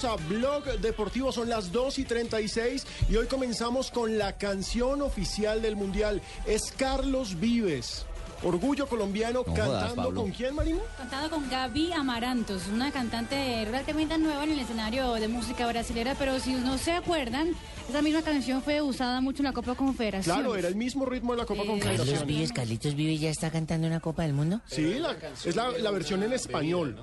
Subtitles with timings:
[0.00, 1.32] bienvenidos a Blog Deportivo.
[1.32, 6.22] Son las 2 y 36 y hoy comenzamos con la canción oficial del Mundial.
[6.46, 8.06] Es Carlos Vives.
[8.42, 10.22] Orgullo colombiano No jodas, cantando Pablo.
[10.22, 10.78] con quién, Marina?
[10.96, 16.40] Cantado con Gaby Amarantos, una cantante relativamente nueva en el escenario de música brasilera, pero
[16.40, 17.50] si no se acuerdan,
[17.90, 20.34] esa misma canción fue usada mucho en la Copa Confederación.
[20.36, 22.26] Claro, era el mismo ritmo de la Copa Eh, Carlos Confederación.
[22.26, 24.62] Vives, Carlitos Vives ya está cantando una Copa del Mundo.
[24.64, 25.14] Sí, la-
[25.44, 26.96] es la, la versión en español.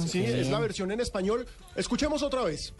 [0.00, 1.46] Sí, es la versión en español.
[1.74, 2.72] Escuchemos otra vez.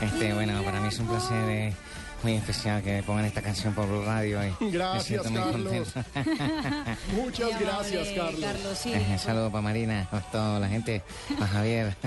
[0.00, 1.74] Este, bueno, para mí es un placer eh,
[2.22, 4.40] muy especial que pongan esta canción por Blue Radio.
[4.44, 5.72] Y me Gracias, Carlos.
[7.14, 8.78] Muchas gracias, amable, Carlos.
[8.78, 8.92] sí.
[8.92, 11.02] Eh, Un saludo para Marina, a toda la gente,
[11.40, 11.96] a Javier.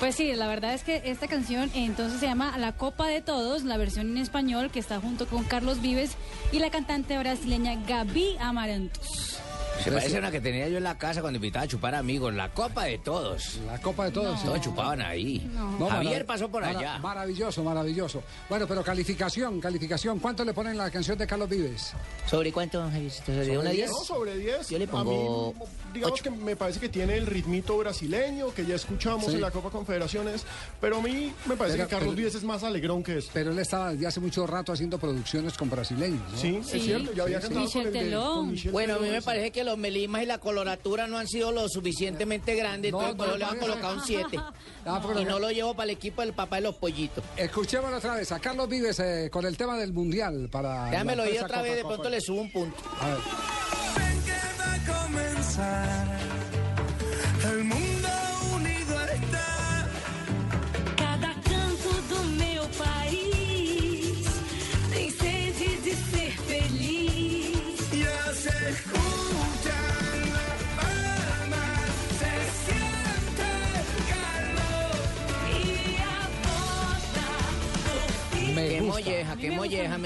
[0.00, 3.62] Pues sí, la verdad es que esta canción entonces se llama La Copa de Todos,
[3.64, 6.12] la versión en español que está junto con Carlos Vives
[6.50, 9.38] y la cantante brasileña Gaby Amarantos.
[9.82, 12.32] Se parece a una que tenía yo en la casa cuando invitaba a chupar amigos,
[12.32, 13.58] la copa de todos.
[13.66, 14.40] La copa de todos.
[14.40, 14.46] sí.
[14.46, 15.50] Todos chupaban ahí.
[15.78, 16.98] No, Javier pasó por allá.
[16.98, 18.22] Maravilloso, maravilloso.
[18.48, 20.18] Bueno, pero calificación, calificación.
[20.18, 21.92] ¿Cuánto le ponen la canción de Carlos Vives?
[22.26, 23.10] ¿Sobre cuánto, Javier?
[23.10, 23.90] ¿Sobre una 10?
[23.90, 24.68] No, sobre 10.
[24.70, 26.24] Yo le pongo A mí, digamos ocho.
[26.24, 29.34] que me parece que tiene el ritmito brasileño que ya escuchamos Sí.
[29.34, 30.44] en la Copa Confederaciones,
[30.80, 33.30] pero a mí me parece Pero- que Carlos pero- Vives es más alegrón que esto.
[33.32, 36.20] Pero él estaba ya hace mucho rato haciendo producciones con brasileños.
[36.32, 36.38] ¿no?
[36.38, 36.76] Sí, Sí.
[36.76, 37.54] es cierto, ya había Sí, sí.
[37.54, 38.34] cantado Michel con el de- Telón.
[38.36, 41.28] con Michel Bueno, a mí me parece que los melismas y la coloratura no han
[41.28, 44.04] sido lo suficientemente grandes, No, entonces por no, eso le van a no, colocar un
[44.04, 44.38] 7.
[44.86, 45.38] Ah, pero Y no.
[45.38, 47.24] lo llevo para el equipo del papá de los pollitos.
[47.36, 50.90] Escuchémoslo otra vez a Carlos Vives eh, con el tema del Mundial para...
[50.90, 52.76] Déjame la oír empresa otra vez, de pronto le subo un punto.
[53.00, 53.18] A ver.
[55.56, 56.82] Ven que va a
[57.42, 57.52] comenzar.
[57.52, 57.83] El mundo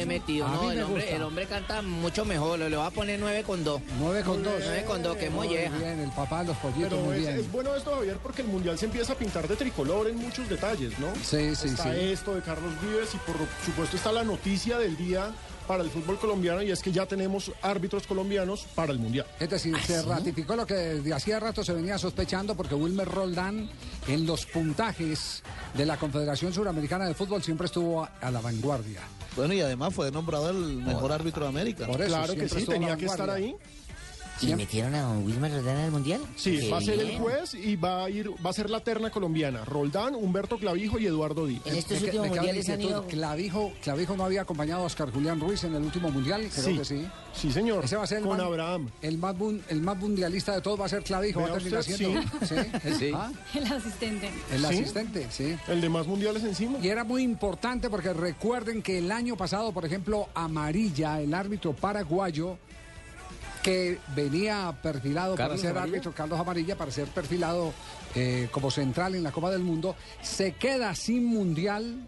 [0.07, 0.47] me he metido.
[0.47, 1.17] A No, el hombre, gusta.
[1.17, 3.81] el hombre canta mucho mejor, le voy a poner 9 con 2.
[3.99, 4.53] 9 con 2.
[4.65, 5.71] 9 con 2, qué molleja.
[5.71, 7.37] Muy bien, el papá de los pollitos, Pero muy es, bien.
[7.39, 10.49] es bueno esto, Javier, porque el Mundial se empieza a pintar de tricolor en muchos
[10.49, 11.09] detalles, ¿no?
[11.17, 12.01] Sí, sí, está sí.
[12.01, 15.31] esto de Carlos Vives y por supuesto está la noticia del día
[15.67, 19.27] para el fútbol colombiano y es que ya tenemos árbitros colombianos para el Mundial.
[19.39, 23.69] Es decir, se ratificó lo que de hacía rato se venía sospechando porque Wilmer Roldán
[24.07, 25.43] en los puntajes
[25.75, 29.01] de la Confederación Suramericana de Fútbol siempre estuvo a, a la vanguardia.
[29.39, 31.87] Bueno, y además fue nombrado el mejor árbitro de América.
[31.87, 33.55] Por eso claro que sí, tenía que estar ahí.
[34.41, 36.21] ¿Y metieron a don Wilmer Roldán al Mundial?
[36.37, 37.23] Sí, Qué va a ser el bien.
[37.23, 39.65] juez y va a ir, va a ser la terna colombiana.
[39.65, 41.63] Roldán, Humberto Clavijo y Eduardo Díaz.
[41.67, 43.07] En estos Me que- últimos me queda mundiales han ido...
[43.07, 46.79] Clavijo, Clavijo no había acompañado a Oscar Julián Ruiz en el último mundial, creo Sí.
[46.79, 47.07] que sí.
[47.35, 47.85] Sí, señor.
[47.85, 48.91] Ese va a ser el con más, Abraham.
[49.03, 51.81] El más, mun- el más mundialista de todos va a ser Clavijo, va a terminar
[51.81, 52.21] usted, siendo.
[52.47, 52.55] ¿Sí?
[52.99, 53.11] Sí.
[53.15, 54.31] Ah, El asistente.
[54.53, 54.67] El ¿Sí?
[54.67, 55.57] asistente, sí.
[55.69, 56.79] El de más mundiales encima.
[56.83, 61.75] Y era muy importante porque recuerden que el año pasado, por ejemplo, Amarilla, el árbitro
[61.75, 62.59] paraguayo,
[63.59, 65.97] que venía perfilado para ¿Carlos ser Amarilla?
[65.97, 67.73] árbitro, Carlos Amarilla, para ser perfilado
[68.15, 72.07] eh, como central en la Copa del Mundo, se queda sin mundial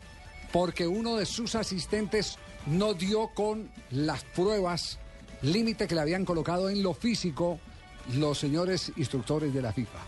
[0.52, 4.98] porque uno de sus asistentes no dio con las pruebas
[5.42, 7.58] límite que le habían colocado en lo físico
[8.14, 9.98] los señores instructores de la FIFA.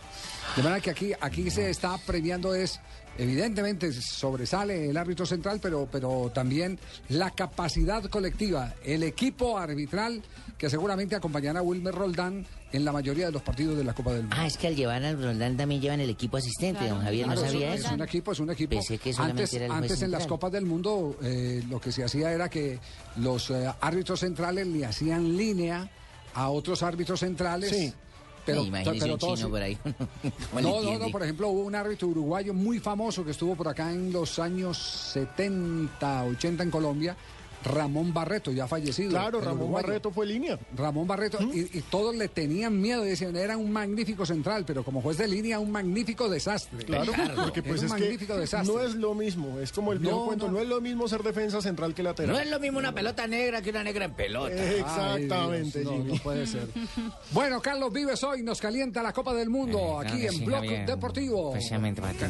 [0.56, 2.80] De manera que aquí, aquí se está premiando es,
[3.18, 6.78] evidentemente sobresale el árbitro central, pero, pero también
[7.08, 10.22] la capacidad colectiva, el equipo arbitral
[10.58, 14.12] que seguramente acompañará a Wilmer Roldán en la mayoría de los partidos de la Copa
[14.12, 14.36] del Mundo.
[14.38, 16.94] Ah, es que al llevar al Roldán también llevan el equipo asistente, Claro.
[16.96, 17.88] don Javier, ¿no sabía es, eso?
[17.88, 18.70] es un equipo, es un equipo.
[18.70, 20.26] Pensé que antes era el juez antes en las.
[20.26, 22.78] Copas del Mundo eh, lo que se hacía era que
[23.16, 25.90] los eh, árbitros centrales le hacían línea
[26.34, 27.70] a otros árbitros centrales.
[27.70, 27.92] Sí.
[28.44, 29.76] Pero, Imagínese pero un todos- chino por ahí.
[29.84, 29.92] ¿Cómo
[30.56, 31.06] le no, no, entiende?
[31.06, 34.38] no, por ejemplo, hubo un árbitro uruguayo muy famoso que estuvo por acá en los
[34.40, 37.16] años 70, 80 en Colombia,
[37.64, 39.10] Ramón Barreto, ya fallecido.
[39.10, 39.86] Claro, Ramón uruguayo.
[39.86, 40.58] Barreto fue línea.
[40.76, 45.00] Ramón Barreto, y, y todos le tenían miedo, decían, era un magnífico central, pero como
[45.00, 46.84] juez de línea, un magnífico desastre.
[46.84, 47.12] Claro,
[47.44, 48.74] porque Era pues un es magnífico que desastre.
[48.74, 50.52] no es lo mismo, es como el viejo No, cuento, no.
[50.54, 50.60] no.
[50.60, 52.34] es lo mismo ser defensa central que lateral.
[52.34, 54.54] No es lo mismo una pelota negra que una negra en pelota.
[54.54, 56.66] Eh, Exactamente, Ay, Dios, no, puede ser.
[57.32, 60.44] Bueno, Carlos Vives hoy nos calienta la Copa del Mundo Eh, claro aquí en sí,
[60.44, 60.86] Blog Javier.
[60.86, 61.48] Deportivo.
[61.56, 62.24] Especialmente para ti.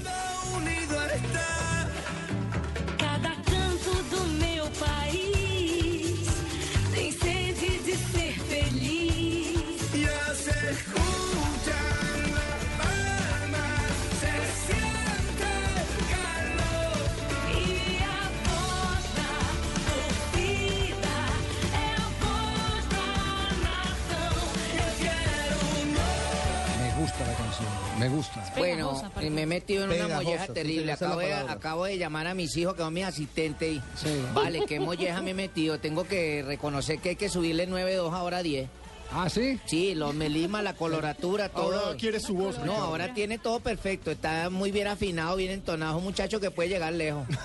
[28.03, 28.53] Me gusta.
[28.57, 30.93] Bueno, y me he metido en una Pegajosa, molleja terrible.
[30.93, 33.73] Acabo de, acabo de llamar a mis hijos, que son mis asistentes.
[33.77, 34.23] Y, Sí.
[34.35, 35.79] Vale, qué molleja me he metido.
[35.79, 38.69] Tengo que reconocer que hay que subirle 9.2 ahora a 10.
[39.15, 39.59] ¿Ah, sí?
[39.67, 41.79] Sí, los melima, la coloratura, todo.
[41.87, 42.57] Ahora quiere su voz.
[42.59, 42.83] No, Ricardo.
[42.85, 44.11] ahora tiene todo perfecto.
[44.11, 45.99] Está muy bien afinado, bien entonado.
[45.99, 47.27] Un muchacho que puede llegar lejos.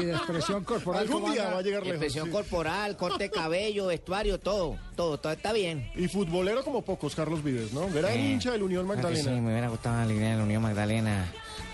[0.00, 1.02] Y de expresión corporal.
[1.02, 1.96] Algún ¿cómo día va a llegar lejos.
[1.96, 2.32] Expresión sí.
[2.32, 4.76] corporal, corte de cabello, vestuario, todo.
[4.96, 5.90] Todo, todo está bien.
[5.94, 7.86] Y futbolero como pocos, Carlos Vives, ¿no?
[7.88, 9.34] Era Eh, hincha del Unión claro Magdalena.
[9.34, 11.32] Sí, me hubiera gustado la idea de la Unión Magdalena.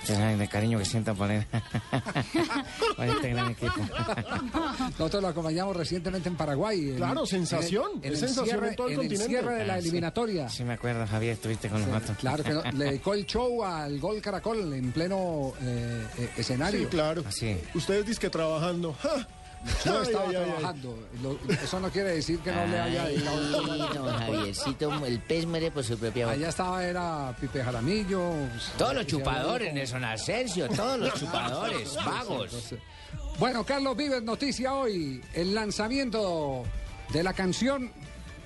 [0.09, 1.45] El cariño que siento por él.
[2.97, 3.75] por este gran equipo.
[4.99, 6.91] Nosotros lo acompañamos recientemente en Paraguay.
[6.91, 9.27] en- Claro, sensación, en el- es sensación cierre- en todo el en continente.
[9.29, 9.83] cierre de la Ah, sí.
[9.89, 10.49] eliminatoria.
[10.49, 12.17] Sí, me acuerdo, Javier, estuviste con nosotros.
[12.19, 16.81] Claro que no, le dedicó el show al gol Caracol en pleno eh, eh, escenario.
[16.81, 17.23] Sí, claro.
[17.27, 17.56] Así.
[17.75, 18.95] Ustedes dizque trabajando.
[19.01, 19.27] ¡Ja!
[19.87, 20.51] No Ay, estaba ay, ay, ay.
[20.53, 20.99] trabajando.
[21.23, 25.71] Lo- eso no quiere decir que no le haya dedicado no, Javiercito, el pez muere
[25.71, 28.31] por su propia Allá estaba, era Pipe Jaramillo.
[28.77, 32.75] Todos los chupadores, Nelson Asensio, todos los chupadores, vagos.
[33.39, 35.21] Bueno, Carlos Vives, noticia hoy.
[35.33, 36.63] El lanzamiento
[37.13, 37.91] de la canción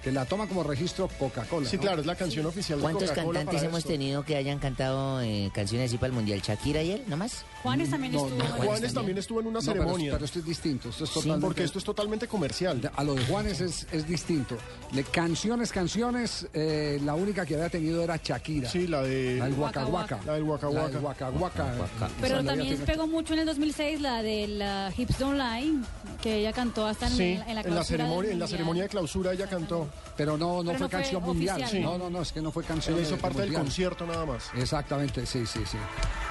[0.03, 1.69] que la toma como registro Coca-Cola.
[1.69, 1.83] Sí, ¿no?
[1.83, 3.91] claro, es la canción oficial de ¿Cuántos cantantes hemos esto.
[3.91, 6.41] tenido que hayan cantado eh, canciones así para el Mundial?
[6.41, 7.45] ¿Shakira y él, nomás?
[7.63, 8.39] Juanes también No, estuvo.
[8.39, 9.19] no, en- Juanes también.
[9.19, 10.13] estuvo en una No, pero, ceremonia.
[10.13, 10.89] pero esto es distinto.
[10.91, 12.91] Esto es Sí, porque esto es totalmente comercial.
[12.95, 14.57] A lo de Juanes es, es distinto.
[14.93, 18.69] De canciones, canciones, eh, la única que había tenido era Shakira.
[18.71, 19.37] Sí, la de...
[19.39, 20.21] La del Waka Waka.
[20.25, 20.89] La del Waka La Waka.
[20.93, 21.75] del Waka Waka.
[22.07, 25.75] Esa Pero también pegó mucho en el 2006 la de la Hips Don't Lie,
[26.23, 28.89] que ella cantó hasta en, Sí, en la, en la ceremonia, en la ceremonia de
[28.89, 29.89] clausura ella cantó.
[30.17, 31.61] Pero no, no Pero fue no fue canción mundial.
[31.63, 31.83] oficial.
[31.83, 32.97] No, no, no, es que no fue canción.
[32.97, 34.51] Ella hizo de- parte del concierto nada más.
[34.57, 35.79] Exactamente, sí, sí, sí.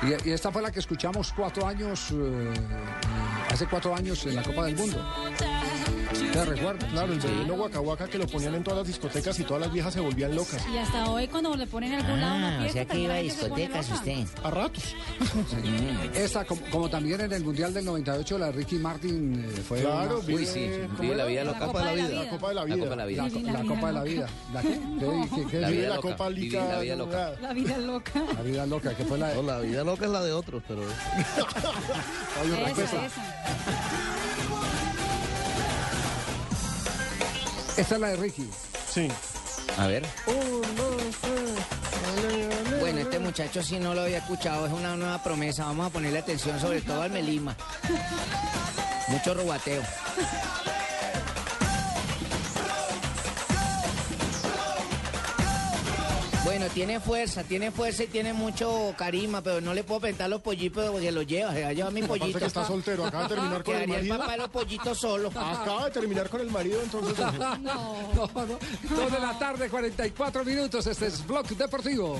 [0.04, 2.54] Y, y esta fue la que escuchamos cuatro años, eh,
[3.50, 4.98] hace cuatro años en la Copa del Mundo.
[6.33, 6.91] ¿Te recuerdas?
[6.91, 9.71] Claro, el vecino Waka Waka que lo ponían en todas las discotecas y todas las
[9.71, 10.61] viejas se volvían locas.
[10.73, 13.13] Y hasta hoy cuando le ponen en algún lado una Ah, o sea que iba
[13.13, 14.25] a la discotecas usted.
[14.43, 14.83] A ratos.
[16.13, 19.81] Esa, como, como también en el Mundial del 98, la de Ricky Martin eh, fue
[19.81, 21.65] Claro, una- Uy, sí, ¿cómo vive la vida La loca.
[21.65, 22.29] Copa de la La Vida.
[22.29, 22.75] Copa de la Vida.
[22.77, 23.23] La Copa de la vida.
[23.23, 24.27] la, la la Copa de la vida.
[24.53, 24.69] ¿La qué?
[24.69, 27.31] ¿Qué- qué- qué La vida la loca, Copa la vida loca.
[27.41, 28.23] La vida loca.
[28.35, 30.81] La vida loca, que fue la No, la vida loca es la de otros, pero...
[30.83, 33.07] Esa, esa.
[37.77, 38.50] Esta es la de Ricky.
[38.91, 39.07] Sí.
[39.77, 40.03] A ver.
[42.79, 45.65] Bueno, este muchacho si no lo había escuchado, es una nueva promesa.
[45.65, 47.56] Vamos a ponerle atención sobre todo al melima.
[49.09, 49.83] Mucho robateo.
[56.67, 60.41] Bueno, tiene fuerza, tiene fuerza y tiene mucho carisma, pero no le puedo presentar los
[60.41, 62.39] pollitos porque los lleva, se va a llevar mi pollito.
[62.39, 64.17] que está soltero, acaba de terminar con el Quedaría el marido.
[64.17, 65.29] papá de los pollitos solo.
[65.36, 67.17] Acaba de terminar con el marido, entonces.
[67.17, 68.27] No, no.
[68.36, 70.86] Dos de la tarde, 44 minutos.
[70.88, 72.19] Este es Blog Deportivo.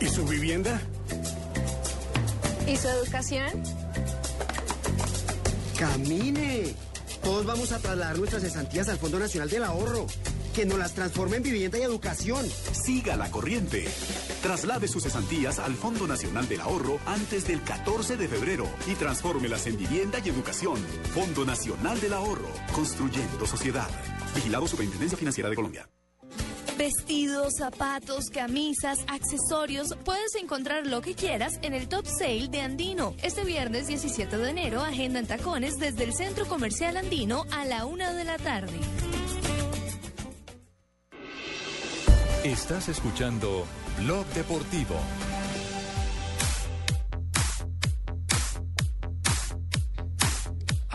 [0.00, 0.80] ¿Y su vivienda?
[2.66, 3.48] ¿Y su educación?
[5.76, 6.74] ¡Camine!
[7.22, 10.06] Todos vamos a trasladar nuestras cesantías al Fondo Nacional del Ahorro.
[10.54, 12.46] Que nos las transforme en vivienda y educación.
[12.72, 13.86] Siga la corriente.
[14.42, 19.66] Traslade sus cesantías al Fondo Nacional del Ahorro antes del 14 de febrero y transfórmelas
[19.66, 20.78] en vivienda y educación.
[21.14, 23.88] Fondo Nacional del Ahorro, construyendo sociedad.
[24.34, 25.88] Vigilado Superintendencia Financiera de Colombia.
[26.78, 33.16] Vestidos, zapatos, camisas, accesorios, puedes encontrar lo que quieras en el Top Sale de Andino.
[33.20, 37.84] Este viernes 17 de enero, agenda en tacones desde el Centro Comercial Andino a la
[37.84, 38.78] una de la tarde.
[42.44, 43.66] Estás escuchando
[43.98, 44.94] Blog Deportivo.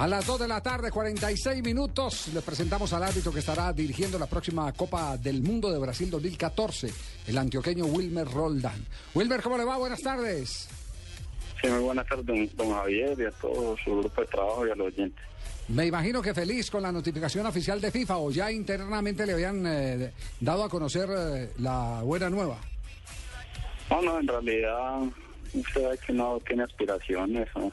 [0.04, 4.20] A las 2 de la tarde, 46 minutos, les presentamos al árbitro que estará dirigiendo
[4.20, 6.92] la próxima Copa del Mundo de Brasil 2014,
[7.26, 8.86] el antioqueño Wilmer Roldán.
[9.16, 9.78] Wilmer, ¿cómo le va?
[9.78, 10.68] Buenas tardes.
[11.62, 12.26] Sí, muy buenas tardes,
[12.58, 15.26] don, Javier, y a todo su grupo de trabajo y a los oyentes.
[15.70, 19.66] Me imagino que feliz con la notificación oficial de FIFA o ya internamente le habían
[19.66, 22.58] eh, dado a conocer eh, la buena nueva.
[23.90, 25.00] No, no, en realidad
[25.54, 27.48] usted ve que no tiene aspiraciones.
[27.56, 27.72] ¿no?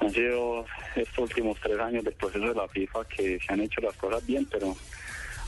[0.00, 3.80] Han sido estos últimos tres años del proceso de la FIFA que se han hecho
[3.80, 4.76] las cosas bien, pero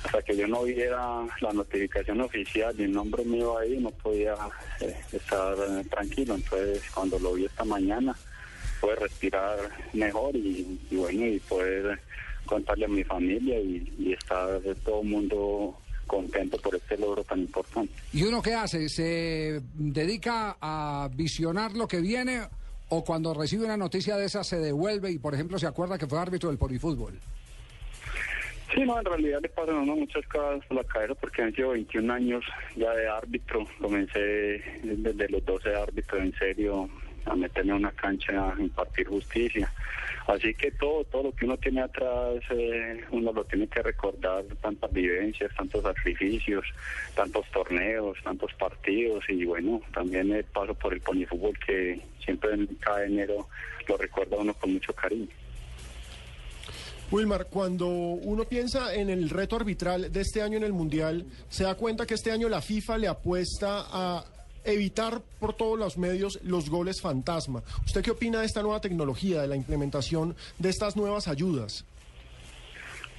[0.04, 4.34] hasta que yo no viera la notificación oficial y el nombre mío ahí, no podía
[4.80, 6.34] eh, estar eh, tranquilo.
[6.34, 8.16] Entonces, cuando lo vi esta mañana,
[8.80, 9.58] pude respirar
[9.92, 12.00] mejor y, bueno, y poder
[12.46, 17.40] contarle a mi familia y, y estar todo el mundo contento por este logro tan
[17.40, 17.92] importante.
[18.12, 18.88] ¿Y uno qué hace?
[18.88, 22.48] ¿Se dedica a visionar lo que viene
[22.90, 26.06] o cuando recibe una noticia de esa se devuelve y, por ejemplo, se acuerda que
[26.06, 27.18] fue árbitro del polifútbol?
[28.74, 31.54] Sí, no, en realidad le pasan a uno muchas cosas por la cabeza porque han
[31.54, 32.44] sido 21 años
[32.76, 33.66] ya de árbitro.
[33.80, 36.88] Comencé desde los 12 árbitros en serio
[37.24, 39.72] a meterme a una cancha a impartir justicia.
[40.28, 44.44] Así que todo, todo lo que uno tiene atrás, eh, uno lo tiene que recordar,
[44.60, 46.66] tantas vivencias, tantos sacrificios,
[47.14, 52.66] tantos torneos, tantos partidos y bueno, también el paso por el ponifútbol que siempre en
[52.78, 53.48] cada enero
[53.88, 55.28] lo recuerda uno con mucho cariño.
[57.10, 61.64] Wilmar, cuando uno piensa en el reto arbitral de este año en el Mundial, se
[61.64, 64.24] da cuenta que este año la FIFA le apuesta a
[64.64, 67.62] evitar por todos los medios los goles fantasma.
[67.86, 71.84] ¿Usted qué opina de esta nueva tecnología, de la implementación de estas nuevas ayudas?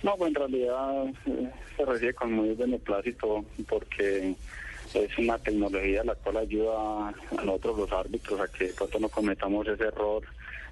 [0.03, 4.33] No, pues en realidad eh, se recibe con muy beneplácito porque
[4.93, 9.09] es una tecnología la cual ayuda a nosotros los árbitros a que de pronto no
[9.09, 10.23] cometamos ese error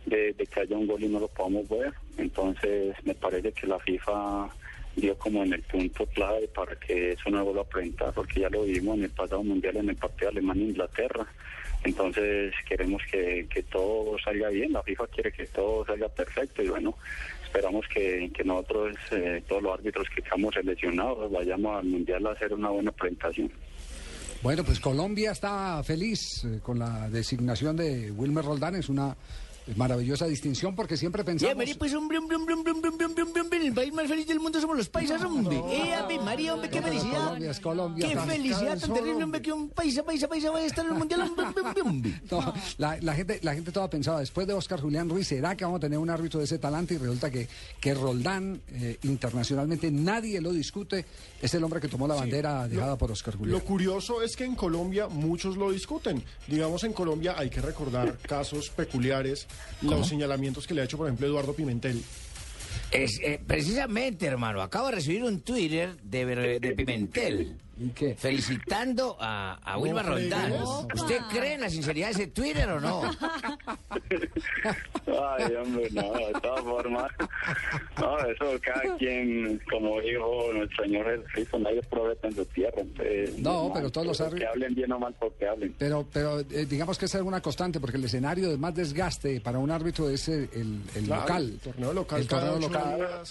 [0.06, 1.94] de, de que haya un gol y no lo podamos ver.
[2.18, 4.50] Entonces me parece que la FIFA
[4.98, 8.50] dio como en el punto clave para que eso no vuelva a presentar, porque ya
[8.50, 11.26] lo vimos en el pasado mundial en el partido Alemania-Inglaterra.
[11.84, 16.70] Entonces queremos que, que todo salga bien, la FIFA quiere que todo salga perfecto y
[16.70, 16.96] bueno,
[17.46, 22.32] esperamos que, que nosotros, eh, todos los árbitros que estamos seleccionados, vayamos al mundial a
[22.32, 23.52] hacer una buena presentación.
[24.42, 29.16] Bueno, pues Colombia está feliz eh, con la designación de Wilmer Roldán, es una
[29.76, 31.58] maravillosa distinción porque siempre Ya, pensamos...
[31.58, 34.28] María, pues hombre, hombre, hombre, hombre, hombre, hombre, hombre, hombre, hombre, el país más feliz
[34.28, 35.58] del mundo somos los paisas, hombre.
[35.70, 37.24] Eh, ave María, hombre, qué felicidad.
[37.26, 40.68] Colombia es Colombia, Qué felicidad tan terrible, hombre, que un paisa, paisa, paisa vaya a
[40.68, 42.22] estar en el mundial, hombre, hombre, hombre.
[42.32, 45.66] No, la, la gente, la gente toda pensaba, después de Oscar Julián Ruiz, ¿será que
[45.66, 46.94] vamos a tener un árbitro de ese talante?
[46.94, 47.48] Y resulta que,
[47.80, 51.06] que Roldán, eh, internacionalmente, nadie lo discute,
[51.42, 53.58] es el hombre que tomó la bandera dejada por Oscar Julián.
[53.58, 56.24] Lo curioso es que en Colombia muchos lo discuten.
[56.48, 59.48] Digamos, en Colombia hay que recordar casos peculiares,
[59.82, 62.04] los señalamientos que le ha hecho, por ejemplo, Eduardo Pimentel.
[62.92, 66.26] Es, eh, precisamente, hermano, acabo de recibir un Twitter de,
[66.60, 67.58] de Pimentel.
[67.80, 68.16] ¿Y qué?
[68.16, 70.52] Felicitando a, a Wilma No Roldán.
[70.96, 73.04] ¿Usted cree en la sinceridad de ese Twitter o no?
[75.06, 77.12] Ay, hombre, no, de todas formas.
[78.00, 82.82] No, eso cada quien, como dijo nuestro Señor Jesucristo, nadie profeta en su tierra.
[82.82, 85.76] Entonces, No, pero todos los Que árbitros- hablen bien o mal porque hablen.
[85.78, 89.40] Pero, pero eh, digamos que esa es una constante, porque el escenario de más desgaste
[89.42, 91.44] para un árbitro es el, el- el Claro, local.
[91.44, 92.77] el torneo local El torneo local.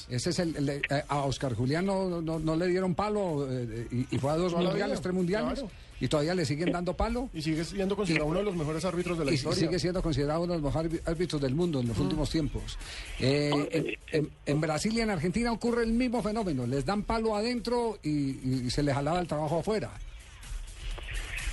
[0.08, 3.86] Ese es el, el- eh, a Oscar Julián no, no, no le dieron palo eh,
[3.90, 5.70] y, y fue a dos la mundiales, tres mundiales, claro.
[6.00, 7.28] y todavía le siguen dando palo.
[7.34, 9.58] Y sigue siendo considerado uno de los mejores árbitros de la y historia.
[9.60, 12.78] sigue siendo considerado uno de los mejores árbitros del mundo en los últimos tiempos.
[13.20, 16.66] Eh, en, en- en Brasil y en Argentina ocurre el mismo fenómeno.
[16.66, 19.90] Les dan palo adentro y, y se les jalaba el trabajo afuera.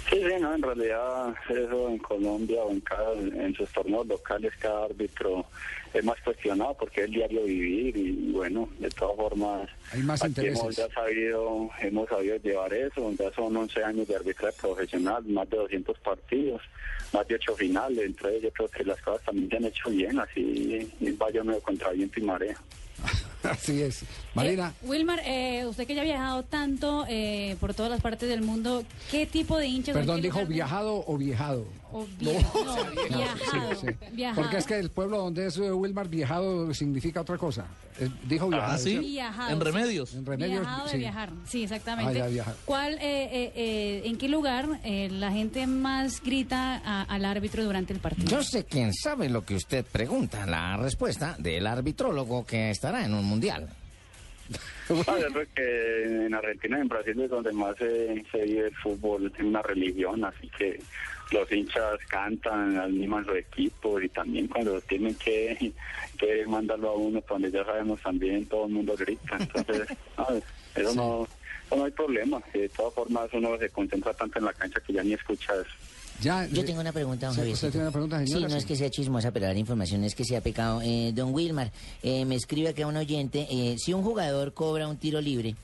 [0.10, 4.54] Sí, sí, no, en realidad eso en Colombia o en cada, en sus torneos locales
[4.60, 5.46] cada árbitro
[5.94, 10.22] es más cuestionado porque es el diario vivir y bueno, de todas formas Hay más
[10.24, 15.50] hemos ya sabido, hemos sabido llevar eso, ya son 11 años de arbitraje profesional, más
[15.50, 16.62] de 200 partidos,
[17.14, 20.20] más de 8 finales, entonces yo creo que las cosas también se han hecho bien,
[20.20, 22.58] así vaya medio contra viento y marea.
[23.44, 24.04] Así es.
[24.34, 24.74] Marina.
[24.82, 28.42] Eh, Wilmar, eh, usted que ya ha viajado tanto eh, por todas las partes del
[28.42, 29.94] mundo, ¿qué tipo de hinchas...
[29.96, 31.66] Perdón, dijo lugar viajado o viejado.
[31.92, 34.08] o vie- no, viajado, Sí, sí.
[34.14, 34.42] viajado.
[34.42, 37.66] Porque es que el pueblo donde es eh, Wilmar viajado significa otra cosa.
[38.00, 38.72] Eh, dijo viajar.
[38.72, 38.90] Ah, sí.
[38.90, 39.08] ¿cierto?
[39.08, 39.52] Viajados.
[39.54, 40.14] En remedios.
[40.16, 40.62] En remedios.
[40.62, 40.98] Viajado de sí.
[40.98, 42.12] viajar, sí, exactamente.
[42.12, 42.56] Ah, ya, viajar.
[42.66, 47.64] ¿Cuál, eh, eh, eh, en qué lugar eh, la gente más grita a- al árbitro
[47.64, 48.28] durante el partido?
[48.30, 50.48] Yo sé quién sabe lo que usted pregunta.
[50.48, 53.68] La respuesta del arbitrólogo que estará en un mundial.
[55.08, 58.68] Ah, yo creo que en Argentina y en Brasil es donde más se, se vive
[58.68, 60.80] el fútbol, es una religión, así que
[61.32, 65.72] los hinchas cantan, animan sus equipos y también cuando tienen que,
[66.20, 69.88] que mandarlo a uno, donde ya sabemos también todo el mundo grita, entonces
[70.18, 70.28] no,
[70.76, 71.28] eso no,
[71.66, 74.94] eso no hay problema, de todas formas uno se concentra tanto en la cancha que
[74.94, 75.93] ya ni escucha eso.
[76.22, 77.54] Ya, Yo eh, tengo una pregunta, don sí, Javier.
[77.56, 78.50] ¿Usted tiene una pregunta, Sí, señora?
[78.50, 80.82] no es que sea chismosa, pero dar información es que sea pecado.
[80.84, 84.98] Eh, don Wilmar, eh, me escribe acá un oyente, eh, si un jugador cobra un
[84.98, 85.56] tiro libre,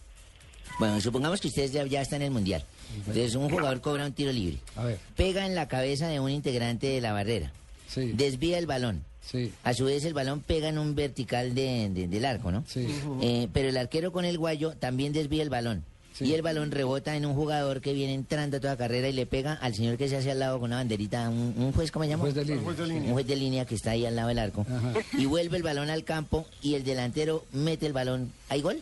[0.79, 2.63] bueno, supongamos que ustedes ya, ya están en el Mundial,
[2.97, 6.29] entonces un jugador cobra un tiro libre, A ver, pega en la cabeza de un
[6.31, 7.51] integrante de la barrera,
[7.87, 11.89] sí, desvía el balón, sí, a su vez el balón pega en un vertical de-
[11.93, 12.63] de- del arco, ¿no?
[12.67, 12.87] sí.
[13.21, 15.83] Eh, pero el arquero con el guayo también desvía el balón.
[16.19, 16.25] Sí.
[16.25, 19.25] Y el balón rebota en un jugador que viene entrando a toda carrera y le
[19.25, 22.03] pega al señor que se hace al lado con una banderita, un, un juez, ¿cómo
[22.05, 22.21] se llama?
[22.23, 22.61] Juez de línea.
[22.63, 23.13] Juez de Un línea.
[23.13, 24.65] juez de línea que está ahí al lado del arco.
[24.69, 24.93] Ajá.
[25.17, 28.31] Y vuelve el balón al campo y el delantero mete el balón.
[28.49, 28.81] ¿Hay gol?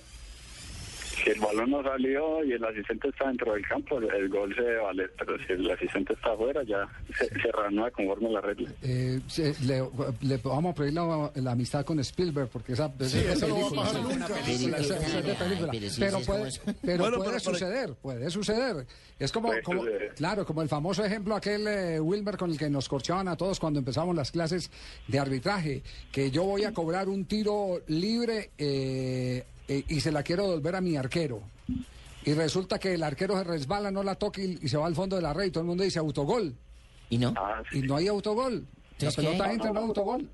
[1.27, 4.62] Si el balón no salió y el asistente está dentro del campo, el, gol se
[4.77, 8.72] vale, pero si el asistente está afuera ya se, se reanuda conforme la regla.
[8.81, 9.19] Eh,
[9.65, 9.84] le,
[10.22, 13.62] le vamos a pedir la, la amistad con Spielberg porque esa, esa eso no va
[13.62, 14.39] a película, pasar esa- nunca.
[14.39, 15.72] es de película.
[15.72, 18.86] pero sí, pero sí, puede, pero Bueno, puede pero- pero- suceder, puede suceder.
[19.19, 20.13] Es como, suceder.
[20.15, 23.60] claro, como el famoso ejemplo aquel eh, Wilmer con el que nos corchaban a todos
[23.60, 24.69] cuando empezamos las clases
[25.07, 25.81] de arbitraje,
[26.12, 30.75] que yo voy a cobrar un tiro libre eh, eh, y se la quiero devolver
[30.75, 31.41] a mi arquero.
[32.25, 34.95] Y resulta que el arquero se resbala, no la toca y, y se va al
[34.95, 36.53] fondo de la red y todo el mundo dice autogol.
[37.09, 37.33] ¿Y no?
[37.38, 37.79] Ah, sí.
[37.79, 38.65] Y no hay autogol.
[39.00, 39.55] La ¿qué pelota hay?
[39.55, 40.29] entra, no hay autogol.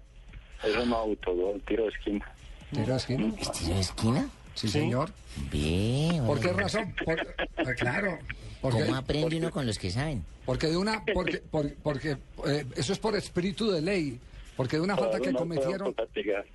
[0.64, 2.32] Eso no autogol, tiro de esquina.
[2.72, 3.36] Tiro de esquina.
[3.54, 4.30] ¿Tiro de esquina?
[4.56, 5.12] Sí, señor.
[5.52, 6.26] Bien.
[6.26, 6.96] ¿Por qué razón?
[7.06, 8.18] Por- eh, claro.
[8.62, 10.24] Porque, ¿Cómo aprende uno con los que saben?
[10.46, 12.18] porque de una, porque, por- porque
[12.48, 14.20] eh, eso es por espíritu de ley.
[14.56, 15.96] Porque de una falta que cometieron,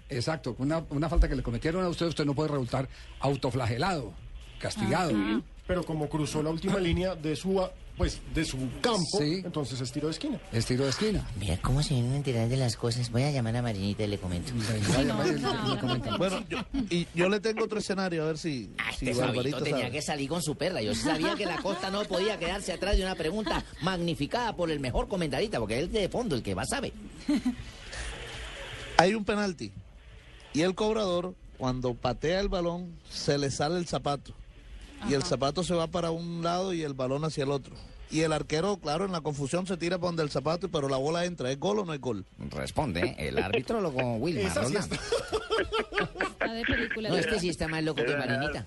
[0.08, 2.88] exacto, una, una falta que le cometieron a usted, usted no puede resultar
[3.20, 4.12] autoflagelado,
[4.58, 5.12] castigado.
[5.66, 7.60] Pero como cruzó la última línea de su,
[7.98, 9.42] pues, de su campo, Sí.
[9.44, 10.40] entonces es tiro de esquina.
[10.50, 11.28] Es tiro de esquina.
[11.38, 13.10] Mira cómo se vienen a enterar de las cosas.
[13.10, 14.50] Voy a llamar a Marinita y le comento.
[14.96, 15.32] Vaya, vaya.
[15.74, 16.16] Le comento.
[16.16, 16.58] Bueno, yo,
[16.88, 19.90] y yo le tengo otro escenario, a ver si, Ah, si Este Barbarito tenía sabe.
[19.92, 20.80] que salir con su perra.
[20.80, 24.70] Yo sí sabía que la costa no podía quedarse atrás de una pregunta magnificada por
[24.70, 26.94] el mejor comentarista, porque él de fondo, el que va sabe.
[28.98, 29.72] Hay un penalti
[30.52, 34.34] y el cobrador, cuando patea el balón, se le sale el zapato.
[35.08, 37.76] Y el zapato se va para un lado y el balón hacia el otro.
[38.10, 40.96] Y el arquero, claro, en la confusión se tira para donde el zapato, pero la
[40.96, 41.48] bola entra.
[41.52, 42.24] ¿Es gol o no es gol?
[42.50, 44.74] Responde el arbitrólogo Wilmar sí.
[44.76, 47.10] Está de película.
[47.10, 48.64] No, este sí está más loco que Marinita.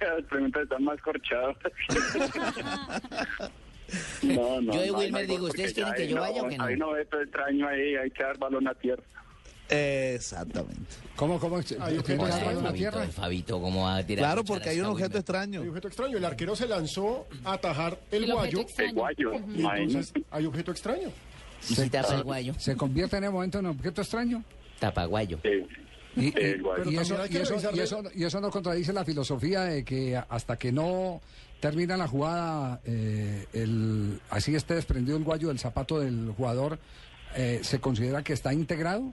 [0.00, 1.56] Las preguntas están más corchadas.
[4.22, 6.48] no, no, Yo de no, Wilmer no, digo, ¿ustedes quieren que ahí yo vaya o
[6.48, 6.64] que no?
[6.64, 9.02] Ahí no ve todo extraño ahí, hay que dar balón a tierra.
[9.68, 10.96] Exactamente.
[11.16, 11.56] ¿Cómo, cómo?
[11.58, 12.44] Hay ¿Tiene objetos que dar extraños.
[12.46, 13.04] balón a Fabito, tierra?
[13.04, 14.24] el Fabito, ¿cómo va a tirar?
[14.24, 15.20] Claro, porque hay un objeto Wilmer?
[15.20, 15.62] extraño.
[15.62, 16.16] Hay objeto extraño.
[16.16, 18.60] El arquero se lanzó a atajar el, El guayo.
[18.60, 18.88] extraño.
[18.90, 21.08] El guayo, Y entonces hay objeto extraño.
[21.68, 22.54] ¿Y si tapa el guayo?
[22.58, 24.42] ¿Se convierte en el momento en objeto extraño?
[24.78, 25.38] Tapa guayo.
[25.42, 25.66] Sí.
[26.16, 31.20] Eso, eso, eso, y eso no contradice la filosofía de que hasta que no
[31.60, 36.78] termina la jugada, eh, el, así esté desprendido el guayo del zapato del jugador,
[37.36, 39.12] eh, ¿se considera que está integrado?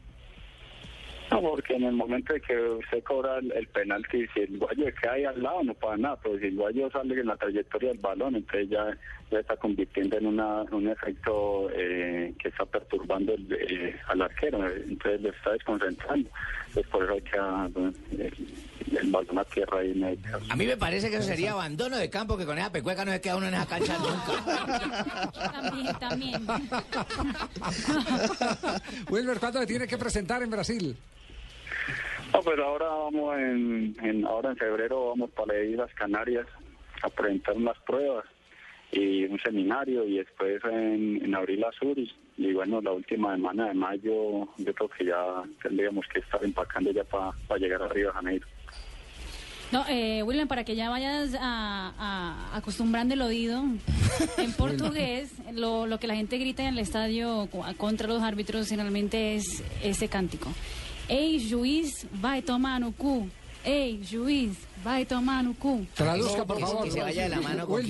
[1.29, 4.85] No, porque en el momento de que usted cobra el, el penalti, si el guayo
[5.01, 7.89] queda ahí al lado, no pasa nada, pero si el guayo sale en la trayectoria
[7.89, 8.97] del balón, entonces ya,
[9.31, 14.65] ya está convirtiendo en una, un efecto eh, que está perturbando el, eh, al arquero,
[14.71, 16.29] entonces lo está desconcentrando.
[16.67, 17.67] Entonces por eso hay que ah,
[18.11, 19.93] el, el balón a tierra ahí.
[19.93, 20.37] medio.
[20.49, 23.11] A mí me parece que eso sería abandono de campo, que con esa pecueca no
[23.11, 25.31] se queda uno en esa cancha nunca.
[25.51, 26.47] También, también.
[29.09, 30.95] Wilmer, ¿cuándo le tiene que presentar en Brasil?
[32.33, 36.45] No, pues ahora vamos en, en- ahora en febrero vamos para las Islas Canarias
[37.01, 38.25] a presentar unas pruebas
[38.91, 43.67] y un seminario y después en, en abril a Zurich y bueno la última semana
[43.67, 48.07] de mayo yo creo que ya tendríamos que estar empacando ya para llegar a Río
[48.07, 48.47] de Janeiro.
[49.69, 53.63] No, eh, William, para que ya vayas a, a- acostumbrando el oído,
[54.37, 58.69] en portugués, lo, lo que la gente grita en el estadio co- contra los árbitros
[58.69, 60.47] generalmente es ese cántico.
[61.09, 63.27] Ey, juiz, vai tomar no cu.
[63.65, 65.85] Ey, juiz, vai tomar no cu.
[65.95, 66.85] Traduzca, por favor.
[66.85, 67.81] que se vaya de la mano con.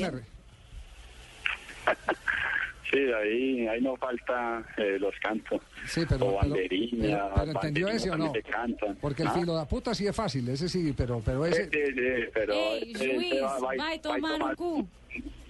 [2.90, 5.62] Sí, ahí, ahí no falta eh, los cantos.
[5.86, 8.32] Sí, pero, o banderina, pero- pero ¿entendió ese o no?
[8.50, 8.96] cantan.
[9.02, 9.32] Porque el ¿Ah?
[9.34, 11.66] filo de puta sí es fácil, ese sí, pero, pero ese...
[11.66, 12.54] sí, sí, pero...
[12.54, 14.88] Ey, este- Luis, este va- y un tomar- cu.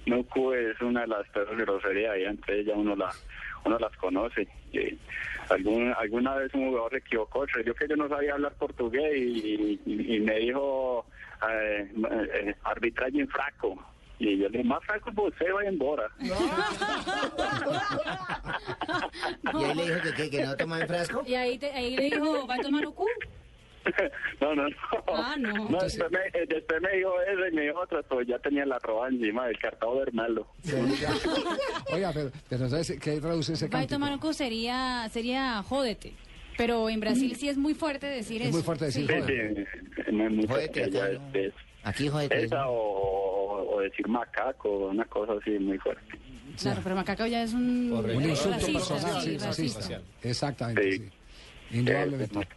[0.08, 3.12] Nuku es una de las peores groserías ahí, entre ya uno la
[3.65, 4.47] uno las conoce.
[4.71, 4.97] Y
[5.50, 9.80] algún, alguna vez un jugador se equivocó, creyó que yo no sabía hablar portugués y,
[9.86, 11.06] y- y me dijo
[11.52, 11.88] eh,
[12.34, 13.76] eh, arbitraje en fraco.
[14.19, 16.10] Y yo le dije, más fraco que usted va embora.
[19.53, 21.23] Y ahí le dijo que, que, que no toma en frasco.
[21.25, 23.06] Y ahí, te- ahí le dijo, ¿va a tomar un cu?
[24.41, 24.75] No, no, no.
[25.15, 25.65] Ah, no.
[25.80, 28.77] después, me, eh, después me dijo eso y me dijo otra, pues ya tenía la
[28.80, 30.45] roba encima del cartado Bernardo.
[31.93, 33.95] Oiga, pero, pero entonces, ¿qué traduce ese Va a cántico?
[33.95, 36.13] tomar un cu sería, sería jódete.
[36.58, 38.58] Pero en Brasil sí es muy fuerte decir Es eso.
[38.58, 40.12] muy fuerte decir Sí.
[40.12, 41.53] no es Jódete, allá es- es-
[41.84, 46.17] Aquí, joder, que- Esa o, o decir macaco, una cosa así muy fuerte.
[46.62, 47.91] Claro, pero macaco ya es un...
[47.91, 49.80] Un insulto racista, personal, sí, sí, racista.
[49.80, 50.02] racista.
[50.24, 50.98] Exactamente, Sí.
[50.98, 51.78] sí.
[51.80, 52.48] Indudablemente.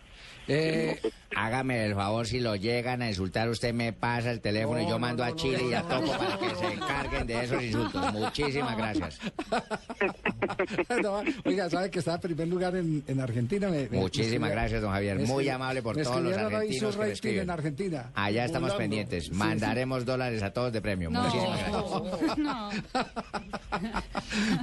[0.52, 1.00] Eh,
[1.36, 4.98] Hágame el favor, si lo llegan a insultar, usted me pasa el teléfono y yo
[4.98, 8.12] mando a Chile y a Topo para que se encarguen de esos insultos.
[8.12, 9.20] Muchísimas gracias.
[11.02, 13.68] no, oiga, ¿sabe que está en primer lugar en, en Argentina?
[13.68, 15.20] Me- me- Muchísimas me- gracias, don Javier.
[15.20, 17.42] Muy amable por todos los argentinos que escriben.
[17.44, 18.10] en Argentina.
[18.14, 18.78] Allá estamos Volando.
[18.78, 19.24] pendientes.
[19.26, 21.10] Sí, Mandaremos dólares a todos de premio.
[21.10, 22.38] No, Muchísimas gracias.
[22.38, 22.70] no.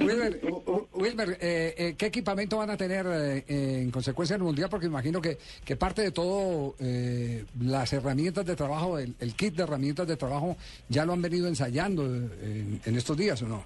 [0.00, 0.40] Wilmer,
[0.92, 3.44] Wilmer, eh, eh, ¿qué equipamiento van a tener eh,
[3.82, 4.68] en consecuencia del Mundial?
[4.68, 9.54] Porque imagino que, que parte de todo, eh, las herramientas de trabajo, el, el kit
[9.54, 10.56] de herramientas de trabajo,
[10.88, 13.64] ya lo han venido ensayando eh, en, en estos días, ¿o no?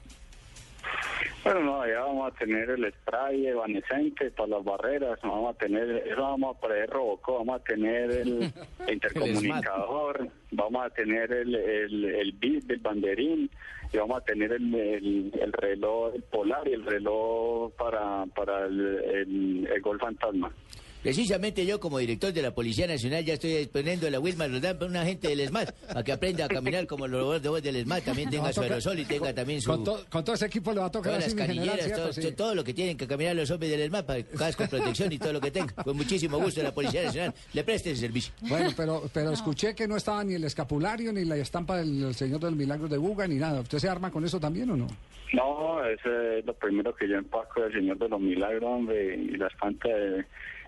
[1.45, 6.07] Bueno, no, allá vamos a tener el spray evanescente para las barreras, vamos a tener,
[6.07, 8.53] eso vamos a poner Robocop, vamos a tener el,
[8.89, 13.51] intercomunicador, vamos a tener el, el, el bit del banderín
[13.93, 18.67] y vamos a tener el, el, el reloj el polar y el reloj para, para
[18.67, 20.53] el, el, el gol fantasma.
[21.03, 24.89] Precisamente yo, como director de la Policía Nacional, ya estoy disponiendo la Wilma Rodán para
[24.91, 27.77] un agente del ESMAD, para que aprenda a caminar como los robots de voz del
[27.77, 29.69] ESMAD, también tenga No, su aerosol y tenga también su...
[29.71, 31.99] Con, to- con todo ese equipo le va a tocar Todas así, las general, canilleras,
[32.01, 32.33] todo, Sí.
[32.33, 35.33] todo lo que tienen que caminar los hombres del ESMAD, para casco, protección y todo
[35.33, 35.73] lo que tenga.
[35.83, 38.33] Con muchísimo gusto la Policía Nacional le preste ese servicio.
[38.43, 42.39] Bueno, pero, pero escuché que no estaba ni el escapulario, ni la estampa del Señor
[42.41, 43.61] de los Milagros de Buga, ni nada.
[43.61, 44.87] ¿Usted se arma con eso también o no?
[45.33, 49.29] No, ese es lo primero que yo empaco del Señor de los Milagros, hombre, y
[49.37, 50.25] la estampa de,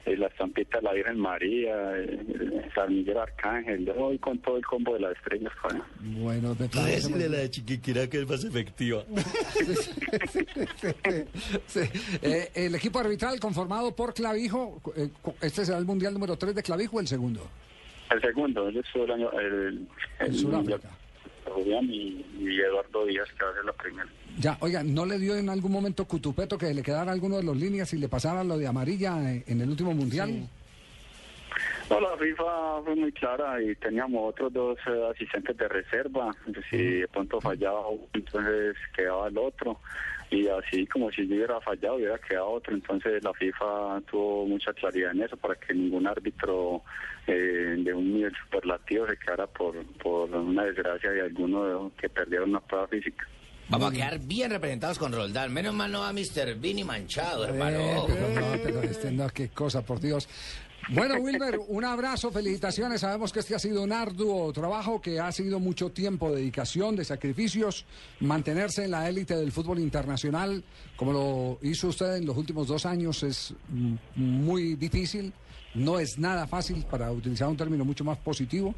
[0.06, 4.56] y la estampita de la Virgen María, el San Miguel Arcángel, yo voy con todo
[4.56, 5.52] el combo de las estrellas.
[6.00, 7.32] Bueno, parece muy bien.
[7.32, 9.04] de chiquiquira que es más efectiva.
[11.66, 11.80] Sí.
[12.22, 15.08] Eh, el equipo arbitral conformado por Clavijo, eh,
[15.40, 17.48] ¿este será el mundial número 3 de Clavijo o el segundo?
[18.10, 19.86] El segundo, estuve el año, el,
[20.20, 20.90] En Sudáfrica.
[21.46, 24.08] Julián y, y Eduardo Díaz, que va a ser la primera.
[24.38, 27.56] Ya, oiga, ¿no le dio en algún momento Cutupeto que le quedara alguno de los
[27.56, 30.48] líneas y le pasara lo de amarilla eh, en el último mundial?
[31.88, 36.34] No, la FIFA fue muy clara y teníamos otros dos eh, asistentes de reserva.
[36.70, 39.78] Si de pronto fallaba uno, entonces quedaba el otro.
[40.30, 42.74] Y así como si yo hubiera fallado, hubiera quedado otro.
[42.74, 46.82] Entonces la FIFA tuvo mucha claridad en eso para que ningún árbitro
[47.26, 52.50] eh, de un nivel superlativo se quedara por, por una desgracia de alguno que perdieron
[52.50, 53.28] una prueba física.
[53.68, 55.52] Vamos a quedar bien representados con Roldán.
[55.52, 56.54] Menos mal no va Mr.
[56.56, 58.04] Vini manchado, Eh, hermano.
[58.06, 60.28] pero no, pero este, no, qué cosa, por Dios.
[60.90, 63.00] Bueno, Wilmer, un abrazo, felicitaciones.
[63.00, 66.94] Sabemos que este ha sido un arduo trabajo, que ha sido mucho tiempo de dedicación,
[66.94, 67.86] de sacrificios,
[68.20, 70.62] mantenerse en la élite del fútbol internacional,
[70.96, 73.54] como lo hizo usted en los últimos dos años, es
[74.14, 75.32] muy difícil.
[75.74, 78.74] No es nada fácil, para utilizar un término mucho más positivo,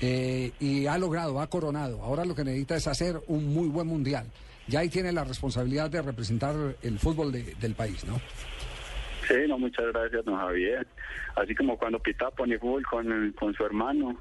[0.00, 2.02] eh, y ha logrado, ha coronado.
[2.02, 4.26] Ahora lo que necesita es hacer un muy buen mundial.
[4.68, 8.20] Ya ahí tiene la responsabilidad de representar el fútbol de- del país, ¿no?
[9.28, 10.86] Sí, no, muchas gracias, don Javier.
[11.36, 14.16] Así como cuando pitaba pony fútbol con, con su hermano,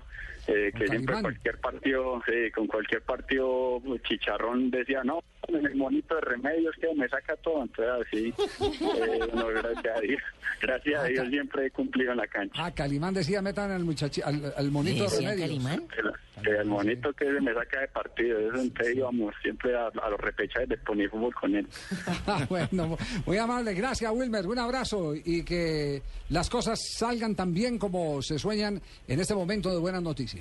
[0.48, 5.76] eh, que siempre cualquier partido, sí, con cualquier partido, pues, Chicharrón decía, no, en el
[5.76, 7.64] monito de remedios que me saca todo.
[7.64, 10.22] Entonces, así, eh, no, gracias a Dios.
[10.62, 12.66] Gracias a Dios siempre he cumplido en la cancha.
[12.66, 15.50] Ah, Calimán decía, metan al muchachi, al, al monito de ¿Decía remedios.
[15.50, 15.88] Calimán?
[16.44, 20.20] El, el monito que me saca de partido, eso entonces íbamos siempre a, a los
[20.20, 21.68] repechajes de pony fútbol con él.
[22.28, 23.74] Ah, bueno, muy amable.
[23.74, 24.46] Gracias, Wilmer.
[24.46, 29.72] Un abrazo y que las cosas salgan tan bien como se sueñan en este momento
[29.72, 30.35] de buenas noticias.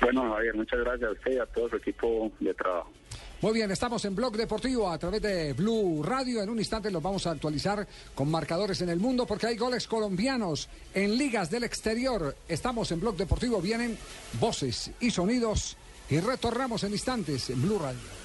[0.00, 2.90] Bueno, Javier, muchas gracias a usted y a todo su equipo de trabajo.
[3.42, 6.42] Muy bien, estamos en Blog Deportivo a través de Blue Radio.
[6.42, 9.86] En un instante los vamos a actualizar con marcadores en el mundo porque hay goles
[9.86, 12.36] colombianos en ligas del exterior.
[12.48, 13.96] Estamos en Blog Deportivo, vienen
[14.38, 15.78] voces y sonidos
[16.10, 18.20] y retornamos en instantes en Blue Radio.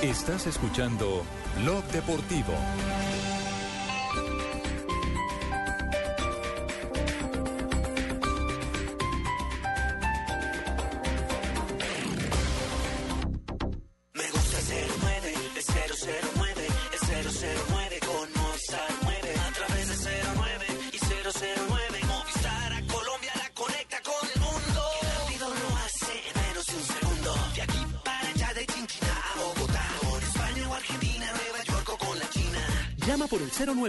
[0.00, 1.24] Estás escuchando
[1.62, 2.54] Blog Deportivo.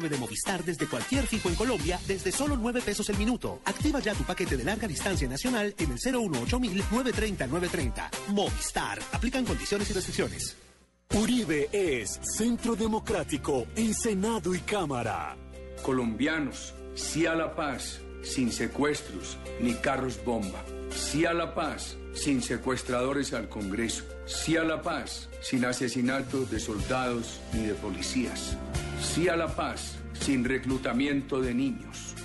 [0.05, 3.17] Por el 09 de Movistar desde cualquier fijo en Colombia desde solo 9 pesos el
[3.17, 3.61] minuto.
[3.65, 8.11] Activa ya tu paquete de larga distancia nacional en el 018 930 930.
[8.29, 8.99] Movistar.
[9.11, 10.55] Aplican condiciones y restricciones.
[11.13, 15.37] Uribe es Centro Democrático en Senado y Cámara.
[15.83, 20.63] Colombianos, sí a la paz, sin secuestros ni carros bomba.
[20.89, 24.03] Sí a la paz, sin secuestradores al Congreso.
[24.25, 28.57] Sí a la paz, sin asesinatos de soldados ni de policías.
[29.01, 32.15] Sí a la paz, sin reclutamiento de niños.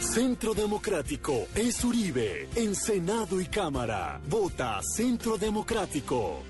[0.00, 4.20] Centro Democrático es Uribe en Senado y Cámara.
[4.28, 6.42] Vota Centro Democrático.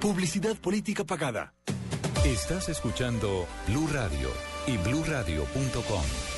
[0.00, 1.52] Publicidad política pagada.
[2.24, 4.28] Estás escuchando Blue Radio
[4.66, 6.37] y bluradio.com.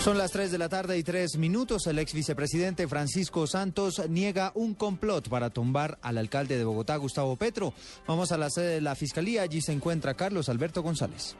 [0.00, 1.86] Son las 3 de la tarde y 3 minutos.
[1.86, 7.36] El ex vicepresidente Francisco Santos niega un complot para tumbar al alcalde de Bogotá, Gustavo
[7.36, 7.74] Petro.
[8.06, 9.42] Vamos a la sede de la Fiscalía.
[9.42, 11.36] Allí se encuentra Carlos Alberto González.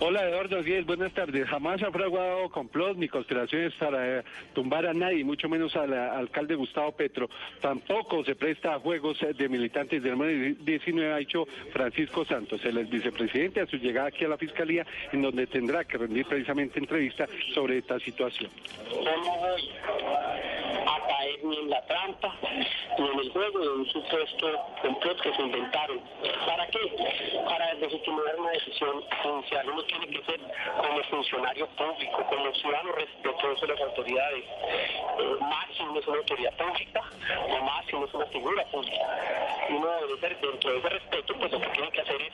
[0.00, 1.46] Hola Eduardo buenas tardes.
[1.48, 5.96] Jamás ha fraguado complot ni conspiraciones para eh, tumbar a nadie, mucho menos al eh,
[5.96, 7.28] alcalde Gustavo Petro.
[7.60, 12.78] Tampoco se presta a juegos de militantes del número 19, ha dicho Francisco Santos, el
[12.78, 16.78] ex vicepresidente, a su llegada aquí a la Fiscalía, en donde tendrá que rendir precisamente
[16.78, 18.50] entrevista sobre esta situación.
[18.90, 19.70] Yo no voy
[20.86, 22.34] a caer ni en la trampa
[22.98, 26.00] ni en el juego de un supuesto complot que se inventaron.
[26.46, 26.78] ¿Para qué?
[27.44, 29.68] Para legitimar una decisión judicial.
[29.70, 30.40] Uno tiene que ser
[30.76, 34.44] como funcionario público, como ciudadano respetuoso de las autoridades.
[34.44, 37.02] Eh, máximo es una autoridad pública
[37.48, 38.96] o máximo es una figura pública.
[39.68, 42.32] Y uno debe ser dentro de ese respeto, pues lo que tiene que hacer es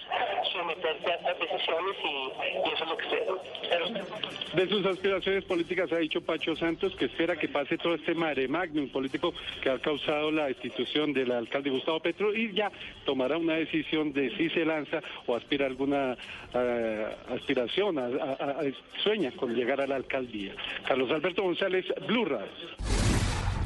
[0.53, 5.91] someterse a estas decisiones y, y eso es lo que se De sus aspiraciones políticas
[5.91, 9.79] ha dicho Pacho Santos que espera que pase todo este mare magnum político que ha
[9.79, 12.71] causado la destitución del alcalde Gustavo Petro y ya
[13.07, 16.15] tomará una decisión de si se lanza o aspira alguna
[16.53, 18.61] eh, aspiración, a-
[19.03, 20.53] sueña con llegar a la alcaldía.
[20.87, 23.16] Carlos Alberto González, Blue Radio.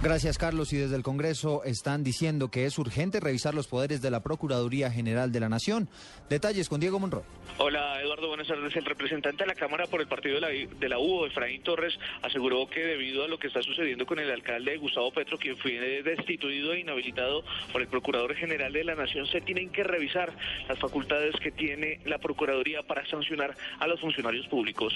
[0.02, 0.72] Gracias, Carlos.
[0.72, 4.90] Y desde el Congreso están diciendo que es urgente revisar los poderes de la Procuraduría
[4.90, 5.90] General de la Nación.
[6.30, 7.22] Detalles con Diego Monroy.
[7.58, 8.74] Hola Eduardo, buenas tardes.
[8.74, 11.98] El representante de la Cámara por el partido de la, de la U, Efraín Torres,
[12.22, 15.72] aseguró que debido a lo que está sucediendo con el alcalde Gustavo Petro, quien fue
[16.02, 20.32] destituido e inhabilitado por el Procurador General de la Nación, se tienen que revisar
[20.66, 24.94] las facultades que tiene la Procuraduría para sancionar a los funcionarios públicos.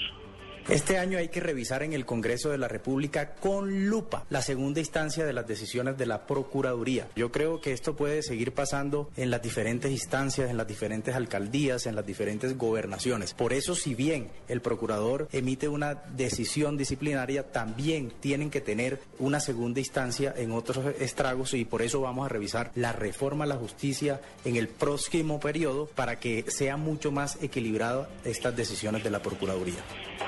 [0.67, 4.79] Este año hay que revisar en el Congreso de la República con lupa la segunda
[4.79, 7.07] instancia de las decisiones de la Procuraduría.
[7.15, 11.85] Yo creo que esto puede seguir pasando en las diferentes instancias, en las diferentes alcaldías,
[11.85, 13.35] en las diferentes gobernaciones.
[13.35, 19.39] Por eso, si bien el procurador emite una decisión disciplinaria, también tienen que tener una
[19.39, 23.55] segunda instancia en otros estragos y por eso vamos a revisar la reforma a la
[23.55, 29.21] justicia en el próximo periodo para que sea mucho más equilibrada estas decisiones de la
[29.21, 29.83] Procuraduría.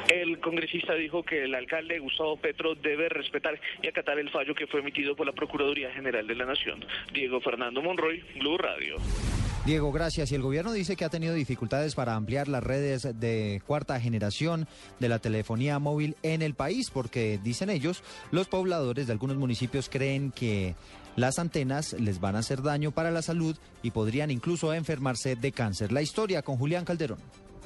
[0.09, 4.67] El congresista dijo que el alcalde Gustavo Petro debe respetar y acatar el fallo que
[4.67, 6.85] fue emitido por la Procuraduría General de la Nación.
[7.13, 8.97] Diego Fernando Monroy, Blue Radio.
[9.65, 10.31] Diego, gracias.
[10.31, 14.65] Y el gobierno dice que ha tenido dificultades para ampliar las redes de cuarta generación
[14.99, 19.89] de la telefonía móvil en el país, porque, dicen ellos, los pobladores de algunos municipios
[19.89, 20.75] creen que
[21.17, 25.51] las antenas les van a hacer daño para la salud y podrían incluso enfermarse de
[25.51, 25.91] cáncer.
[25.91, 27.19] La historia con Julián Calderón.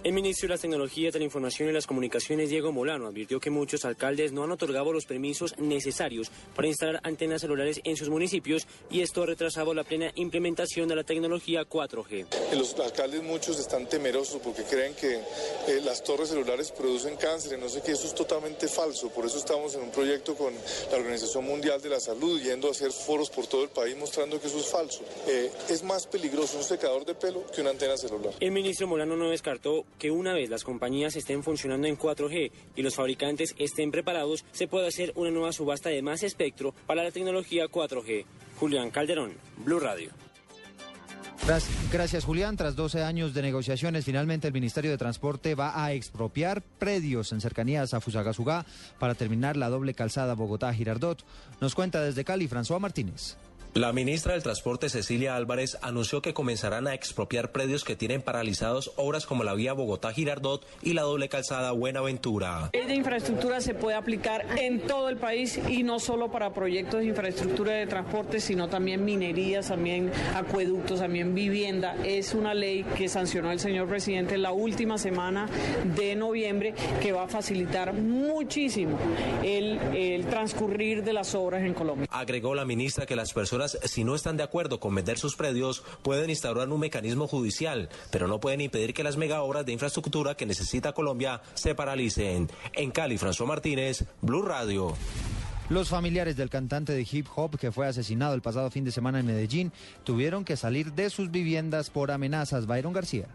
[0.04, 3.52] El ministro de las Tecnologías de la Información y las Comunicaciones, Diego Molano, advirtió que
[3.52, 8.66] muchos alcaldes no han otorgado los permisos necesarios para instalar antenas celulares en sus municipios
[8.90, 12.26] y esto ha retrasado la plena implementación de la tecnología 4G.
[12.58, 17.70] Los alcaldes muchos están temerosos porque creen que eh, las torres celulares producen cáncer, no
[17.70, 19.10] sé qué, eso es totalmente falso.
[19.10, 20.52] Por eso estamos en un proyecto con
[20.90, 24.42] la Organización Mundial de la Salud, yendo a hacer foros por todo el país mostrando
[24.42, 25.04] que eso es falso.
[25.28, 28.34] Eh, es más peligroso un secador de pelo que una antena celular.
[28.40, 32.82] El ministro Molano no descartó que una vez las compañías estén funcionando en 4G y
[32.82, 37.12] los fabricantes estén preparados, se puede hacer una nueva subasta de más espectro para la
[37.12, 38.26] tecnología 4G.
[38.60, 40.12] Julián Calderón, Blue Radio.
[41.92, 42.56] Gracias, Julián.
[42.56, 47.42] Tras 12 años de negociaciones, finalmente el Ministerio de Transporte va a expropiar predios en
[47.42, 48.66] cercanías a Fusagasugá
[49.00, 51.24] para terminar la doble calzada Bogotá-Girardot.
[51.60, 53.38] Nos cuenta desde Cali François Martínez.
[53.74, 58.92] La ministra del Transporte, Cecilia Álvarez, anunció que comenzarán a expropiar predios que tienen paralizados
[58.98, 62.70] obras como la vía Bogotá-Girardot y la doble calzada Buenaventura.
[62.74, 66.54] La ley de infraestructura se puede aplicar en todo el país y no solo para
[66.54, 71.96] proyectos de infraestructura de transporte, sino también minerías, también acueductos, también vivienda.
[72.04, 75.48] Es una ley que sancionó el señor presidente la última semana
[75.96, 79.00] de noviembre que va a facilitar muchísimo
[79.44, 82.06] el, el transcurrir de las obras en Colombia.
[82.12, 85.84] Agregó la ministra que las personas si no están de acuerdo con vender sus predios,
[86.02, 90.36] pueden instaurar un mecanismo judicial, pero no pueden impedir que las mega obras de infraestructura
[90.36, 92.50] que necesita Colombia se paralicen.
[92.74, 94.96] En Cali, François Martínez, Blue Radio.
[95.70, 99.22] Los familiares del cantante de hip hop que fue asesinado el pasado fin de semana
[99.22, 99.72] en Medellín
[100.04, 102.66] tuvieron que salir de sus viviendas por amenazas.
[102.66, 103.28] Byron García.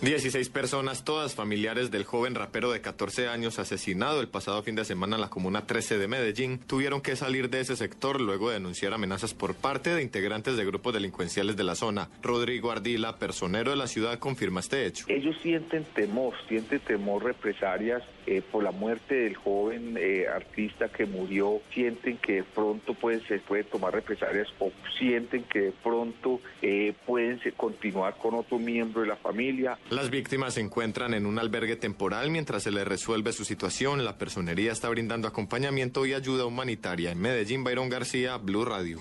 [0.00, 4.84] 16 personas, todas familiares del joven rapero de 14 años asesinado el pasado fin de
[4.84, 8.54] semana en la comuna 13 de Medellín, tuvieron que salir de ese sector luego de
[8.54, 12.10] denunciar amenazas por parte de integrantes de grupos delincuenciales de la zona.
[12.22, 15.06] Rodrigo Ardila, personero de la ciudad, confirma este hecho.
[15.08, 21.04] Ellos sienten temor, sienten temor represalias eh, por la muerte del joven eh, artista que
[21.04, 26.40] murió, sienten que de pronto puede, se puede tomar represalias o sienten que de pronto
[26.62, 29.78] eh, pueden continuar con otro miembro de la familia.
[29.94, 34.04] Las víctimas se encuentran en un albergue temporal mientras se les resuelve su situación.
[34.04, 37.12] La personería está brindando acompañamiento y ayuda humanitaria.
[37.12, 38.98] En Medellín, Byron García, Blue Radio.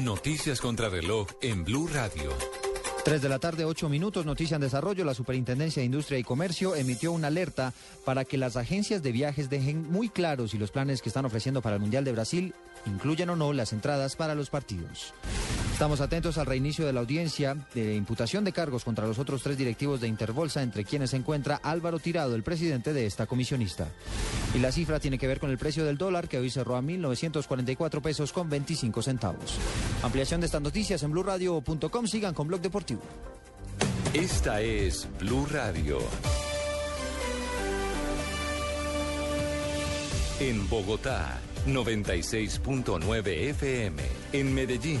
[0.00, 2.32] Noticias contra reloj en Blue Radio.
[3.04, 5.04] 3 de la tarde, 8 minutos, noticia en desarrollo.
[5.04, 7.74] La Superintendencia de Industria y Comercio emitió una alerta
[8.06, 11.60] para que las agencias de viajes dejen muy claros si los planes que están ofreciendo
[11.60, 12.54] para el Mundial de Brasil
[12.86, 15.12] incluyen o no las entradas para los partidos.
[15.80, 19.56] Estamos atentos al reinicio de la audiencia de imputación de cargos contra los otros tres
[19.56, 23.88] directivos de Interbolsa, entre quienes se encuentra Álvaro Tirado, el presidente de esta comisionista.
[24.54, 26.82] Y la cifra tiene que ver con el precio del dólar, que hoy cerró a
[26.82, 29.56] 1.944 pesos con 25 centavos.
[30.02, 32.06] Ampliación de estas noticias en blurradio.com.
[32.06, 33.00] Sigan con Blog Deportivo.
[34.12, 35.96] Esta es Blue Radio.
[40.40, 44.02] En Bogotá, 96.9 FM.
[44.32, 45.00] En Medellín,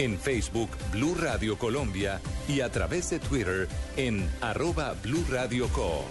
[0.00, 6.06] En Facebook Blue Radio Colombia y a través de Twitter en arroba Blue Radio Co.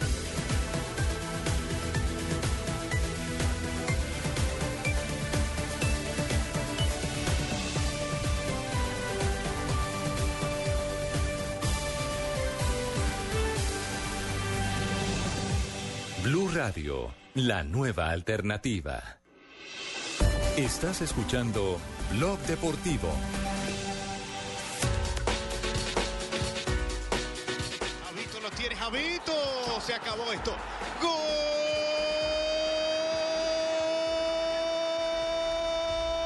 [16.24, 19.02] Blue Radio, la nueva alternativa.
[20.58, 21.80] Estás escuchando
[22.12, 23.10] Blog Deportivo.
[29.86, 30.56] Se acabó esto.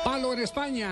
[0.03, 0.91] Palo en España.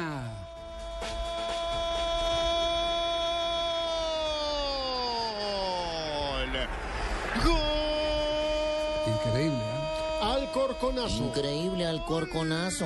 [9.08, 9.58] Increíble.
[9.58, 10.20] ¿eh?
[10.22, 11.24] Alcorconazo.
[11.26, 12.86] Increíble Alcorconazo.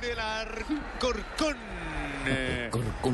[0.00, 1.56] del Alcorcón.
[2.26, 2.70] Eh,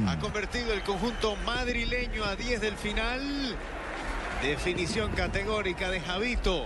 [0.08, 3.56] Ha convertido el conjunto madrileño a 10 del final.
[4.42, 6.64] Definición categórica de Javito.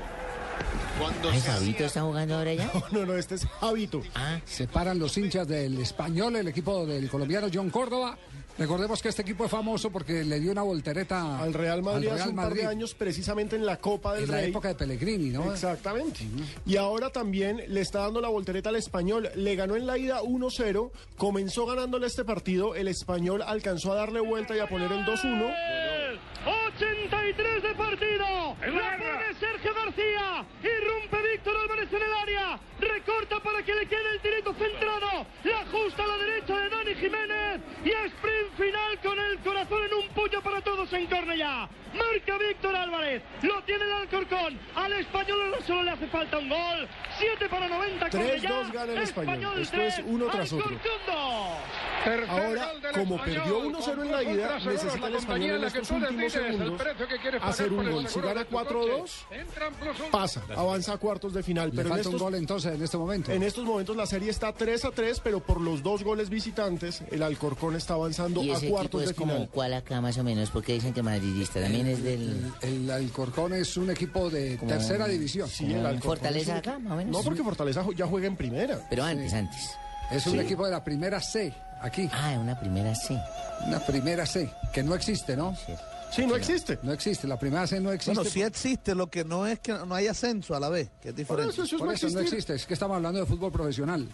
[0.99, 2.71] Cuando Ay, se Fabito hacía- está jugando ahora ya.
[2.91, 4.03] No, no, este es Javito.
[4.17, 8.19] Ah, Se paran los hinchas del español, el equipo del colombiano John Córdoba.
[8.59, 12.15] Recordemos que este equipo es famoso porque le dio una voltereta Al Real Madrid al
[12.15, 14.51] hace Real un par de Madrid años, precisamente en la Copa del en la Rey.
[14.51, 15.53] época de Pellegrini, ¿no?
[15.53, 16.27] Exactamente.
[16.67, 19.31] Y ahora también le está dando la voltereta al español.
[19.37, 20.91] Le ganó en la ida 1-0.
[21.17, 22.75] Comenzó ganándole este partido.
[22.75, 25.55] El español alcanzó a darle vuelta y a poner el 2-1.
[26.49, 28.57] 83 de partido.
[28.61, 30.45] La pone Sergio García.
[30.63, 32.59] Irrumpe Víctor Álvarez en el área.
[32.81, 35.27] Recorta para que le quede el tirito centrado.
[35.45, 37.61] La ajusta a la derecha de Dani Jiménez.
[37.85, 39.88] Y sprint final con el corazón
[40.93, 41.69] en Cornellá.
[41.95, 43.23] Marca Víctor Álvarez.
[43.43, 44.59] Lo tiene el Alcorcón.
[44.75, 46.89] Al español ahora solo le hace falta un gol.
[47.19, 48.51] 7 para 90 Cornellá.
[48.51, 49.61] 3-2 gana el español.
[49.61, 50.79] Esto es uno tras otro.
[52.29, 56.81] Ahora, como perdió 1-0 en la ida, necesita el español en estos últimos segundos
[57.43, 58.09] hacer un gol.
[58.09, 61.71] Si gana 4-2, pasa, avanza a cuartos de final.
[61.71, 63.33] Pero en falta un estos, gol entonces en este momento.
[63.33, 67.77] en estos momentos la serie está 3-3, pero por los dos goles visitantes, el Alcorcón
[67.77, 69.49] está avanzando y a cuartos es de como final.
[69.51, 72.53] cuál acá más o menos, porque dicen que madridista también es del...
[72.63, 75.49] El Alcorcón es un equipo de Como- tercera división.
[75.49, 77.13] Sí, el Alcorcón Fortaleza un- acá, más o menos.
[77.13, 78.81] No, porque Fortaleza ya juega en primera.
[78.91, 79.71] Pero antes, antes.
[80.11, 80.39] Es un Sí.
[80.41, 81.53] equipo de la primera C,
[81.83, 82.09] aquí.
[82.13, 83.19] Ah, una primera C.
[83.67, 85.55] Una primera C, que no existe, ¿no?
[85.67, 85.73] Sí,
[86.27, 86.79] no existe.
[86.83, 88.15] No existe, la primera C no existe.
[88.15, 91.11] Bueno, sí existe, lo que no es que no hay ascenso a la vez, que
[91.11, 91.53] es diferente.
[91.53, 94.09] eso, eso es Por no eso no existe, es que estamos hablando de fútbol profesional.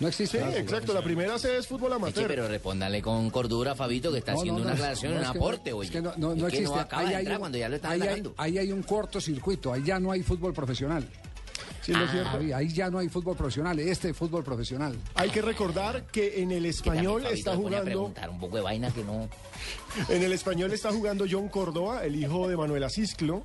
[0.00, 0.38] No existe.
[0.42, 0.92] Sí, exacto.
[0.92, 2.26] La primera C es fútbol Eche, amateur.
[2.28, 5.24] pero respóndale con cordura, Fabito, que está No, haciendo no, una no, aclaración, no, un
[5.24, 5.90] no- aporte, es oye.
[5.90, 6.78] que no, no, Es no que existe.
[6.90, 9.82] Ahí de hay un- cuando ya lo están ahí hay, ahí hay un cortocircuito, ahí
[9.84, 11.08] ya no hay fútbol profesional.
[11.80, 12.36] Sí, ¿no es Ah, cierto?
[12.38, 14.96] ahí, ahí ya no hay fútbol profesional, este es fútbol profesional.
[15.14, 18.90] Hay que recordar que en el español está a jugando preguntar un poco de vaina
[18.90, 19.28] que no...
[20.08, 23.44] En el español está jugando John Córdoba, el hijo de Manuel Asisclo,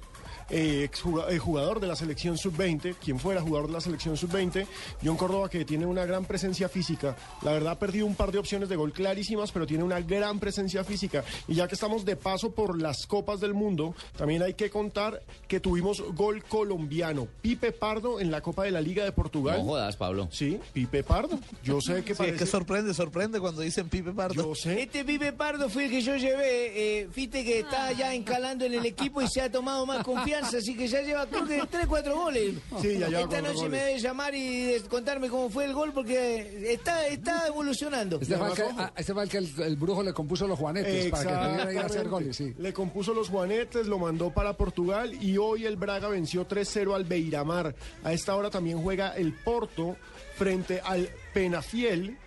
[0.50, 0.90] eh,
[1.30, 4.68] eh, jugador de la selección sub-20, quien fuera jugador de la selección sub-20.
[5.04, 7.16] John Córdoba que tiene una gran presencia física.
[7.42, 10.40] La verdad ha perdido un par de opciones de gol clarísimas, pero tiene una gran
[10.40, 11.24] presencia física.
[11.48, 15.22] Y ya que estamos de paso por las Copas del Mundo, también hay que contar
[15.48, 17.28] que tuvimos gol colombiano.
[17.42, 19.60] Pipe Pardo en la Copa de la Liga de Portugal.
[19.60, 20.28] No jodas, Pablo.
[20.32, 21.40] Sí, Pipe Pardo.
[21.64, 22.36] Yo sé que Sí, parece...
[22.36, 24.36] es que sorprende, sorprende cuando dicen Pipe Pardo.
[24.36, 24.82] Yo sé.
[24.82, 28.74] Este Pipe Pardo fue el que yo llevé, eh, fíjate que está ya encalando en
[28.74, 31.88] el equipo y se ha tomado más confianza, así que ya lleva creo que 3,
[31.88, 32.56] 4 goles.
[32.82, 33.72] Sí, ya lleva Esta noche goles.
[33.72, 38.20] me debe llamar y contarme cómo fue el gol porque está, está evolucionando.
[38.22, 38.92] Este fue, el que, además, ojo.
[38.96, 41.80] ah, este fue el que el, brujo le compuso los juanetes para que pudiera ir
[41.80, 42.54] a hacer goles, sí.
[42.58, 47.04] Le compuso los juanetes, lo mandó para Portugal y hoy el Braga venció 3-0 al
[47.04, 47.76] Beiramar.
[48.04, 49.98] A esta hora también juega el Porto
[50.36, 52.18] frente al Penafiel.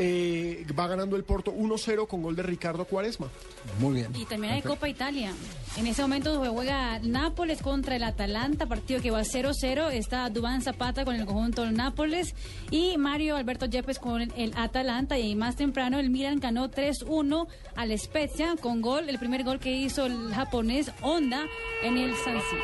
[0.00, 3.26] Eh, va ganando el Porto 1-0 con gol de Ricardo Cuaresma.
[3.80, 4.14] Muy bien.
[4.14, 5.32] Y también hay Copa Italia.
[5.76, 9.90] En ese momento se juega Nápoles contra el Atalanta, partido que va 0-0.
[9.90, 12.36] Está Dubán Zapata con el conjunto del Nápoles
[12.70, 15.18] y Mario Alberto Yepes con el Atalanta.
[15.18, 19.72] Y más temprano el Milan ganó 3-1 al Spezia con gol, el primer gol que
[19.72, 21.44] hizo el japonés Honda
[21.82, 22.62] en el San Siro.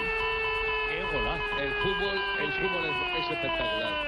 [1.61, 4.04] El fútbol, el fútbol es, es espectacular.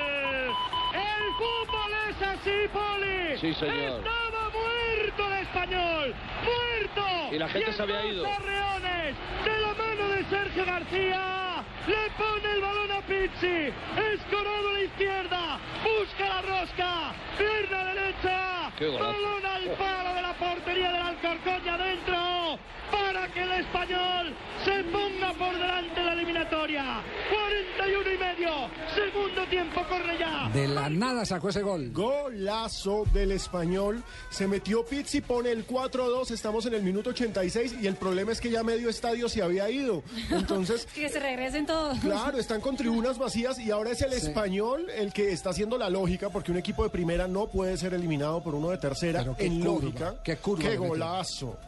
[1.37, 3.39] Fútbol es así, Poli.
[3.39, 3.99] Sí, señor.
[3.99, 6.14] Estaba muerto el español.
[6.45, 7.34] Muerto.
[7.34, 8.22] Y la gente se había ido.
[8.22, 11.64] de la mano de Sergio García.
[11.87, 13.72] Le pone el balón a Pizzi.
[14.12, 15.59] Escorado a la izquierda.
[15.84, 17.12] Busca la rosca.
[17.37, 18.72] Pierna derecha.
[18.80, 22.59] Balón al palo de la portería del Alcorcón y adentro.
[22.91, 24.34] Para que el español
[24.64, 27.03] se ponga por delante de la eliminatoria.
[27.30, 28.70] 41 y medio.
[28.97, 30.51] Segundo tiempo corre ya.
[30.53, 31.90] De la nada sacó ese gol.
[31.92, 34.03] Golazo del español.
[34.30, 36.30] Se metió Pizzi, pone el 4-2.
[36.30, 39.68] Estamos en el minuto 86 y el problema es que ya medio estadio se había
[39.70, 40.03] ido.
[40.30, 41.99] Entonces, Que se regresen todos.
[42.01, 44.28] Claro, están con tribunas vacías y ahora es el Sí.
[44.28, 47.92] español el que está haciendo la lógica porque un equipo de primera no puede ser
[47.92, 50.14] eliminado por uno de tercera Pero qué en curva, lógica.
[50.24, 51.59] qué curva Qué golazo.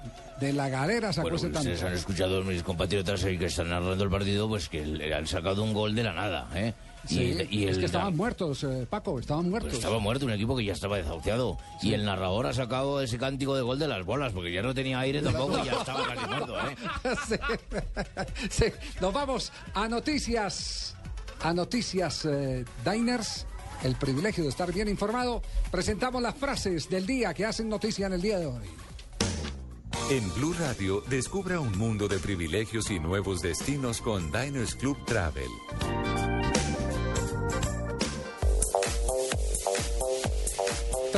[0.41, 1.59] De la galera sacó Bueno, ese tanto.
[1.61, 5.13] ustedes han escuchado a mis compatriotas ahí que están narrando el partido, pues que le
[5.13, 6.73] han sacado un gol de la nada, ¿eh?
[7.09, 9.71] Sí, y es el que estaban muertos, eh, Paco, estaban muertos.
[9.71, 11.57] pues estaba muerto un equipo que ya estaba desahuciado.
[11.81, 14.75] Y el narrador ha sacado ese cántico de gol de las bolas, porque ya no
[14.75, 16.77] tenía aire tampoco y ya estaba casi muerto, ¿eh?
[17.29, 17.37] sí.
[18.51, 18.65] Sí.
[19.01, 20.95] Nos vamos a noticias,
[21.41, 23.47] a noticias eh, Diners.
[23.83, 25.41] El privilegio de estar bien informado.
[25.71, 28.67] Presentamos las frases del día que hacen noticia en el día de hoy.
[30.11, 35.49] En Blue Radio, descubra un mundo de privilegios y nuevos destinos con Diners Club Travel.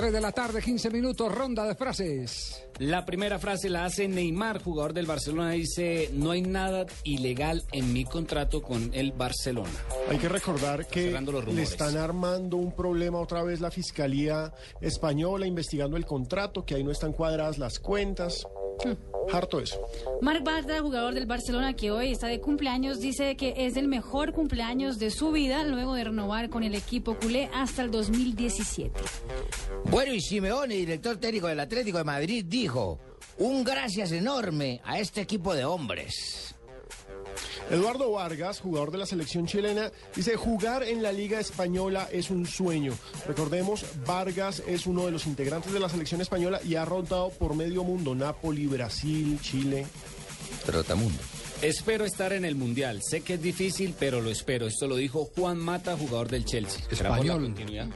[0.01, 2.67] 3 de la tarde, 15 minutos, ronda de frases.
[2.79, 5.51] La primera frase la hace Neymar, jugador del Barcelona.
[5.51, 9.69] Dice, no hay nada ilegal en mi contrato con el Barcelona.
[10.09, 11.13] Hay que recordar que
[11.53, 16.83] le están armando un problema otra vez la Fiscalía Española investigando el contrato, que ahí
[16.83, 18.47] no están cuadradas las cuentas.
[19.33, 19.81] Harto eso.
[20.21, 24.33] Marc Bartra, jugador del Barcelona que hoy está de cumpleaños, dice que es el mejor
[24.33, 29.01] cumpleaños de su vida luego de renovar con el equipo culé hasta el 2017.
[29.85, 32.99] Bueno, y Simeone, director técnico del Atlético de Madrid, dijo,
[33.39, 36.55] un gracias enorme a este equipo de hombres.
[37.71, 42.47] Eduardo Vargas, jugador de la selección chilena, dice, jugar en la Liga Española es un
[42.47, 42.93] sueño.
[43.27, 47.55] Recordemos, Vargas es uno de los integrantes de la selección española y ha rotado por
[47.55, 49.87] medio mundo, Napoli, Brasil, Chile.
[50.67, 51.19] Trotamundo.
[51.63, 53.01] Espero estar en el Mundial.
[53.03, 54.67] Sé que es difícil, pero lo espero.
[54.67, 56.81] Esto lo dijo Juan Mata, jugador del Chelsea.
[56.91, 57.43] ¿Será por la Español.
[57.43, 57.89] continuidad?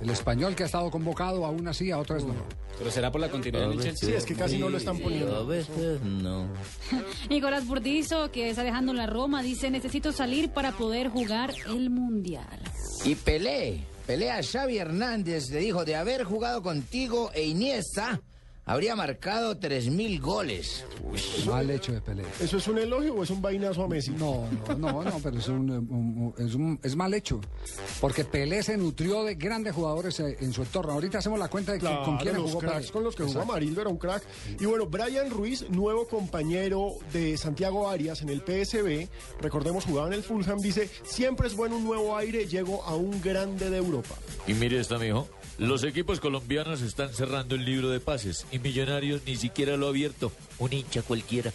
[0.00, 2.34] El español que ha estado convocado aún así, a otras no.
[2.78, 4.08] Pero será por la continuidad del Chelsea.
[4.08, 5.36] Sí, es que casi no lo están poniendo.
[5.36, 6.46] A veces no.
[7.28, 12.60] Nicolás Burdizo, que está dejando la Roma, dice, necesito salir para poder jugar el Mundial.
[13.04, 18.20] Y Pelé, Pelé a Xavi Hernández le dijo, de haber jugado contigo e Iniesta,
[18.70, 20.84] habría marcado 3.000 goles.
[21.46, 22.24] Mal hecho de Pelé.
[22.40, 24.12] ¿Eso es un elogio o es un vainazo a Messi?
[24.12, 27.40] No, no, no, no, pero es, un, un- un- es, un- es mal hecho.
[28.00, 30.92] Porque Pelé se nutrió de grandes jugadores eh, en su entorno.
[30.92, 32.92] Ahorita hacemos la cuenta de que- Claro, con quién jugó cracks Pelé.
[32.92, 33.40] con los que jugó.
[33.40, 34.22] Amarildo era un crack.
[34.60, 39.08] Y bueno, Brian Ruiz, nuevo compañero de Santiago Arias en el PSB,
[39.40, 43.20] recordemos jugaba en el Fulham, dice, siempre es bueno un nuevo aire, llego a un
[43.20, 44.14] grande de Europa.
[44.46, 45.26] Y mire esta, mijo.
[45.60, 49.90] Los equipos colombianos están cerrando el libro de pases y Millonarios ni siquiera lo ha
[49.90, 50.32] abierto.
[50.58, 51.52] Un hincha cualquiera.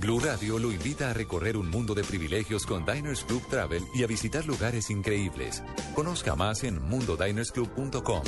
[0.00, 4.02] Blue Radio lo invita a recorrer un mundo de privilegios con Diners Club Travel y
[4.02, 5.62] a visitar lugares increíbles.
[5.94, 8.22] Conozca más en mundodinersclub.com.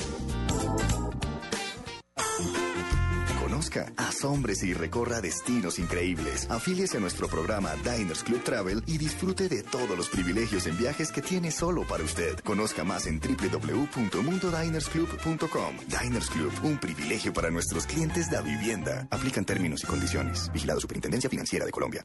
[3.66, 6.48] Conozca, asómbrese y recorra destinos increíbles.
[6.50, 11.10] Afíliese a nuestro programa Diners Club Travel y disfrute de todos los privilegios en viajes
[11.10, 12.38] que tiene solo para usted.
[12.40, 15.78] Conozca más en www.mundodinersclub.com.
[15.88, 19.08] Diners Club, un privilegio para nuestros clientes de vivienda.
[19.10, 20.48] Aplican términos y condiciones.
[20.52, 22.04] Vigilado Superintendencia Financiera de Colombia.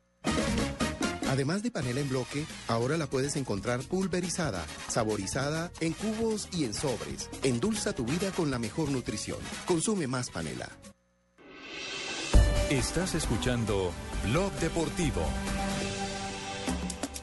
[1.30, 6.74] Además de panela en bloque, ahora la puedes encontrar pulverizada, saborizada, en cubos y en
[6.74, 7.30] sobres.
[7.44, 9.38] Endulza tu vida con la mejor nutrición.
[9.66, 10.68] Consume más panela.
[12.72, 13.92] Estás escuchando
[14.30, 15.22] Blog Deportivo.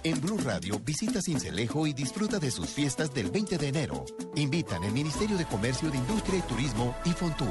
[0.04, 4.04] En Blue Radio, visita Cincelejo y disfruta de sus fiestas del 20 de enero.
[4.34, 7.48] Invitan el Ministerio de Comercio, de Industria y Turismo y Fontur.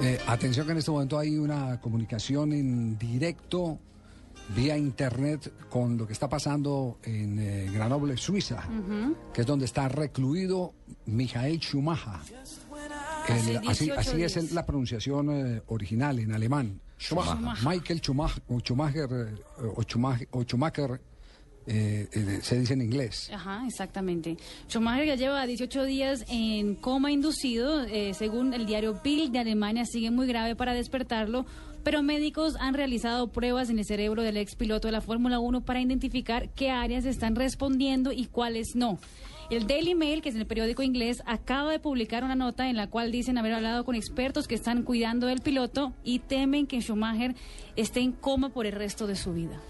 [0.00, 3.80] Eh, atención que en este momento hay una comunicación en directo
[4.54, 8.62] vía internet con lo que está pasando en eh, Grenoble, Suiza,
[9.32, 10.72] que es donde está recluido
[11.06, 12.20] Michael Schumacher.
[13.28, 14.52] El- así 18 así es días.
[14.52, 16.80] la pronunciación eh, original en alemán.
[16.98, 17.34] Schumacher.
[17.36, 17.68] Schumacher.
[17.68, 19.08] Michael Schumacher, o Schumacher,
[19.76, 21.00] o Schumacher, o Schumacher,
[21.66, 23.30] eh, eh, se dice en inglés.
[23.32, 24.36] Ajá, exactamente.
[24.68, 27.84] Schumacher ya lleva 18 días en coma inducido.
[27.84, 31.46] eh, según el diario Bild de Alemania, sigue muy grave para despertarlo.
[31.82, 35.64] Pero médicos han realizado pruebas en el cerebro del ex piloto de la Fórmula 1
[35.66, 38.98] para identificar qué áreas están respondiendo y cuáles no.
[39.50, 42.88] El Daily Mail, que es el periódico inglés, acaba de publicar una nota en la
[42.88, 47.34] cual dicen haber hablado con expertos que están cuidando del piloto y temen que Schumacher
[47.76, 49.60] esté en coma por el resto de su vida.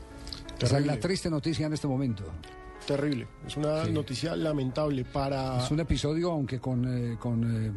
[0.60, 2.24] Esa es la triste noticia en este momento.
[2.86, 3.26] Terrible.
[3.46, 3.92] Es una Sí.
[3.92, 5.58] noticia lamentable para...
[5.64, 7.72] Es un episodio, aunque con, eh, con eh,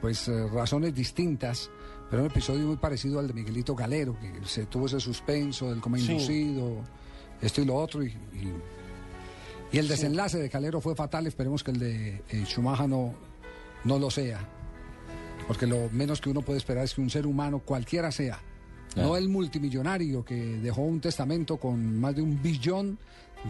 [0.00, 1.70] pues eh, razones distintas,
[2.10, 5.80] pero un episodio muy parecido al de Miguelito Galero, que se tuvo ese suspenso del
[5.80, 6.12] coma Sí.
[6.12, 6.82] inducido,
[7.40, 8.54] esto y lo otro, y, y-
[9.72, 13.14] y el desenlace de Calero fue fatal, esperemos que el de eh, Schumacher no,
[13.84, 14.40] no lo sea,
[15.46, 18.40] porque lo menos que uno puede esperar es que un ser humano, cualquiera sea,
[18.96, 22.98] no el multimillonario que dejó un testamento con más de un billón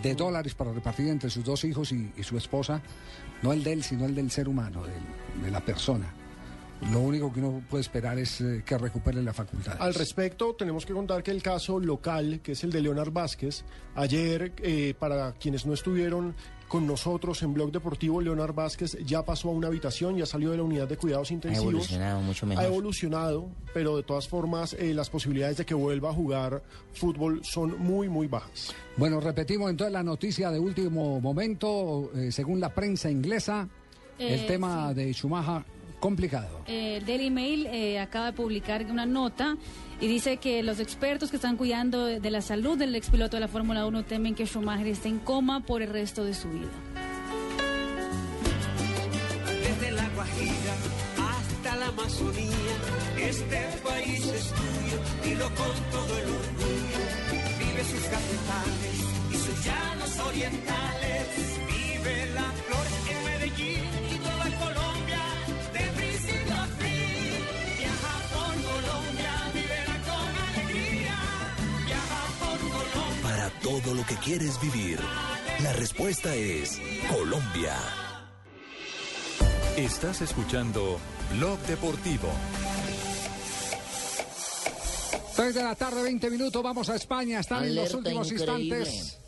[0.02, 2.82] de dólares para repartir entre sus dos hijos y, y su esposa,
[3.42, 6.14] no el de él, sino el del ser humano, del- de la persona.
[6.92, 9.76] Lo único que uno puede esperar es eh, que recupere la facultad.
[9.80, 13.64] Al respecto, tenemos que contar que el caso local, que es el de Leonard Vázquez,
[13.94, 16.34] ayer, eh, para quienes no estuvieron
[16.68, 20.56] con nosotros en Blog Deportivo, Leonard Vázquez ya pasó a una habitación, ya salió de
[20.58, 21.68] la unidad de cuidados intensivos.
[21.72, 22.64] evolucionado mucho mejor.
[22.64, 26.62] Ha evolucionado, pero de todas formas eh, las posibilidades de que vuelva a jugar
[26.92, 28.72] fútbol son muy, muy bajas.
[28.96, 33.68] Bueno, repetimos entonces la noticia de último momento, eh, según la prensa inglesa,
[34.16, 35.64] el Eh, tema de Schumacher
[36.00, 36.62] complicado.
[36.66, 39.56] Eh, El Daily Mail eh, acaba de publicar una nota
[40.00, 43.40] y dice que los expertos que están cuidando de de la salud del expiloto de
[43.40, 46.70] la Fórmula 1 temen que Schumacher esté en coma por el resto de su vida.
[49.62, 50.74] Desde la Guajira
[51.18, 52.76] hasta la Amazonía,
[53.18, 57.00] este país es tuyo, dilo con todo el orgullo.
[57.58, 58.96] Vive sus capitales
[59.32, 60.99] y sus llanos orientales,
[73.70, 74.98] todo lo que quieres vivir,
[75.62, 77.76] la respuesta es Colombia.
[79.76, 80.98] Estás escuchando
[81.36, 82.28] Blog Deportivo.
[85.36, 88.78] 3 de la tarde, 20 minutos, vamos a España, están en los últimos increíble.
[88.80, 89.18] instantes.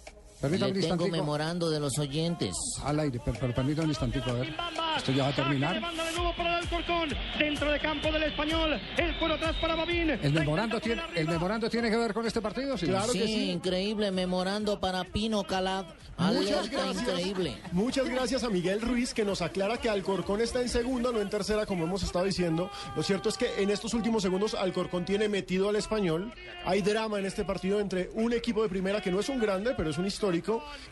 [0.43, 1.16] Permítame Le un tengo instantico.
[1.16, 2.55] memorando de los oyentes.
[2.84, 4.55] Al aire, pero, pero permítame un instantico, a ver.
[4.97, 5.80] Esto ya va a terminar.
[5.80, 7.09] Manda de nuevo para el Alcorcón.
[7.38, 8.80] Dentro de campo del español.
[8.99, 10.11] El cuero atrás para Babín.
[10.11, 12.76] ¿El memorando, tiene, ¿El memorando tiene que ver con este partido?
[12.76, 15.86] sí, increíble, memorando para Pino Calab.
[16.18, 17.03] Muchas gracias.
[17.09, 17.57] increíble.
[17.72, 21.30] Muchas gracias a Miguel Ruiz que nos aclara que Alcorcón está en segunda, no en
[21.30, 22.70] tercera, como hemos estado diciendo.
[22.97, 26.32] Lo cierto es que en estos últimos segundos Alcorcón tiene metido al español.
[26.64, 29.74] Hay drama en este partido entre un equipo de primera que no es un grande,
[29.76, 30.32] pero es un histórico,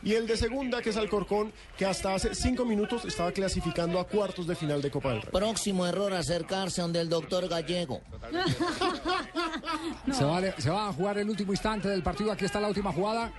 [0.02, 4.06] y el de segunda, que es Alcorcón, que hasta hace cinco minutos estaba clasificando a
[4.06, 5.30] cuartos de final de Copa del Rey.
[5.32, 8.00] Próximo error, acercarse donde el doctor Gallego.
[10.12, 12.32] Se, va, a- se va a jugar el último instante del partido.
[12.32, 13.32] Aquí está la última jugada.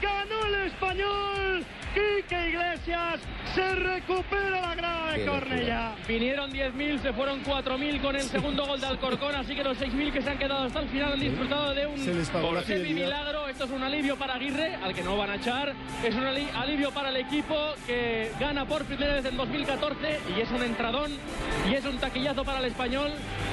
[0.00, 1.64] Ganó el español.
[1.94, 3.20] Quique Iglesias
[3.54, 5.40] se recupera la grada de Qué locura.
[5.48, 5.96] Cornella.
[6.06, 10.12] Vinieron 10.000, se fueron 4.000 con el segundo gol de Alcorcón, así que los 6.000
[10.12, 12.62] que se han quedado hasta el final han disfrutado de un Se les pagó la
[12.62, 12.94] fidelidad.
[13.06, 13.39] milagro.
[13.50, 15.74] Esto es un alivio para Aguirre, al que no van a echar.
[16.04, 17.54] Es un ali- alivio para el equipo
[17.86, 21.10] que gana por primera vez en 2014 y es un entradón
[21.68, 23.10] y es un taquillazo para el español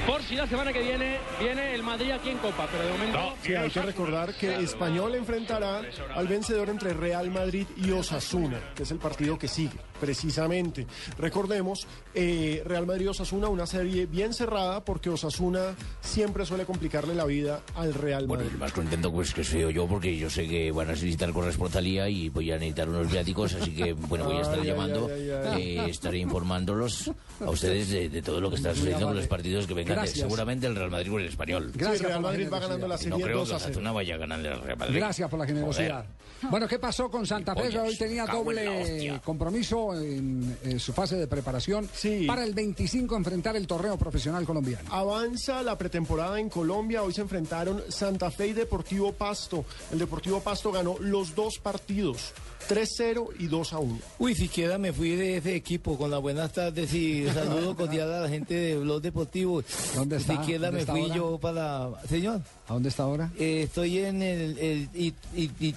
[0.08, 2.66] por si la semana que viene viene el Madrid aquí en Copa.
[2.72, 3.18] Pero de momento...
[3.42, 5.82] Sí, hay que recordar que Español enfrentará
[6.14, 10.86] al vencedor entre Real Madrid y Osasuna, que es el partido que sigue, precisamente.
[11.18, 17.60] Recordemos, eh, Real Madrid-Osasuna, una serie bien cerrada, porque Osasuna siempre suele complicarle la vida
[17.74, 18.54] al Real Bueno, Madrid.
[18.54, 22.08] el más contento pues que soy yo porque yo sé que van a necesitar corresponsalía
[22.08, 25.10] y voy a necesitar unos viáticos, así que bueno, voy a estar Ay, ay, llamando,
[25.14, 25.78] ay, ay, ay.
[25.78, 27.10] eh, estaré informándolos
[27.44, 30.08] a ustedes de, de todo lo que está sucediendo con los partidos que vengan de-
[30.08, 31.72] seguramente el Real Madrid o el Español.
[31.74, 33.58] Gracias Sí, Real por la Madrid va ganando la serie no creo 2 que a
[33.58, 33.70] 0.
[33.70, 34.96] Osasuna vaya a ganar el Real Madrid.
[34.96, 36.04] Gracias por la generosidad.
[36.50, 37.76] Bueno, ¿qué pasó con Santa Fe?
[37.78, 41.88] Hoy tenía doble compromiso en, su fase de preparación
[42.26, 44.88] para el 25 enfrentar el torneo profesional colombiano.
[44.92, 47.02] Avanza la pretemporada en Colombia.
[47.02, 49.64] Hoy se enfrentaron Santa Fe y Deportivo Pasto.
[49.90, 52.32] El Deportivo Pasto ganó los dos partidos,
[52.68, 53.98] 3-0 y 2-1.
[54.18, 58.20] Uy, siquiera me fui de ese equipo con las buenas tardes y saludo cordial a
[58.22, 59.62] la gente de Blog Deportivo.
[59.94, 60.38] ¿Dónde está?
[60.40, 61.14] Siquiera ¿Dónde me está fui ahora?
[61.16, 61.88] yo para...
[62.08, 62.40] Señor.
[62.68, 63.30] ¿A dónde está ahora?
[63.38, 65.76] Eh, estoy en el, el It- It- It-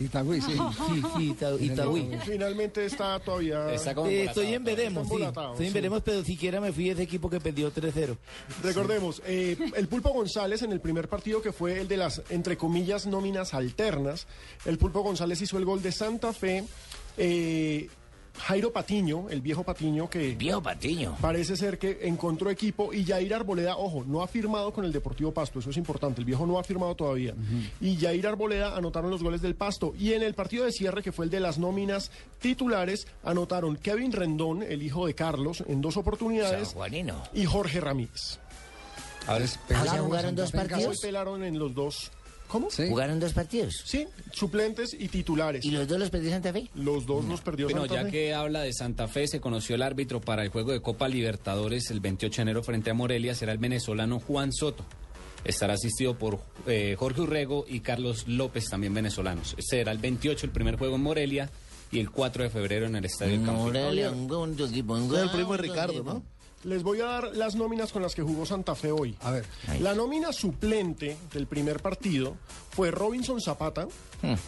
[0.00, 0.40] Itagüí.
[0.40, 0.52] Sí.
[0.88, 2.08] Sí, sí, Ita- Itagüí.
[2.24, 3.72] Finalmente está todavía.
[3.72, 5.22] Eh, estoy en Veremos, Está sí.
[5.52, 5.74] Estoy en sí.
[5.74, 8.16] Veremos, pero siquiera me fui de ese equipo que perdió 3-0.
[8.62, 12.56] Recordemos, eh, el Pulpo González en el primer partido que fue el de las, entre
[12.56, 14.26] comillas, nóminas alternas,
[14.64, 16.64] el Pulpo González hizo el gol de Santa Fe.
[17.16, 17.88] eh,
[18.38, 20.34] Jairo Patiño, el viejo Patiño que...
[20.34, 21.16] Viejo Patiño.
[21.20, 25.32] Parece ser que encontró equipo y Jair Arboleda, ojo, no ha firmado con el Deportivo
[25.32, 27.34] Pasto, eso es importante, el viejo no ha firmado todavía.
[27.80, 29.94] Y Jair Arboleda anotaron los goles del Pasto.
[29.98, 32.10] Y en el partido de cierre, que fue el de las nóminas
[32.40, 36.74] titulares, anotaron Kevin Rendón, el hijo de Carlos, en dos oportunidades.
[37.34, 38.38] Y Jorge Ramírez.
[39.26, 39.38] Ah,
[39.84, 40.98] ¿ya jugaron dos Hoy partidos?
[41.02, 42.10] pelaron en los dos.
[42.48, 42.68] ¿Cómo?
[42.70, 43.82] ¿Jugaron dos partidos?
[43.84, 45.64] Sí, suplentes y titulares.
[45.64, 46.68] ¿Y los dos los perdió Santa Fe?
[46.74, 48.10] Los dos los perdió Bueno, Santa ya Fe.
[48.10, 51.90] que habla de Santa Fe, se conoció el árbitro para el juego de Copa Libertadores
[51.90, 54.84] el 28 de enero frente a Morelia, será el venezolano Juan Soto.
[55.44, 59.54] Estará asistido por eh, Jorge Urrego y Carlos López, también venezolanos.
[59.58, 61.50] Será el 28 el primer juego en Morelia
[61.92, 63.64] y el 4 de febrero en el Estadio del Campín.
[63.64, 64.94] Morelia, un un equipo.
[64.94, 66.02] un el primo Ricardo.
[66.02, 66.22] ¿no?
[66.64, 69.16] Les voy a dar las nóminas con las que jugó Santa Fe hoy.
[69.20, 69.46] A ver.
[69.80, 72.36] La nómina suplente del primer partido
[72.70, 73.86] fue Robinson Zapata,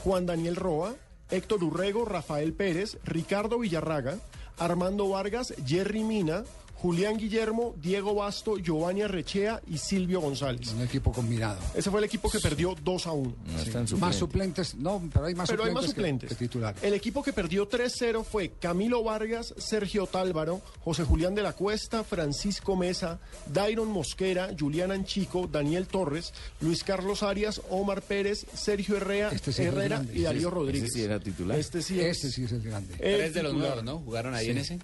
[0.02, 0.94] Juan Daniel Roa,
[1.30, 4.18] Héctor Urrego, Rafael Pérez, Ricardo Villarraga,
[4.58, 6.44] Armando Vargas, Jerry Mina,
[6.80, 10.72] Julián Guillermo, Diego Basto, Giovanni Arrechea y Silvio González.
[10.72, 11.58] Un equipo combinado.
[11.74, 13.34] Ese fue el equipo que perdió 2 a 1.
[13.98, 16.28] Más suplentes, no, pero hay más Pero hay suplentes, más que- suplentes.
[16.30, 16.82] que titulares.
[16.82, 22.02] El equipo que perdió 3-0 fue Camilo Vargas, Sergio Tálvaro, José Julián de la Cuesta,
[22.02, 23.20] Francisco Mesa,
[23.52, 29.62] Dairon Mosquera, Julián Anchico, Daniel Torres, Luis Carlos Arias, Omar Pérez, Sergio Herrera, Este sí
[29.64, 30.84] Herrera y Darío Rodríguez.
[30.88, 31.58] ese sí era titular.
[31.58, 32.94] Este sí es, Este sí es el grande.
[32.94, 33.98] el Tres de los ¿no?
[33.98, 34.78] ¿Jugaron ahí en ese?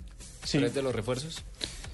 [0.45, 0.59] Sí.
[0.59, 1.43] ¿Tres de los refuerzos?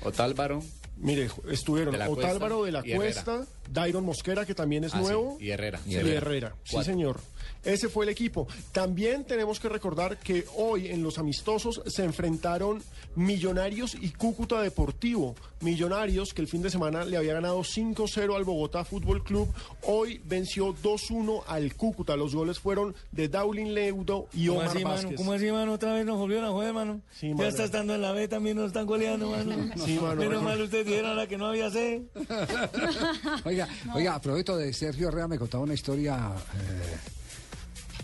[0.04, 0.62] Otálvaro.
[0.98, 2.82] Mire, estuvieron De la Cuesta Otálvaro de la.
[2.82, 5.36] Cuesta, Dairon Mosquera, que también es Ah, sí, nuevo.
[5.40, 5.80] y Herrera.
[5.86, 6.54] Y Y Herrera.
[6.64, 7.20] Sí, señor.
[7.64, 8.48] Ese fue el equipo.
[8.72, 12.82] También tenemos que recordar que hoy en los amistosos se enfrentaron
[13.14, 15.34] Millonarios y Cúcuta Deportivo.
[15.60, 19.48] Millonarios, que el fin de semana le había ganado 5-0 al Bogotá Fútbol Club,
[19.82, 22.16] hoy venció 2-1 al Cúcuta.
[22.16, 25.10] Los goles fueron de Daulin Leudo y ¿Cómo Omar así, mano?
[25.16, 25.72] ¿Cómo así, mano?
[25.72, 27.00] Otra vez nos volvieron a joder, mano.
[27.12, 27.48] Sí, ya mano.
[27.48, 29.70] está estando en la B, también nos están goleando, mano.
[29.84, 30.16] Sí, mano.
[30.16, 32.02] Menos mal ustedes dijeron la que no había sed.
[33.44, 36.96] Oiga, oiga, a propósito de Sergio Herrera me contaba una historia, eh,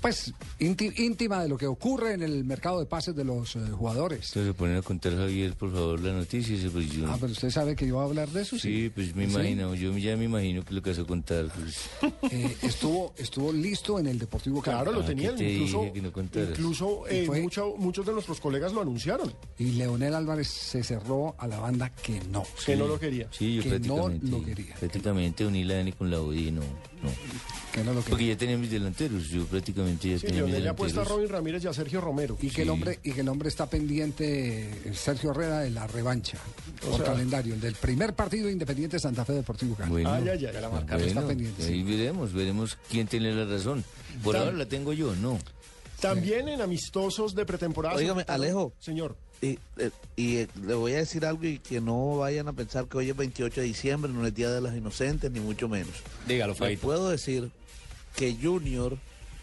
[0.00, 3.60] pues, ínti- íntima de lo que ocurre en el mercado de pases de los eh,
[3.70, 4.28] jugadores.
[4.28, 6.56] Entonces, poner a contar, Javier, por favor, la noticia.
[6.72, 8.68] pues, yo- Ah, pero usted sabe que yo voy a hablar de eso, sí.
[8.84, 9.32] Sí, pues me ¿Sí?
[9.32, 11.46] imagino, yo ya me imagino que lo que vas a contar.
[11.48, 11.88] Pues.
[12.32, 14.76] Eh, estuvo, estuvo listo en el Deportivo Cali.
[14.76, 15.36] Claro, lo Ah, tenían.
[15.36, 19.32] te Incluso, que no incluso eh, fue- mucho- muchos de nuestros colegas lo anunciaron.
[19.58, 22.44] Y Leonel Álvarez se cerró a la banda que no.
[22.64, 23.28] Que no lo quería.
[23.32, 24.26] Sí, yo Que no prácticamente.
[24.28, 24.74] lo quería.
[24.76, 27.10] Prácticamente uní la Dani con la Odi, no, no.
[27.72, 30.62] Que no lo Porque ya tenía mis delanteros, yo prácticamente ya Sí, tenía mis Leonel
[30.64, 31.08] le ha puesto a delanteros.
[31.30, 32.36] Robin Ramírez y a Sergio Romero.
[32.40, 36.38] Y que, el hombre, y que el hombre está pendiente, Sergio Herrera, de la revancha
[36.86, 39.90] O por sea- calendario, el del primer partido Independiente Santa Fe Deportivo Cali.
[39.90, 40.52] Bueno, Ay, ay, ay.
[40.52, 41.64] la bueno, marca está pendiente.
[41.64, 43.84] ahí veremos, veremos quién tiene la razón.
[44.22, 45.38] Por ahora la tengo yo, no.
[46.00, 48.00] También en amistosos de pretemporada.
[48.00, 48.72] enfrentaron- Alejo.
[48.78, 49.16] Señor.
[49.40, 52.86] Y, eh, y, eh, le voy a decir algo y que no vayan a pensar
[52.88, 55.92] que hoy es 28 de diciembre, no es Día de las Inocentes, ni mucho menos.
[56.26, 56.82] Dígalo, Le Fabito.
[56.82, 57.50] puedo decir
[58.16, 58.98] que Junior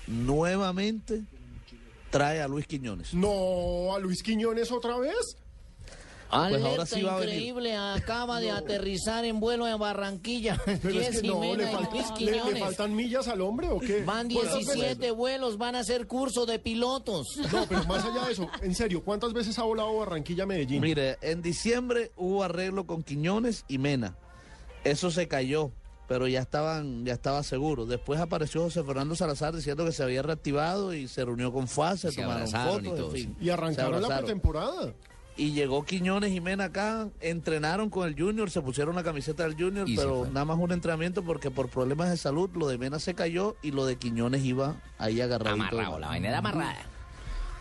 [0.08, 1.22] nuevamente
[2.10, 3.14] trae a Luis Quiñones.
[3.14, 5.16] No, a Luis Quiñones otra vez.
[6.28, 7.36] Pues ahora sí va a venir.
[7.36, 10.60] increíble, acaba de aterrizar en vuelo en Barranquilla.
[10.82, 14.03] Pero es que no, le, le- faltan millas al hombre o qué?
[14.03, 17.28] Van ¿Cuántas 17 vuelos, van a hacer curso de pilotos.
[17.53, 20.82] No, pero más allá de eso, en serio, ¿cuántas veces ha volado Barranquilla Medellín?
[20.82, 24.18] Mire, en diciembre hubo arreglo con Quiñones y Mena.
[24.84, 25.72] Eso se cayó,
[26.08, 27.86] pero ya estaban, ya estaba seguro.
[27.86, 32.01] Después apareció José Fernando Salazar diciendo que se había reactivado y se reunió con FAS,
[32.01, 33.36] se, Se tomaron y fotos, todo, en fin.
[33.39, 34.93] y arrancaron la pretemporada.
[35.38, 39.56] Y llegó Quiñones y Mena acá, entrenaron con el Junior, se pusieron la camiseta del
[39.56, 42.99] Junior, Y pero nada más un entrenamiento porque por problemas de salud lo de Mena
[42.99, 45.56] se cayó y lo de Quiñones iba ahí agarrado.
[45.56, 46.78] Amarrado, la vaina era amarrada.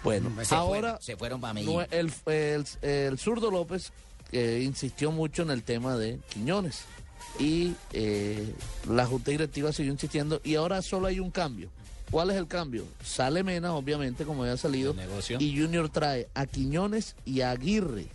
[0.04, 1.76] Bueno, Se ahora fueron, se fueron para Medellín.
[1.78, 3.90] no, el, el, el zurdo López
[4.30, 6.84] eh, insistió mucho en el tema de Quiñones
[7.38, 8.54] y eh,
[8.88, 11.68] la Junta Directiva siguió insistiendo y ahora solo hay un cambio.
[12.10, 12.84] ¿Cuál es el cambio?
[13.02, 14.94] Sale Mena, obviamente, como ya ha salido,
[15.38, 18.06] y Junior trae a Quiñones y a Aguirre.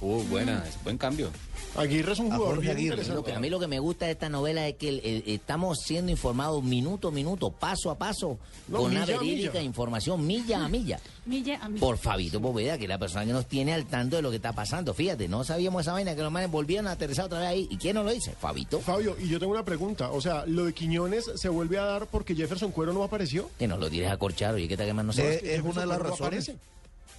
[0.00, 1.30] Uh, buena, es buen cambio.
[1.76, 4.06] Aguirre es un A jugador bien Aguirre, Lo que- a mí lo que me gusta
[4.06, 7.98] de esta novela es que el- el- estamos siendo informados minuto a minuto, paso a
[7.98, 8.38] paso,
[8.68, 9.62] No, con una milla a verídica milla.
[9.62, 10.98] información, milla a milla.
[11.26, 11.80] Milla a milla.
[11.80, 14.36] Por Fabito Poveda, que es la persona que nos tiene al tanto de lo que
[14.36, 14.94] está pasando.
[14.94, 17.68] Fíjate, no sabíamos esa vaina, que los manes volvieron a aterrizar otra vez ahí.
[17.70, 18.32] ¿Y quién nos lo dice?
[18.40, 18.80] Fabito.
[18.80, 20.10] Fabio, y yo tengo una pregunta.
[20.12, 23.50] O sea, ¿lo de Quiñones se vuelve a dar porque Jefferson Cuero no apareció?
[23.58, 25.42] Que nos lo tires a corchar, oye, ¿qué tal que más no Eh, sabes?
[25.42, 26.52] es una de las no razones.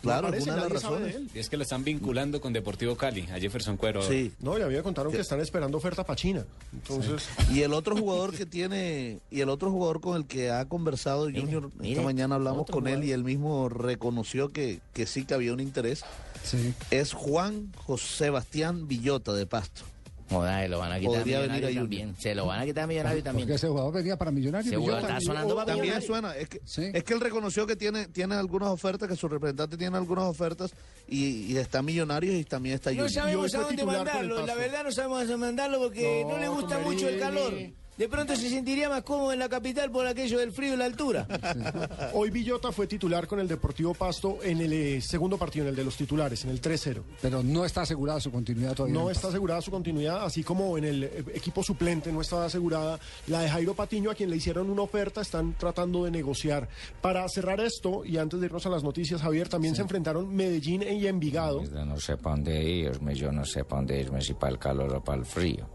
[0.01, 1.15] Claro, No es aparece, una de las razones.
[1.33, 1.37] de.
[1.37, 4.01] Y es que lo están vinculando con Deportivo Cali, a Jefferson Cuero.
[4.01, 4.31] Sí.
[4.39, 6.45] No, y a mí me contaron que están esperando oferta para China.
[6.73, 10.65] Entonces, Y el otro jugador que tiene, y el otro jugador con el que ha
[10.65, 13.05] conversado Junior, mire, esta mañana hablamos con él jugador.
[13.05, 16.03] y él mismo reconoció que, que sí que había un interés,
[16.43, 16.73] Sí.
[16.91, 19.81] es Juan José Sebastián Villota de Pasto.
[20.29, 22.15] Joder, lo van a quitar Podría a también.
[22.17, 23.47] Se lo van a quitar millonario también.
[23.47, 24.67] Porque ese jugador venía para Millonarios.
[24.67, 26.07] Ese jugador está sonando para También millonario.
[26.07, 26.89] suena, es que, Sí.
[26.93, 30.71] es que él reconoció que tiene, tiene algunas ofertas, que su representante tiene algunas ofertas
[31.07, 34.91] y, y está Millonarios y también está No sabemos a dónde mandarlo, la verdad no
[34.91, 37.53] sabemos a dónde mandarlo porque no, No, le gusta mucho el calor.
[37.97, 40.85] De pronto se sentiría más cómodo en la capital por aquello del frío y la
[40.85, 41.27] altura.
[42.13, 45.75] hoy Villota fue titular con el Deportivo Pasto en el eh, segundo partido, en el
[45.75, 47.01] de los titulares, en el 3-0.
[47.19, 48.93] Pero no está asegurada su continuidad todavía.
[48.93, 52.99] No está asegurada su continuidad, así como en el eh, equipo suplente no está asegurada
[53.25, 56.69] la de Jairo Patiño, a quien le hicieron una oferta, están tratando de negociar.
[57.01, 60.83] Para cerrar esto, y antes de irnos a las noticias, Javier, también se enfrentaron Medellín
[60.83, 61.63] y Envigado.
[61.63, 64.59] Yo no sé para dónde irme, yo no sé para dónde irme, si para el
[64.59, 65.67] calor o para el frío.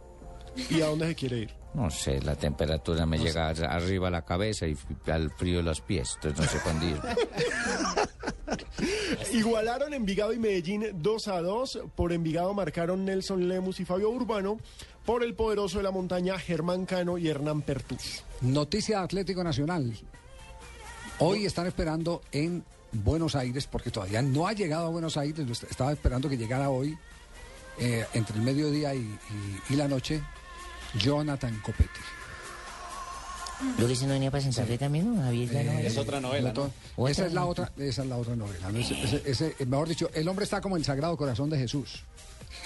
[0.70, 1.61] ¿Y a dónde se quiere ir?
[1.74, 4.76] No sé, la temperatura me llega arriba a la cabeza y
[5.10, 7.16] al frío los pies, entonces no sé dónde irme.
[9.32, 11.78] Igualaron Envigado y Medellín 2 a 2.
[11.94, 14.58] Por Envigado marcaron Nelson Lemus y Fabio Urbano.
[15.06, 18.22] Por el poderoso de la montaña, Germán Cano y Hernán Pertús.
[18.40, 19.92] Noticia de Atlético Nacional.
[21.18, 25.92] Hoy están esperando en Buenos Aires, porque todavía no ha llegado a Buenos Aires, estaba
[25.92, 26.96] esperando que llegara hoy,
[27.78, 29.18] eh, entre el mediodía y, y-
[29.72, 30.22] y la noche,
[30.94, 31.58] Jonathan
[33.86, 35.22] que se no venía para Santa Fe también, ¿no?
[35.22, 37.06] Javier ya no Eh, Es otra novela, no.
[37.08, 37.64] Esa es la Otra.
[37.70, 38.70] otra, esa es la otra novela.
[38.72, 38.78] ¿no?
[38.78, 42.02] Ese- ese- ese- mejor dicho, el hombre está como el Sagrado Corazón de Jesús.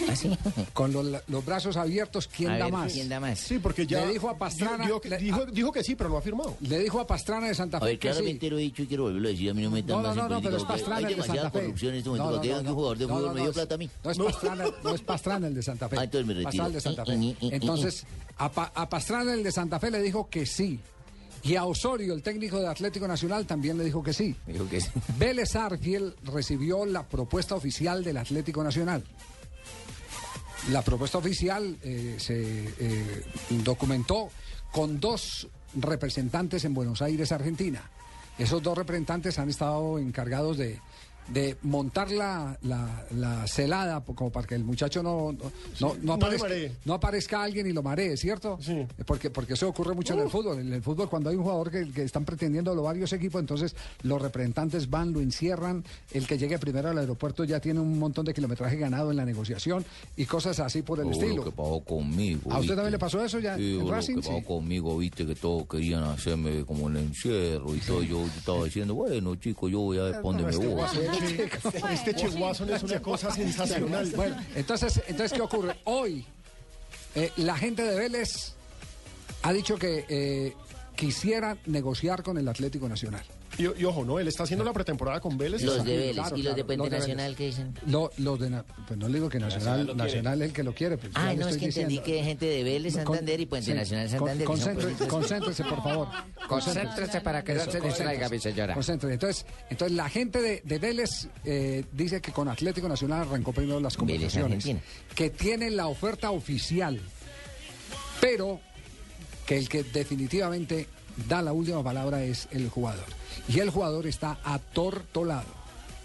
[0.08, 0.30] ¿Así?
[0.72, 2.92] Con los, los brazos abiertos, ¿quién A da ver, más?
[2.92, 3.38] ¿quién da más?
[3.38, 4.84] Sí, porque ya Le dijo a Pastrana.
[4.84, 6.56] dijo, dijo- le- dijo- dijo que sí, pero no ha firmado.
[6.60, 8.12] Le dijo a Pastrana de Santa A Fe ver, que sí.
[8.14, 9.50] claramente lo he dicho y quiero volverlo a decir.
[9.50, 11.02] A mí no me metan No, no, más no, en no, pero es Pastrana Hay
[11.04, 11.64] el de demasiada Santa Fe.
[11.64, 12.30] corrupción en este momento.
[12.30, 13.78] No, no, digan no, que un jugador de fútbol no, me dio es- plata a
[13.78, 13.90] mí.
[14.04, 15.96] No es Pastrana, no es Pastrana el de Santa Fe.
[15.98, 16.44] Ah, entonces me retiro.
[16.50, 17.12] Pastrana el de Santa Fe.
[17.12, 18.04] Eh, eh, eh, Entonces,
[18.38, 20.78] a, Pa- a Pastrana el de Santa Fe le dijo que sí.
[21.42, 24.34] Y a Osorio, el técnico de Atlético Nacional, también le dijo que sí.
[24.48, 24.88] Dijo que sí.
[25.16, 29.04] Vélez Arfiel recibió la propuesta oficial del Atlético Nacional.
[30.70, 34.30] La propuesta oficial eh, se eh, documentó
[34.72, 37.88] con dos representantes en Buenos Aires, Argentina.
[38.36, 40.80] Esos dos representantes han estado encargados de,
[41.28, 46.12] de montar la, la, la celada como para que el muchacho no, no, no, no
[46.14, 46.48] aparezca,
[46.84, 48.58] no aparezca alguien y lo maree, ¿cierto?
[48.60, 48.86] Sí.
[49.06, 50.60] Porque, porque eso ocurre mucho en el fútbol.
[50.60, 54.20] En el fútbol, cuando hay un jugador que, que están pretendiendo varios equipos, entonces los
[54.22, 55.84] representantes van, lo encierran.
[56.12, 59.24] El que llegue primero al aeropuerto ya tiene un montón de kilometraje ganado en la
[59.24, 59.84] negociación
[60.16, 61.36] y cosas así por el Oh, estilo.
[61.36, 62.40] Lo que pasó conmigo.
[62.44, 62.74] ¿A usted ¿viste?
[62.76, 64.14] también le pasó eso ya Sí, en lo Racing?
[64.16, 64.44] que pasó Sí.
[64.44, 68.02] conmigo, viste, que todos querían hacerme como el encierro y todo.
[68.02, 70.82] Yo estaba diciendo, bueno, chicos, yo voy a ver dónde me Este voy.
[71.90, 74.10] Este Che Watson es una cosa sensacional.
[74.14, 75.76] Bueno, entonces, entonces ¿qué ocurre?
[75.84, 76.24] Hoy
[77.14, 78.52] eh, la gente de Vélez
[79.42, 80.54] ha dicho que eh,
[80.94, 83.24] quisiera negociar con el Atlético Nacional.
[83.58, 84.18] Y, y ojo, ¿no?
[84.18, 85.62] Él está haciendo la pretemporada con Vélez.
[85.62, 87.08] Los de Vélez claro, y los de Puente los de Vélez.
[87.08, 87.74] Nacional, ¿qué dicen?
[87.86, 90.98] Lo- los de pues no le digo que Nacional, Nacional, es el que lo quiere.
[90.98, 92.04] Pues, Ah, no, es estoy que entendí diciendo.
[92.04, 94.46] que gente de Vélez, Con- Santander y Puente sí, Nacional, con- Santander.
[94.76, 95.06] pueblitos.
[95.08, 96.08] concéntrese, por favor.
[96.48, 98.74] Concéntrese para que no se distraiga, mi señora.
[98.74, 99.14] Concéntrese.
[99.14, 103.80] Entonces, entonces la gente de, de Vélez eh, dice que con Atlético Nacional arrancó primero
[103.80, 104.64] las conversaciones.
[105.14, 107.00] Que tienen la oferta oficial,
[108.20, 108.60] pero
[109.46, 110.86] que el que definitivamente
[111.28, 113.04] da la última palabra es el jugador.
[113.48, 115.56] Y el jugador está atortolado.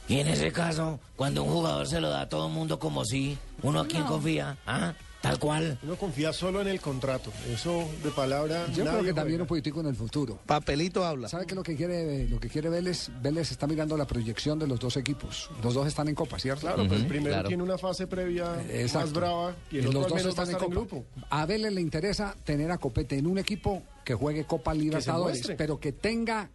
[0.07, 3.05] Y en ese caso, cuando un jugador se lo da a todo el mundo como
[3.05, 4.57] si, ¿uno a quién confía?
[4.65, 4.93] ¿Ah?
[5.21, 5.77] Tal cual.
[5.83, 7.31] Uno confía solo en el contrato.
[7.47, 8.65] Eso de palabra.
[8.73, 9.43] Yo creo que también juega.
[9.43, 10.39] un poquitico en el futuro.
[10.47, 11.29] Papelito habla.
[11.29, 13.09] ¿Sabe qué es lo que quiere lo que quiere Vélez?
[13.21, 15.51] Vélez está mirando la proyección de los dos equipos.
[15.63, 16.61] Los dos están en Copa, ¿cierto?
[16.61, 17.47] Claro, pero el primero claro.
[17.47, 18.57] tiene una fase previa
[18.93, 21.05] más brava y el Y otro los al dos menos va a están en grupo.
[21.29, 25.79] A Vélez le interesa tener a Copete en un equipo que juegue Copa Libertadores, pero
[25.79, 26.49] que tenga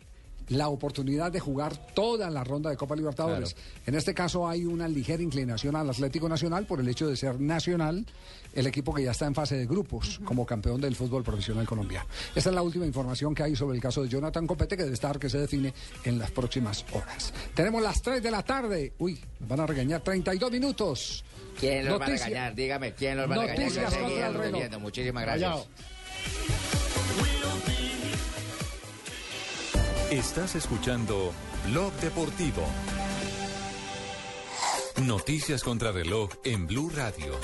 [0.49, 3.57] la oportunidad de jugar toda la ronda de Copa Libertadores.
[3.87, 7.41] En este caso hay una ligera inclinación al Atlético Nacional por el hecho de ser
[7.41, 8.07] nacional,
[8.55, 12.07] el equipo que ya está en fase de grupos como campeón del fútbol profesional colombiano.
[12.35, 14.95] Esta es la última información que hay sobre el caso de Jonathan Copete, que debe
[14.95, 15.75] estar que se define
[16.05, 17.33] en las próximas horas.
[17.55, 18.93] Tenemos las 3 de la tarde.
[18.99, 21.25] Uy, nos van a regañar 32 minutos.
[21.59, 22.55] ¿Quién los va a regañar?
[22.55, 24.33] Dígame, ¿quién los va a regañar?
[24.33, 24.81] Noticias.
[24.81, 25.51] Muchísimas gracias.
[25.51, 25.67] Callao.
[30.11, 31.33] Estás escuchando
[31.69, 32.63] Blog Deportivo.
[35.03, 37.35] Noticias contra reloj en Blue Radio.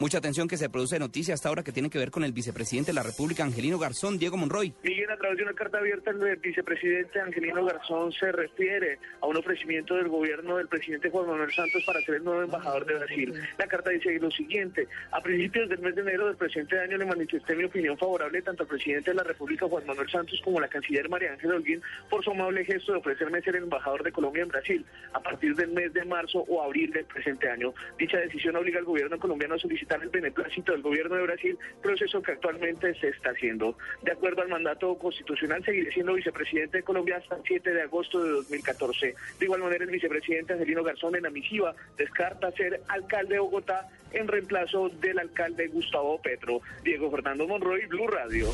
[0.00, 2.92] Mucha atención que se produce noticia hasta ahora que tiene que ver con el vicepresidente
[2.92, 4.72] de la República, Angelino Garzón, Diego Monroy.
[4.84, 9.36] Miguel, a través de una carta abierta, el vicepresidente Angelino Garzón se refiere a un
[9.36, 13.34] ofrecimiento del gobierno del presidente Juan Manuel Santos para ser el nuevo embajador de Brasil.
[13.58, 17.04] La carta dice lo siguiente, a principios del mes de enero del presente año le
[17.04, 20.60] manifesté mi opinión favorable tanto al presidente de la República Juan Manuel Santos como a
[20.60, 24.12] la canciller María Ángela Holguín por su amable gesto de ofrecerme ser el embajador de
[24.12, 27.74] Colombia en Brasil a partir del mes de marzo o abril del presente año.
[27.98, 32.22] Dicha decisión obliga al gobierno colombiano a solicitar el beneplácito del gobierno de Brasil, proceso
[32.22, 33.76] que actualmente se está haciendo.
[34.02, 38.22] De acuerdo al mandato constitucional, seguiré siendo vicepresidente de Colombia hasta el 7 de agosto
[38.22, 39.14] de 2014.
[39.38, 43.88] De igual manera, el vicepresidente Angelino Garzón en la misiva descarta ser alcalde de Bogotá
[44.12, 46.60] en reemplazo del alcalde Gustavo Petro.
[46.82, 48.48] Diego Fernando Monroy, Blue Radio.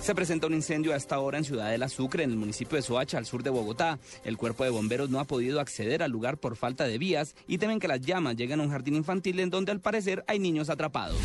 [0.00, 2.82] Se presenta un incendio a esta hora en Ciudad del Sucre, en el municipio de
[2.82, 3.98] Soacha, al sur de Bogotá.
[4.24, 7.58] El cuerpo de bomberos no ha podido acceder al lugar por falta de vías y
[7.58, 10.70] temen que las llamas lleguen a un jardín infantil en donde al parecer hay niños
[10.70, 11.18] atrapados.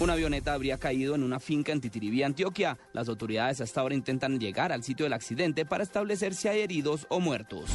[0.00, 2.76] Una avioneta habría caído en una finca en Titiribí, Antioquia.
[2.92, 7.06] Las autoridades hasta ahora intentan llegar al sitio del accidente para establecer si hay heridos
[7.08, 7.70] o muertos.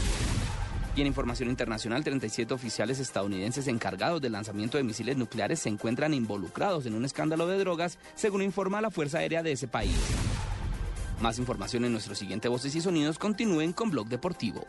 [0.98, 6.12] Y en información internacional, 37 oficiales estadounidenses encargados del lanzamiento de misiles nucleares se encuentran
[6.12, 9.95] involucrados en un escándalo de drogas, según informa la Fuerza Aérea de ese país.
[11.22, 13.20] Más información en nuestro siguiente Voces y Sonidos.
[13.20, 14.66] Continúen con Blog Deportivo.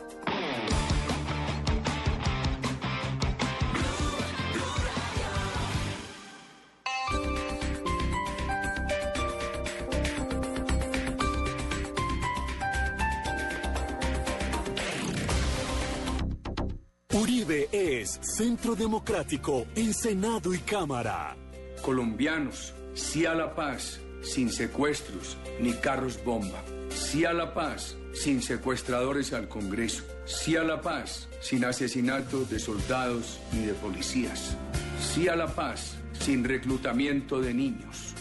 [18.23, 21.37] Centro Democrático en Senado y Cámara.
[21.83, 26.63] Colombianos, sí a la paz, sin secuestros ni carros bomba.
[26.91, 30.05] Sí a la paz, sin secuestradores al Congreso.
[30.25, 34.57] Sí a la paz, sin asesinatos de soldados ni de policías.
[35.01, 38.15] Sí a la paz, sin reclutamiento de niños.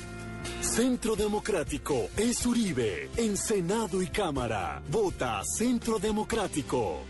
[0.62, 4.82] Centro Democrático es Uribe en Senado y Cámara.
[4.90, 7.02] Vota Centro Democrático.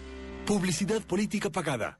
[0.46, 2.00] Publicidad política pagada.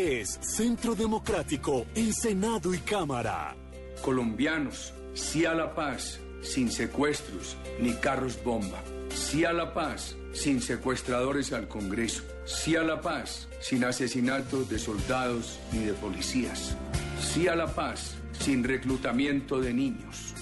[0.00, 3.54] es Centro Democrático en Senado y Cámara.
[4.02, 8.82] Colombianos, sí a la paz, sin secuestros ni carros bomba.
[9.14, 12.22] Sí a la paz, sin secuestradores al Congreso.
[12.46, 16.76] Sí a la paz, sin asesinatos de soldados ni de policías.
[17.20, 20.34] Sí a la paz, sin reclutamiento de niños.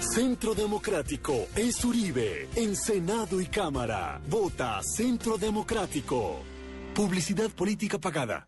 [0.00, 4.20] Centro Democrático es Uribe en Senado y Cámara.
[4.28, 6.40] Vota Centro Democrático.
[6.94, 8.47] Publicidad política pagada.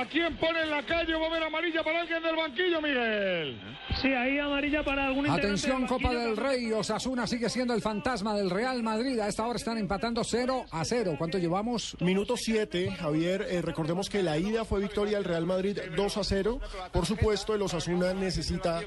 [0.00, 1.14] ¿A quién pone en la calle?
[1.14, 3.60] Va a ver amarilla para alguien del banquillo, Miguel.
[4.00, 6.72] Sí, ahí amarilla para algún Atención, del Copa del Rey.
[6.72, 9.18] Osasuna sigue siendo el fantasma del Real Madrid.
[9.20, 11.14] A esta hora están empatando 0 a 0.
[11.16, 11.96] ¿Cuánto llevamos?
[12.00, 13.46] Minuto 7, Javier.
[13.48, 16.60] eh, recordemos que la ida fue victoria del Real Madrid 2 a 0.
[16.92, 18.80] Por supuesto, el Osasuna necesita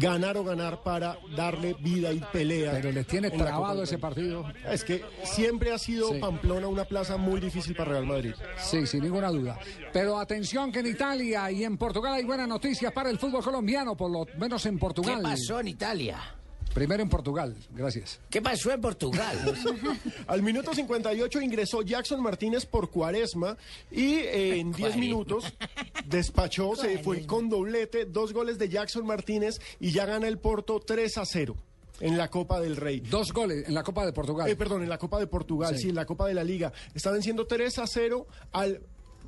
[0.00, 2.72] ganar o ganar para darle vida y pelea.
[2.72, 4.44] Pero le tiene trabado ese partido.
[4.68, 6.18] Es que siempre ha sido Sí.
[6.18, 8.32] Pamplona una plaza muy difícil para Real Madrid.
[8.56, 9.58] Sí, sin ninguna duda.
[9.92, 13.94] Pero atención que en Italia y en Portugal hay buenas noticias para el fútbol colombiano,
[13.96, 15.16] por lo menos en Portugal.
[15.18, 16.18] ¿Qué pasó en Italia?
[16.72, 18.18] Primero en Portugal, gracias.
[18.30, 19.36] ¿Qué pasó en Portugal?
[20.26, 23.56] Al minuto 58 ingresó Jackson Martínez por Cuaresma
[23.90, 25.00] y eh, en 10 Cuaresma.
[25.00, 25.44] minutos
[26.06, 30.80] despachó, se fue con doblete, dos goles de Jackson Martínez y ya gana el Porto
[30.80, 31.56] 3 a 0
[32.00, 33.00] en la Copa del Rey.
[33.00, 34.48] Dos goles en la Copa de Portugal.
[34.48, 35.82] Eh, perdón, en la Copa de Portugal, Sí.
[35.84, 35.88] sí.
[35.90, 36.72] en la Copa de la Liga.
[36.94, 38.80] Está venciendo 3 a 0 al...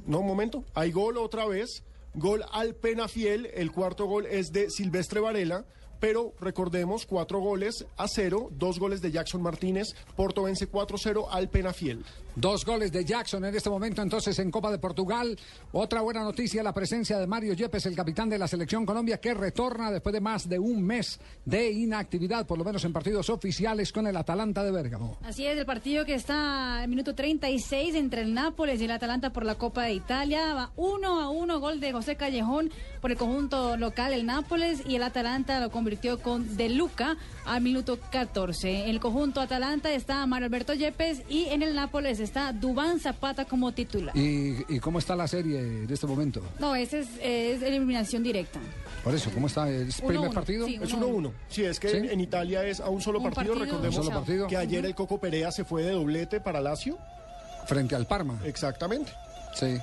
[0.06, 1.82] No, un momento, hay gol otra vez,
[2.14, 5.64] gol al Penafiel, el cuarto gol es de Silvestre Varela,
[6.00, 11.50] pero recordemos, cuatro goles a cero, dos goles de Jackson Martínez, Porto vence 4-0 al
[11.50, 12.04] Penafiel.
[12.36, 15.36] Dos goles de Jackson en este momento entonces en Copa de Portugal.
[15.72, 19.34] Otra buena noticia, la presencia de Mario Yepes, el capitán de la selección Colombia, que
[19.34, 23.92] retorna después de más de un mes de inactividad, por lo menos en partidos oficiales
[23.92, 25.18] con el Atalanta de Bérgamo.
[25.24, 29.32] Así es, el partido que está en minuto 36 entre el Nápoles y el Atalanta
[29.32, 30.54] por la Copa de Italia.
[30.54, 32.70] Va uno a uno, gol de José Callejón
[33.00, 37.60] por el conjunto local, el Nápoles, y el Atalanta lo convirtió con De Luca al
[37.60, 38.84] minuto 14.
[38.84, 43.44] En el conjunto Atalanta está Mario Alberto Yepes y en el Nápoles está Dubán Zapata
[43.44, 44.16] como titular.
[44.16, 46.42] ¿Y, y cómo está la serie en este momento?
[46.58, 48.60] No, ese es, es eliminación directa.
[49.02, 49.68] Por eso, ¿cómo está?
[49.70, 50.66] ¿Es Uno, primer uno, partido?
[50.66, 51.32] sí, Es uno, 1-1.
[51.48, 51.96] Sí, es que ¿Sí?
[51.96, 53.54] En, en Italia es a un solo Un partido.
[53.54, 54.46] partido, Recordemos solo partido.
[54.46, 56.98] que ayer el Coco Perea se fue de doblete para Lazio.
[57.66, 58.38] Frente al Parma.
[58.44, 59.12] Exactamente.
[59.54, 59.78] Sí.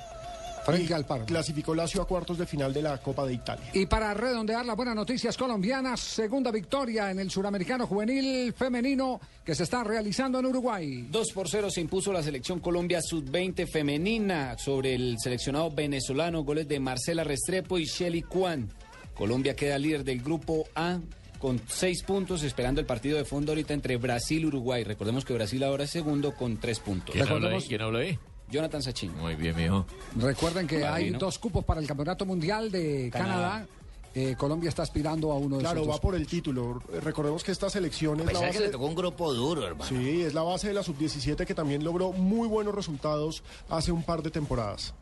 [0.72, 1.26] Frente Y al Parma.
[1.26, 3.70] Clasificó Lazio a cuartos de final de la Copa de Italia.
[3.72, 9.54] Y para redondear las buenas noticias colombianas, segunda victoria en el suramericano juvenil femenino que
[9.54, 11.06] se está realizando en Uruguay.
[11.10, 16.68] 2 por 0 se impuso la selección Colombia sub-20 femenina sobre el seleccionado venezolano, goles
[16.68, 18.68] de Marcela Restrepo y Shelly Kwan.
[19.14, 20.98] Colombia queda líder del grupo A
[21.38, 24.84] con seis puntos, esperando el partido de fondo ahorita entre Brasil y Uruguay.
[24.84, 27.14] Recordemos que Brasil ahora es segundo con tres puntos.
[27.14, 27.62] ¿Quién habla ahí?
[27.62, 28.18] ¿Quién habla ahí?
[28.50, 29.16] Jonathan Sachin.
[29.18, 29.84] Muy bien, mijo.
[30.16, 33.34] Recuerden que hay dos cupos para el Campeonato Mundial de Canadá.
[33.50, 33.66] Canadá.
[34.14, 36.82] Eh, Colombia está aspirando a uno de Claro, esos va dos por el título.
[37.02, 38.66] Recordemos que esta selección es la Pensaba que base.
[38.66, 39.88] le tocó un grupo duro, hermano.
[39.88, 44.02] Sí, es la base de la sub-17 que también logró muy buenos resultados hace un
[44.02, 44.94] par de temporadas.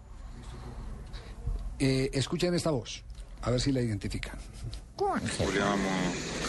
[1.78, 3.05] Eh, escuchen esta voz,
[3.42, 4.38] a ver si la identifican.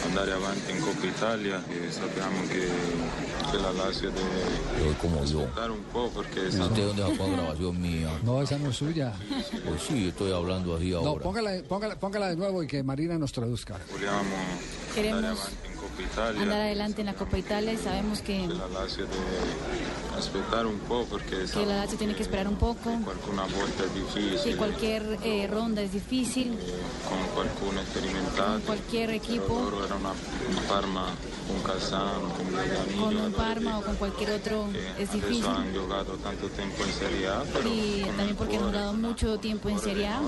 [0.06, 2.70] Andare avanti in Coppa Italia e sappiamo che,
[3.52, 8.10] che la Lazio deve aspettare un po' perché ¿Usted dónde sacó la grabación mía?
[8.24, 9.14] No, esa no es suya.
[9.66, 11.24] Pues sí, estoy hablando así No, ahora.
[11.24, 13.78] póngala, póngala, póngala de nuevo y que Marina nos traduzca.
[13.92, 18.22] vogliamo andare Queremos avanti in Coppa Italia andar adelante en la Copa Italia y sabemos
[18.22, 19.87] que, la Lazio deve
[20.18, 22.92] aspettare un po' perché que la Lazio tiene que esperar un poco,
[24.44, 26.58] que cualquier eh, ronda es difícil,
[27.08, 31.06] con qualcuno sperimentato cualquier equipo, era una, un Parma
[31.48, 32.46] con Cassano con
[33.00, 35.46] con un Parma o con cualquier otro, es difícil.
[35.46, 39.38] hanno giocato tanto tempo in Serie A però Y con también porque han durado mucho
[39.38, 40.20] tiempo en Serie A.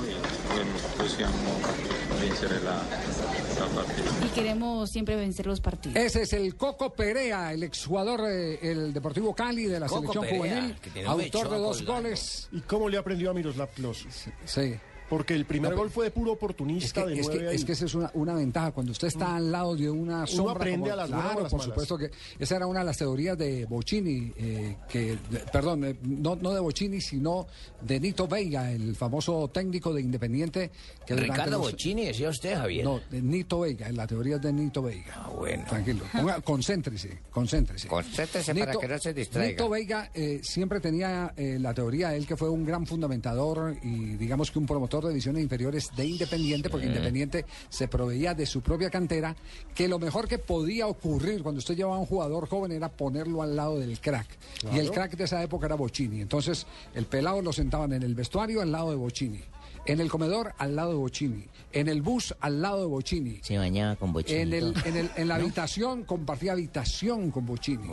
[3.76, 5.98] partita y queremos siempre vencer los partidos.
[5.98, 10.78] Ese es el Coco Perea, el exjugador del Deportivo Cali de la Coco selección Perea,
[10.84, 12.50] juvenil, autor de dos goles.
[12.52, 14.08] ¿Y cómo le aprendió a Miroslav Klose?
[14.46, 14.76] Sí.
[15.10, 17.66] Porque el primer No, gol fue de puro Es oportunista que, de es, que, es
[17.66, 18.72] que esa es una, una ventaja.
[18.72, 20.54] Cuando usted está al lado de una sombra.
[20.54, 21.66] aprende como- a las buenas o claro, las por malas.
[21.74, 25.96] supuesto que esa era una de las teorías de Bocini, eh, que, de- perdón, eh,
[26.04, 27.48] no, no de Bocini, sino
[27.82, 30.70] de Nito Veiga, el famoso técnico de Independiente.
[31.06, 32.86] Que Ricardo los- Bocini, decía usted, Javier.
[32.86, 35.14] No, de Nito Veiga, la teoría es de Nito Veiga.
[35.16, 35.64] Ah, bueno.
[35.68, 36.04] Tranquilo.
[36.14, 37.88] Ponga- concéntrese, concéntrese.
[37.88, 39.50] Concéntrese para que no se distraiga.
[39.52, 44.16] Nito Veiga eh, siempre tenía eh, la teoría, él que fue un gran fundamentador y
[44.16, 46.90] digamos que un promotor de divisiones inferiores de Independiente, porque Mm.
[46.90, 49.36] Independiente se proveía de su propia cantera,
[49.76, 53.42] que lo mejor que podía ocurrir cuando usted llevaba a un jugador joven era ponerlo
[53.42, 54.28] al lado del crack.
[54.60, 54.76] Claro.
[54.76, 56.22] Y el crack de esa época era Bocini.
[56.22, 59.42] Entonces, el pelado lo sentaban en el vestuario al lado de Bocini.
[59.86, 61.46] En el comedor al lado de Bocini.
[61.72, 63.40] En el bus al lado de Bocini.
[63.44, 64.40] Se bañaba con Bocini.
[64.40, 67.88] En, el, en, el- en la habitación, compartía habitación con Bocini.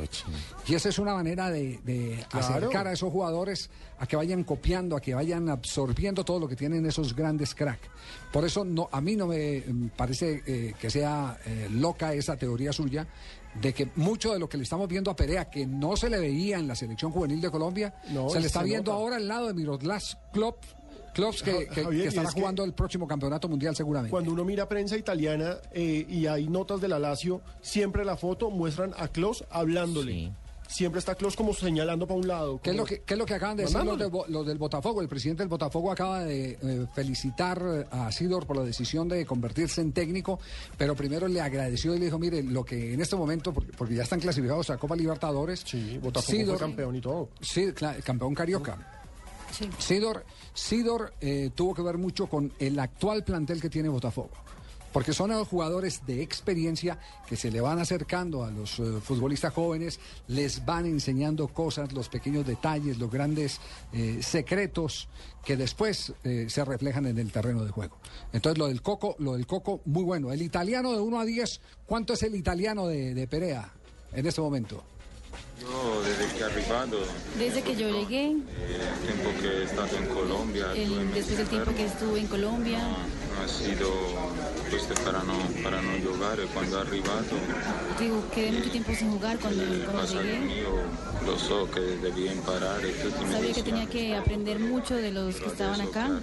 [0.66, 2.46] Y esa es una manera de, de Claro.
[2.46, 6.56] acercar a esos jugadores a que vayan copiando, a que vayan absorbiendo todo lo que
[6.56, 7.80] tienen esos grandes crack.
[8.32, 12.36] Por eso no, a mí no me mm, parece eh, que sea eh, loca esa
[12.36, 13.06] teoría suya
[13.60, 16.18] de que mucho de lo que le estamos viendo a Perea, que no se le
[16.18, 19.02] veía en la selección juvenil de Colombia, No, se le está se viendo nota.
[19.02, 20.58] ahora al lado de Miroslav Klop,
[21.16, 24.10] Klops que, que- Javier, que y estará es que- jugando el próximo campeonato mundial seguramente.
[24.10, 28.50] Cuando uno mira prensa italiana eh, y hay notas de la Lazio, siempre la foto
[28.50, 30.32] muestran a Klos hablándole.
[30.68, 32.60] Siempre está Klos como señalando para un lado.
[32.60, 33.96] ¿Qué es, lo que, qué es lo que acaban de decir los,
[34.44, 35.00] de del Botafogo?
[35.00, 39.24] El presidente del Botafogo acaba de eh, felicitar eh, a Sidor por la decisión de
[39.24, 40.40] convertirse en técnico,
[40.76, 43.94] pero primero le agradeció y le dijo, mire, lo que en este momento, porque, porque
[43.94, 47.28] ya están clasificados a Copa Libertadores, sí, Botafogo fue campeón y todo.
[47.40, 47.72] Sí,
[48.04, 48.95] campeón carioca.
[49.78, 50.24] Sidor,
[50.54, 54.30] Sidor eh, tuvo que ver mucho con el actual plantel que tiene Botafogo.
[54.96, 59.52] Porque son los jugadores de experiencia que se le van acercando a los eh, futbolistas
[59.52, 63.60] jóvenes, les van enseñando cosas, los pequeños detalles, los grandes
[63.92, 65.10] eh, secretos
[65.44, 67.98] que después eh, se reflejan en el terreno de juego.
[68.32, 70.32] Entonces lo del Coco, lo del Coco, muy bueno.
[70.32, 73.70] El italiano de 1 a 10, ¿cuánto es el italiano de, de Perea
[74.14, 74.82] en este momento?
[75.58, 79.96] Io desde che è arrivato, Desde que yo llegué, eh, il tempo che è stato
[79.96, 83.88] in Colombia, el- después del tiempo que estuve en Colombia, non ha sido
[84.68, 87.36] questo para no, para no giocare quando è arrivato.
[87.98, 90.38] digo, quedé mucho tiempo sin jugar cuando, cuando llegué.
[90.40, 90.84] mio
[91.24, 91.66] lo so
[92.32, 96.20] imparare tutti mi Sabía que tenía que aprender mucho de los que estaban acá.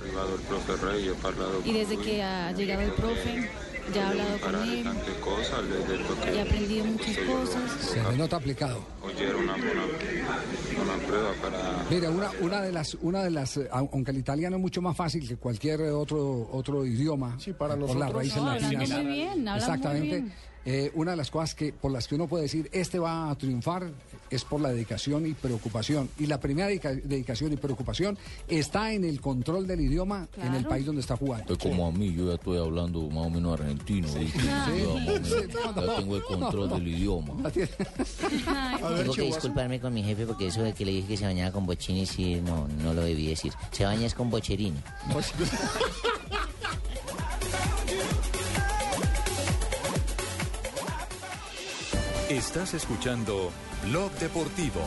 [1.66, 3.50] y desde que ha llegado el profe,
[3.94, 4.86] ya he hablado con él
[6.34, 7.72] he aprendido muchas cosas.
[7.82, 8.80] Se le nota aplicado.
[9.04, 9.56] una
[10.84, 14.18] una prueba para Mira, una, una de las, una de las, eh, au- aunque el
[14.18, 18.14] italiano es mucho más fácil que cualquier otro otro idioma, para por las nosotros.
[18.14, 19.04] raíces No, hablando latinas.
[19.04, 20.16] muy bien, hablando muy Exactamente.
[20.22, 20.34] bien.
[20.66, 23.36] Eh, una de las cosas que por las que uno puede decir este va a
[23.36, 23.92] triunfar
[24.30, 26.10] es por la dedicación y preocupación.
[26.18, 28.18] Y la primera dedica- dedicación y preocupación
[28.48, 31.54] está en el control del idioma en el país donde está jugando.
[31.54, 34.84] Es como a mí, yo ya estoy hablando más o menos argentino, Ya, sí,
[35.76, 36.76] no, tengo el control no, no.
[36.76, 37.50] del idioma.
[37.52, 41.52] Tengo que disculparme con mi jefe porque eso de que le dije que se bañaba
[41.52, 43.54] con bochini, sí, no, no lo debí decir.
[43.72, 44.78] Se baña es con bocherini.
[52.34, 53.52] Estás escuchando
[53.84, 54.82] Blog Deportivo.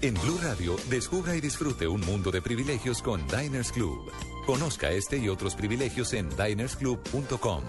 [0.00, 4.12] En Blue Radio, descubra y disfrute un mundo de privilegios con Diners Club.
[4.46, 7.64] Conozca este y otros privilegios en dinersclub.com.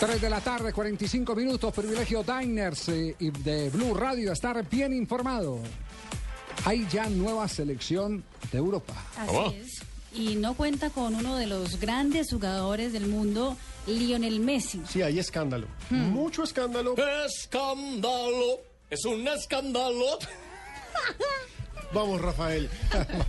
[0.00, 4.94] 3 de la tarde, 45 minutos, privilegio Diners eh, y de Blue Radio, estar bien
[4.94, 5.58] informado.
[6.64, 8.94] Hay ya nueva selección de Europa.
[9.18, 9.89] Así es.
[10.12, 13.56] Y no cuenta con uno de los grandes jugadores del mundo,
[13.86, 14.82] Lionel Messi.
[14.88, 15.66] Sí, hay escándalo.
[15.90, 16.94] Mucho escándalo.
[17.26, 18.60] Escándalo.
[18.90, 20.18] Es un escándalo.
[21.92, 22.68] Vamos, Rafael.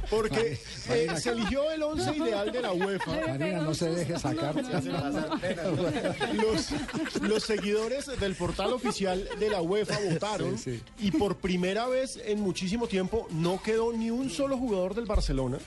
[0.09, 0.59] Porque
[0.89, 3.11] eh, se eligió el once ideal de la UEFA.
[3.27, 4.55] Marina, no se deje sacar.
[6.33, 6.69] Los,
[7.21, 10.83] los seguidores del portal oficial de la UEFA votaron Sí, sí.
[10.99, 15.57] y por primera vez en muchísimo tiempo no quedó ni un solo jugador del Barcelona.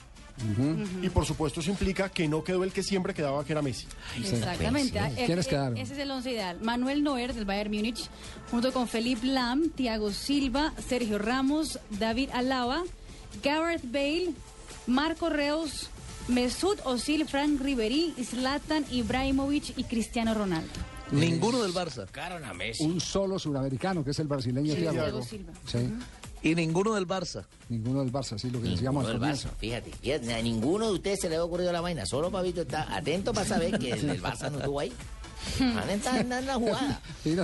[1.03, 3.87] Y por supuesto eso implica que no quedó el que siempre quedaba, que era Messi.
[4.19, 4.99] Exactamente.
[4.99, 5.77] Ah, eh, ¿Quiénes eh, quedaron?
[5.77, 6.59] Ese es el once ideal.
[6.61, 8.09] Manuel Neuer del Bayern Múnich,
[8.51, 12.83] junto con Felipe Lam, Thiago Silva, Sergio Ramos, David Alaba,
[13.43, 14.33] Gareth Bale,
[14.87, 15.89] Marco Reus,
[16.29, 20.73] Mesut Özil, Frank Ribery, Zlatan Ibrahimovic y Cristiano Ronaldo.
[21.11, 22.07] Ninguno del Barça.
[22.81, 24.97] Un solo suramericano, que es el brasileño Sí, Thiago.
[24.97, 25.53] Thiago Silva.
[25.67, 25.79] Sí.
[26.45, 27.45] Y ninguno del Barça.
[27.71, 29.49] Ninguno del Barça, sí, lo que decíamos al comienzo.
[29.49, 32.05] Barça, fíjate, fíjate, a ninguno de ustedes se le ha ocurrido la vaina.
[32.05, 34.93] Solo Pabito está atento para saber que el del Barça no estuvo ahí.
[35.59, 37.01] Van a estar en la jugada.
[37.23, 37.43] Sí, no.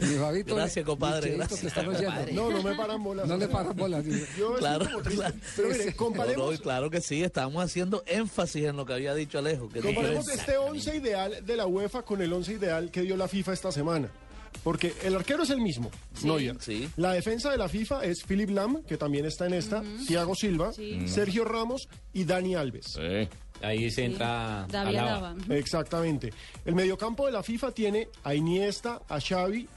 [0.00, 1.64] Mi Fabito, Gracias, compadre, gracias.
[1.64, 1.86] están.
[1.86, 2.32] Compadre.
[2.32, 3.26] No, no me paran bolas.
[3.26, 4.04] No le paran bolas.
[4.04, 4.10] sí.
[4.38, 5.34] Yo estoy Claro, claro.
[5.56, 9.14] Pero mire, No, comparemos, no, claro que sí, estamos haciendo énfasis en lo que había
[9.14, 9.68] dicho Alejo.
[9.68, 13.26] Que comparemos este once ideal de la UEFA con el once ideal que dio la
[13.26, 14.08] FIFA esta semana.
[14.64, 15.90] Porque el arquero es el mismo,
[16.22, 16.56] Neuer.
[16.60, 16.88] sí.
[16.96, 20.72] La defensa de la FIFA es Philip Lam, que también está en esta, Thiago Silva,
[21.06, 22.98] Sergio Ramos y Dani Alves.
[23.62, 25.34] Ahí se entra David Alaba.
[25.50, 26.32] Exactamente.
[26.64, 29.68] El mediocampo de la FIFA tiene a Iniesta, a Xavi,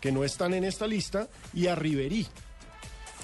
[0.00, 2.26] que no están en esta lista, y a Ribery.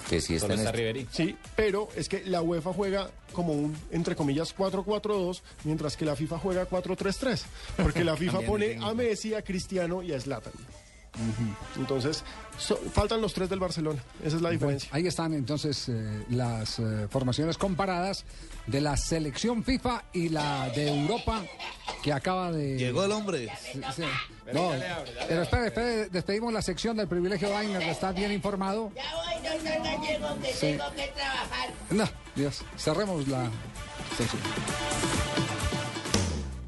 [0.09, 1.07] Que si está ¿Dónde en está este- Ribery?
[1.11, 6.15] Sí, pero es que la UEFA juega como un, entre comillas, 4-4-2, mientras que la
[6.15, 7.43] FIFA juega 4-3-3.
[7.75, 10.53] Porque la FIFA pone a Messi, a Cristiano y a Zlatan.
[11.77, 12.23] Entonces,
[12.57, 14.01] so- faltan los tres del Barcelona.
[14.23, 14.89] Esa es la diferencia.
[14.93, 18.25] Ahí están entonces eh, las eh, formaciones comparadas
[18.67, 21.43] de la selección FIFA y la de Europa
[22.03, 22.77] que acaba de...
[22.77, 23.49] Llegó el hombre.
[23.71, 24.03] Sí, sí.
[24.53, 24.71] No,
[25.27, 28.91] pero espere, espere, despedimos la sección del privilegio Diner, ¿está bien informado?
[28.95, 30.59] Ya voy, doctor Gallego, que Sí.
[30.77, 31.69] tengo que trabajar.
[31.89, 33.49] No, Dios, cerremos la
[34.17, 34.41] sección.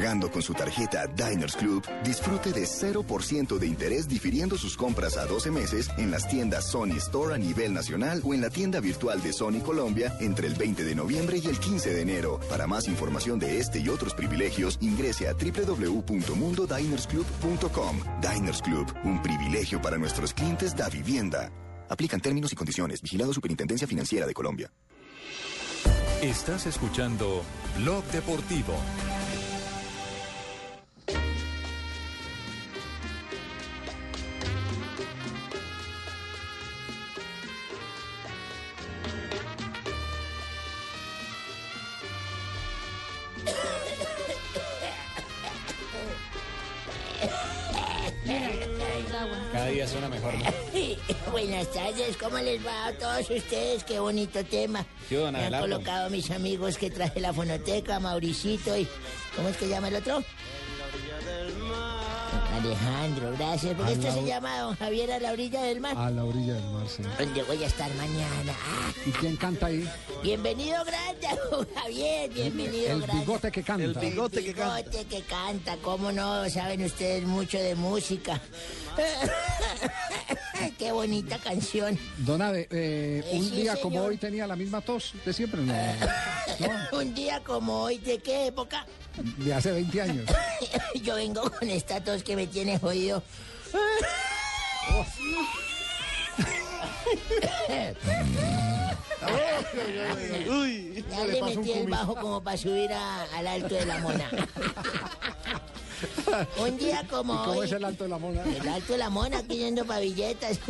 [0.00, 5.50] Con su tarjeta Diners Club, disfrute de 0% de interés difiriendo sus compras a 12
[5.50, 9.34] meses en las tiendas Sony Store a nivel nacional o en la tienda virtual de
[9.34, 12.40] Sony Colombia entre el 20 de noviembre y el 15 de enero.
[12.48, 18.00] Para más información de este y otros privilegios, ingrese a www.mundodinersclub.com.
[18.22, 21.52] Diners Club, un privilegio para nuestros clientes da vivienda.
[21.90, 23.02] Aplican términos y condiciones.
[23.02, 24.72] Vigilado Superintendencia Financiera de Colombia.
[26.22, 27.42] Estás escuchando
[27.76, 28.74] Blog Deportivo.
[49.70, 50.44] Día suena mejor, ¿no?
[51.30, 53.84] Buenas tardes, ¿cómo les va a todos ustedes?
[53.84, 54.84] Qué bonito tema.
[55.08, 58.86] Sí, don Me han colocado mis amigos que traje la fonoteca, Mauricito y...
[59.36, 60.24] ¿Cómo es que llama el otro?
[62.56, 63.74] Alejandro, gracias.
[63.74, 65.96] Porque esto la se llama Don Javier a la orilla del mar.
[65.96, 67.02] A la orilla del mar, sí.
[67.18, 68.52] Donde voy a estar mañana.
[68.52, 69.88] Ah, ¿Y quién canta ahí?
[70.22, 72.30] bienvenido grande, don Javier.
[72.30, 73.20] Bienvenido El grande.
[73.24, 73.84] bigote que canta.
[73.84, 74.76] El bigote que canta.
[74.82, 76.48] bigote que canta, ¿cómo no?
[76.50, 78.40] Saben ustedes mucho de música.
[80.78, 81.98] Qué bonita canción.
[82.18, 85.60] Don Abe, eh, Eh, un sí, día como hoy tenía la misma tos de siempre,
[85.62, 85.74] ¿no?
[86.98, 88.86] Un día como hoy, ¿de qué época?
[89.38, 90.24] De hace 20 años.
[91.02, 93.22] Yo vengo con esta tos que me tiene jodido.
[100.48, 104.30] Uy, ya le metí el bajo como para subir a- al alto de la mona.
[106.58, 107.66] Un día como ¿Y cómo hoy.
[107.66, 108.42] es el alto de la mona?
[108.44, 110.58] El alto de la mona, aquí yendo pavilletas.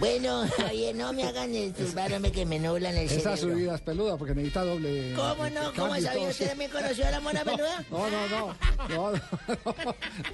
[0.00, 3.54] bueno, Javier, no me hagan disturbarme que me nublan el Esa cerebro.
[3.56, 5.12] subida es peluda porque necesita doble.
[5.14, 5.72] ¿Cómo no?
[5.74, 6.48] ¿Cómo sabía usted sí.
[6.48, 7.84] también conoció a la mona peluda?
[7.90, 8.56] No, no, no.
[8.88, 9.20] No, no,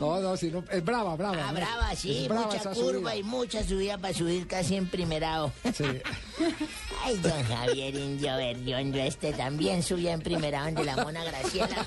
[0.00, 1.36] no, no, si no- es brava, brava.
[1.42, 1.54] Ah, ¿no?
[1.54, 3.16] brava, sí, brava mucha esa curva subida.
[3.16, 5.52] y mucha subida para subir casi en primerado.
[5.74, 5.84] Sí.
[7.04, 11.86] Ay, don Javier Indio Berriondo, este también subía en primerado de la mona Graciela.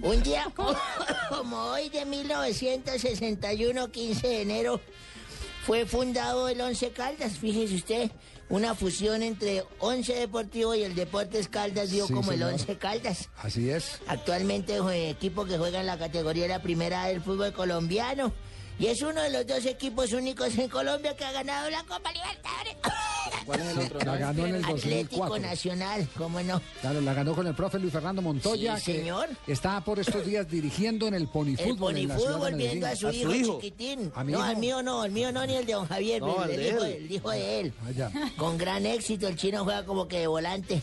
[0.00, 0.74] Un día como,
[1.28, 4.80] como hoy de 1961, 15 de enero,
[5.64, 8.10] fue fundado el Once Caldas, fíjese usted.
[8.48, 12.42] Una fusión entre Once Deportivo y el Deportes Caldas dio Sí, como el.
[12.42, 13.30] Once Caldas.
[13.36, 14.00] Así es.
[14.06, 18.32] Actualmente es un equipo que juega en la categoría de la primera del fútbol colombiano.
[18.82, 22.10] Y es uno de los dos equipos únicos en Colombia que ha ganado la Copa
[22.12, 22.76] Libertadores.
[23.46, 23.98] ¿Cuál es el otro?
[24.04, 25.38] La ganó en el Atlético 2004.
[25.38, 26.60] Nacional, ¿cómo no?
[26.80, 29.28] Claro, la ganó con el profe Luis Fernando Montoya, Sí, señor.
[29.46, 31.94] que está por estos días dirigiendo en el El ponifútbol.
[31.94, 34.10] de ponifútbol viendo a su, hijo, chiquitín.
[34.16, 34.48] ¿A mi no, hijo?
[34.48, 36.68] al mío no, al mío no, ni el de don Javier, No, el, el de
[36.68, 36.92] hijo, él.
[37.04, 37.72] el hijo de él.
[37.86, 38.10] Allá.
[38.36, 40.82] Con gran éxito, el chino juega como que de volante.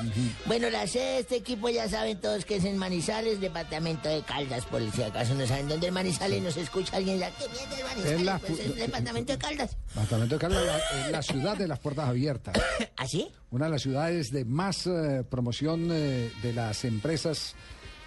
[0.46, 4.22] bueno, la sede de este equipo ya saben todos que es en Manizales, departamento de
[4.22, 7.76] Caldas, por si acaso no saben dónde es Manizales, nos escucha alguien ya, ¿qué mierda
[7.76, 8.12] es Manizales?
[8.12, 9.76] Es la Pues fu- es departamento de Caldas.
[9.88, 12.54] Departamento de Caldas, la, es la ciudad de las puertas abiertas.
[12.96, 13.30] ¿Así?
[13.50, 17.54] Una de las ciudades de más eh, promoción eh, de las empresas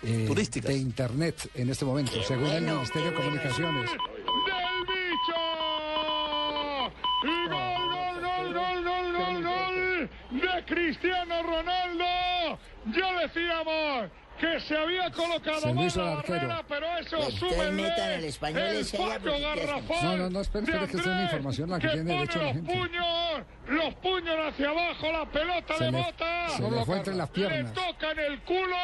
[0.04, 0.70] eh, Turísticas.
[0.70, 3.90] de Internet en este momento, según el Ministerio de Comunicaciones.
[3.92, 3.98] ¡Del
[4.88, 5.42] bicho!
[7.24, 10.10] ¡Y gol, gol, gol, gol, gol, gol, gol!
[10.42, 12.60] ¡De Cristiano Ronaldo!
[12.88, 14.12] Ya decíamos
[14.44, 16.36] que se había colocado Se mal el la arquero.
[16.48, 19.42] barrera, pero eso metan al español el ¿qué hacen?
[19.42, 22.04] garrafal No, no, no, espere, de espere, que esta es una información la que tiene
[22.04, 22.74] pone derecho la los gente.
[22.74, 26.50] puños, los puños hacia abajo, la pelota Se le le- bota.
[26.50, 27.74] se le fue entre las Le piernas.
[27.74, 28.76] toca en el culo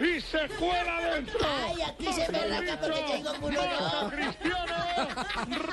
[0.00, 1.38] y se cuela dentro.
[1.66, 4.10] Ay, aquí se me arranca porque tengo culo, no.
[4.10, 4.74] Cristiano,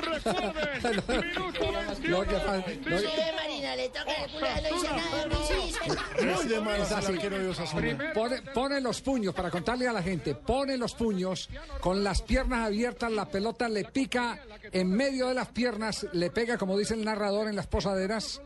[0.01, 2.17] recuerden, minuto 21.
[2.19, 5.65] Lo que pasa- lo que- Sí, Marina, le toca el culo, no hice nada, no
[5.65, 6.25] hice.
[6.25, 7.13] Muy de malas Es al así.
[7.13, 8.13] arquero de Osasuna.
[8.53, 11.47] Pone los puños, para contarle a la gente, pone los puños,
[11.79, 14.39] con las piernas abiertas, la pelota le pica
[14.71, 18.41] en medio de las piernas, le pega, como dice el narrador, en las posaderas,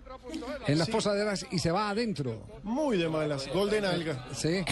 [0.67, 2.41] en las posaderas y se va adentro.
[2.63, 3.47] Muy de malas.
[3.53, 4.27] Gol de nalga.
[4.35, 4.63] Sí.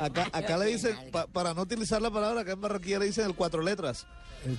[0.00, 3.24] Acá, acá le dicen, pa- para no utilizar la palabra, acá en Barranquilla le dicen
[3.26, 4.06] el cuatro letras.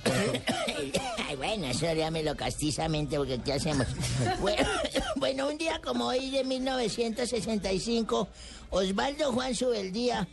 [1.36, 3.86] Bueno, eso llámelo castizamente porque ¿qué hacemos?
[4.40, 4.66] Bueno,
[5.16, 8.28] bueno, un día como hoy de 1965,
[8.70, 10.28] Osvaldo Juan Subeldía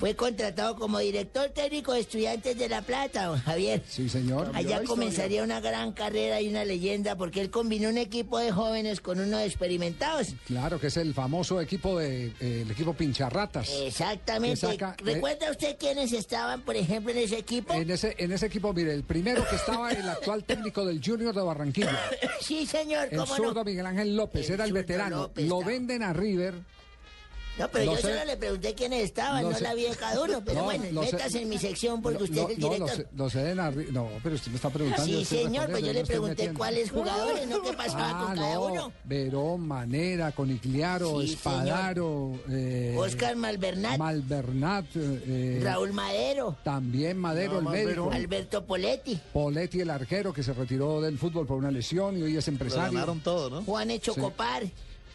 [0.00, 3.82] fue contratado como director técnico de Estudiantes de La Plata, don Javier.
[3.86, 4.50] Sí, señor.
[4.54, 9.00] Allá comenzaría una gran carrera y una leyenda porque él combinó un equipo de jóvenes
[9.02, 10.28] con uno de experimentados.
[10.46, 13.68] Claro, que es el famoso equipo de eh, el equipo Pincharratas.
[13.70, 14.56] Exactamente.
[14.56, 17.74] Saca- ¿Recuerda usted quiénes estaban, por ejemplo, en ese equipo?
[17.74, 21.34] En ese, en ese equipo, mire, el primero que estaba el actual técnico del Junior
[21.34, 21.98] de Barranquilla.
[22.40, 23.64] Sí, señor, El cómo zurdo no.
[23.64, 25.16] Miguel Ángel López, El era el veterano.
[25.18, 26.54] López Lo venden a River.
[27.60, 28.02] No, pero No yo sé.
[28.02, 29.62] solo le pregunté quiénes estaban, No no, sé.
[29.64, 30.42] la vi de cada uno.
[30.44, 31.12] Pero No, bueno, lo sé.
[31.12, 33.06] métase en mi sección porque usted No, es el no, lo, director.
[33.14, 35.04] lo No, pero usted me está preguntando.
[35.06, 38.64] Sí, señor, pues yo le pregunté cuáles jugadores, no qué pasaba Ah, con cada no,
[38.66, 38.92] uno.
[39.04, 47.64] Verón, Manera, Conigliaro, Sí, Espadaro, eh, Oscar Malvernat, Malvernat, eh, Raúl Madero, también Madero, el
[47.64, 52.22] médico, Alberto Poletti, Poletti, el arquero que se retiró del fútbol por una lesión y
[52.22, 52.92] hoy es empresario.
[52.92, 53.62] ganaron todo, ¿no?
[53.64, 54.20] Juan Echo Sí.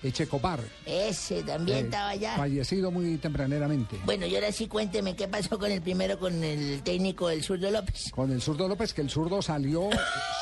[0.06, 2.36] Copar, Echecopar, ese también eh, estaba allá.
[2.36, 3.98] fallecido muy tempraneramente.
[4.06, 7.72] Bueno, y ahora sí cuénteme qué pasó con el primero, con el técnico del Zurdo
[7.72, 8.11] López.
[8.11, 9.90] Con el zurdo López, que el zurdo salió,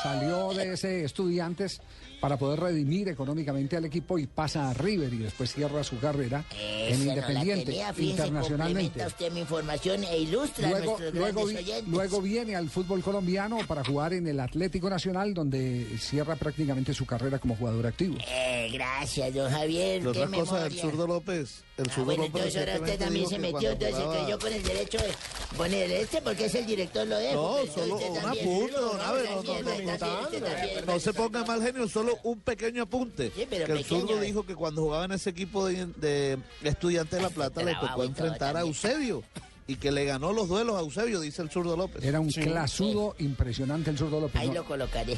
[0.02, 1.80] salió de ese estudiantes
[2.24, 6.42] para poder redimir económicamente al equipo y pasa a River y después cierra su carrera
[6.58, 9.06] en Esa no la Independiente tenía, fíjese, internacionalmente.
[9.06, 13.58] usted mi información e ilustra a Luego, nuestros luego, vi- luego viene al fútbol colombiano
[13.68, 18.16] para jugar en el Atlético Nacional, donde cierra prácticamente su carrera como jugador activo.
[18.26, 20.02] Eh, gracias, don Javier.
[20.02, 20.80] La qué otra cosa del memoria.
[20.80, 21.62] zurdo López.
[21.76, 24.38] El Ah, bueno, López entonces ahora usted también se que metió, entonces se jugaba- creyó
[24.38, 27.34] con el derecho de poner este porque es el director lo dejo.
[27.66, 30.86] No, solo un Abe, no, no, no, también.
[30.86, 33.30] No se ponga mal genio, solo un pequeño apunte.
[33.50, 34.26] pero que el pequeño, zurdo eh.
[34.26, 38.04] dijo que cuando jugaba en ese equipo de, de estudiantes de La Plata le tocó
[38.04, 38.60] enfrentar a.
[38.60, 39.22] Eusebio.
[39.66, 42.04] y que le ganó los duelos a Eusebio, dice el zurdo López.
[42.04, 42.42] Era un Sí.
[42.42, 44.40] clasudo impresionante el zurdo López.
[44.42, 44.54] Ahí ¿no?
[44.56, 45.16] lo colocaré.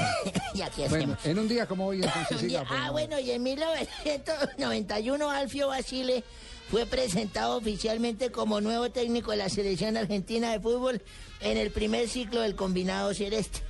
[0.54, 1.26] y aquí Bueno, hacemos.
[1.26, 2.92] en un día como hoy, entonces día- pues, ah, no.
[2.92, 6.22] bueno, y en 1991 Alfio Basile
[6.70, 11.02] fue presentado oficialmente como nuevo técnico de la selección argentina de fútbol
[11.40, 13.60] en el primer ciclo del combinado celeste.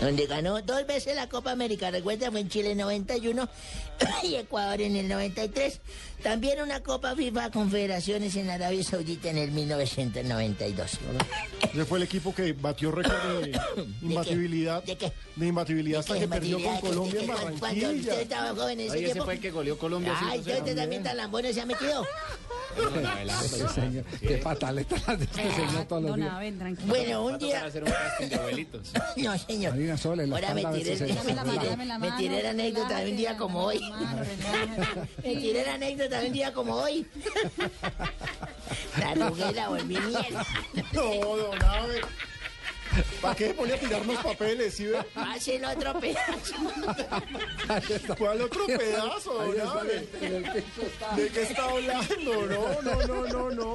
[0.00, 3.48] Donde ganó dos veces la Copa América, recuerda, fue en Chile en 91
[4.22, 5.80] y Ecuador en el 93.
[6.22, 10.98] También una Copa FIFA Confederaciones en Arabia Saudita en el 1992.
[11.72, 13.60] Ese fue el equipo que batió récord de
[14.02, 14.82] imbatibilidad.
[14.84, 15.12] ¿De qué?
[15.34, 16.80] De imbatibilidad hasta ¿Qué que perdió con imbatibilidad?
[16.80, 17.90] Colombia en ¿Qué- qué- cuando Barranquilla.
[18.12, 19.24] usted estaba joven en ese Oye, ese tiempo?
[19.24, 20.16] fue el que goleó Colombia.
[20.20, 20.58] Ay, 5-0.
[20.58, 22.06] usted también tan lambones se ha metido.
[23.74, 26.32] Señor, Qué pataletas de este señor todos los días.
[26.86, 27.64] Bueno, un día...
[29.16, 29.74] No, señor.
[29.78, 31.06] Marina Soles, la Ahora me tiré, la
[31.44, 33.80] me mano, tiré la anécdota de un día como hoy.
[35.22, 37.06] Me tiré la anécdota de un día como hoy.
[38.98, 40.46] La arrugué la volví mierda.
[40.92, 42.00] No, don Abe.
[43.20, 44.98] ¿Para qué se pone a tirarnos papeles, sí ve?
[45.14, 46.54] Hace el otro pedazo.
[48.18, 49.38] ¿Cuál otro pedazo?
[51.16, 52.14] ¿De qué está hablando?
[52.24, 52.46] No,
[52.82, 53.74] no, no, no, no.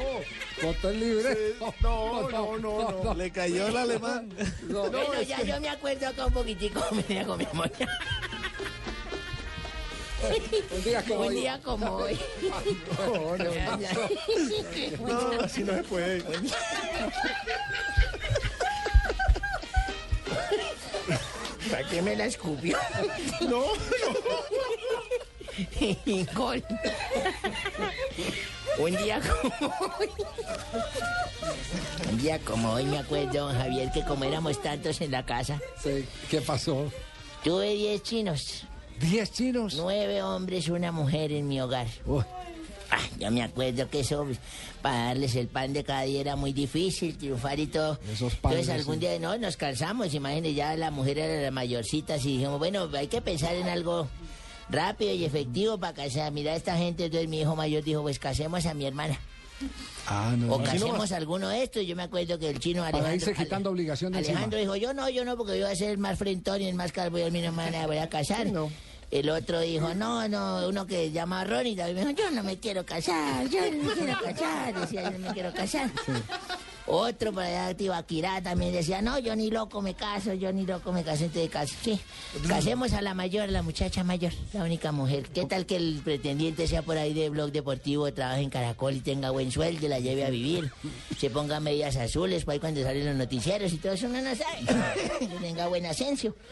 [0.61, 1.55] Botón libre.
[1.81, 3.13] No, no, no, no.
[3.13, 4.29] Le cayó el alemán.
[4.63, 7.71] No, Bueno, ya que- yo me acuerdo acá un poquitico, me con mi amor.
[10.71, 11.35] Un día como Un hoy.
[11.35, 12.17] día como hoy.
[12.97, 13.43] No, no,
[15.35, 16.23] no, así no se puede.
[21.69, 22.77] ¿Para qué me la escupió?
[23.41, 23.63] No,
[26.05, 26.63] Y gol.
[28.79, 30.09] Un día como hoy.
[32.11, 36.05] Un día como hoy me acuerdo, Javier, que como éramos tantos en la casa, Sí,
[36.29, 36.91] ¿Qué pasó?
[37.43, 38.63] tuve 10 chinos,
[38.99, 39.75] ¿Diez chinos?
[39.75, 41.87] nueve hombres, una mujer en mi hogar.
[42.05, 42.23] Uy,
[42.95, 44.27] Ah, yo me acuerdo que eso,
[44.83, 47.97] para darles el pan de cada día era muy difícil, triunfar y todo.
[48.11, 52.15] Esos panes, Entonces algún día no, nos cansamos, imagínense, ya la mujer era la mayorcita,
[52.15, 54.07] así dijimos, bueno, hay que pensar en algo
[54.69, 56.31] rápido y efectivo para casar.
[56.31, 59.19] Mira esta gente, entonces mi hijo mayor dijo, pues casemos a mi hermana.
[60.05, 60.53] Ah, no.
[60.53, 60.63] O no.
[60.63, 61.85] casemos a alguno de estos.
[61.85, 63.31] Yo me acuerdo que el chino Para Alejandro...
[63.31, 64.75] irse quitando obligación de Alejandro encima.
[64.75, 66.75] dijo, yo no, yo no, porque yo voy a ser el más frentón y el
[66.75, 68.47] más calvo y a mí no me van a voy a casar.
[69.13, 73.47] El otro dijo, no, no, uno que llama Ronnie también yo no me quiero casar,
[73.47, 75.91] yo no me quiero casar, decía, yo no me quiero casar.
[76.85, 80.91] Otro por allá, Tibaquirá, también decía, no, yo ni loco me caso, yo ni loco
[80.91, 81.73] me caso, entonces caso.
[81.81, 81.99] Sí,
[82.47, 85.29] casemos a la mayor, la muchacha mayor, la única mujer.
[85.29, 88.99] ¿Qué tal que el pretendiente sea por ahí de blog deportivo, trabaje en Caracol y
[88.99, 90.71] tenga buen sueldo, la lleve a vivir,
[91.17, 94.35] se ponga medias azules, para ahí cuando salen los noticieros y todo eso, uno no
[94.35, 96.35] sabe, que tenga buen ascenso.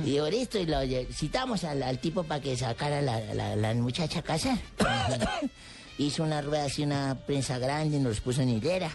[0.00, 0.78] Y digo, listo, y lo
[1.12, 4.58] citamos al, al tipo para que sacara la, la, la muchacha a casa.
[5.98, 8.90] Hizo una rueda así, una prensa grande, y nos puso en hilera.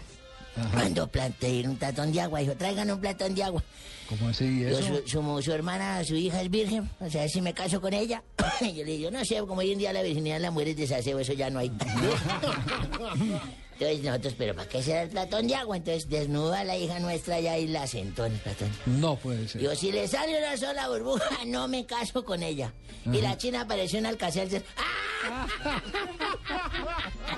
[0.72, 3.62] Cuando planteé un platón de agua, dijo, traigan un platón de agua.
[4.08, 5.00] ¿Cómo así Yo, eso?
[5.04, 8.22] su, su, su hermana, su hija es virgen, o sea, si me caso con ella.
[8.60, 11.18] yo le digo, no sé, como hoy en día la virginidad la mujer es desaseo,
[11.18, 11.72] eso ya no hay.
[13.74, 15.76] Entonces nosotros, pero ¿para qué será el platón de agua?
[15.76, 18.70] Entonces desnuda a la hija nuestra ya y la sentó en el platón.
[18.86, 19.60] No puede ser.
[19.60, 22.72] Digo, si le sale una sola burbuja, no me caso con ella.
[23.04, 24.64] Y la china apareció en Alcacelser.
[24.76, 25.46] ¡Ah!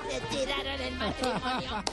[0.09, 1.83] Le tiraron el matrimonio.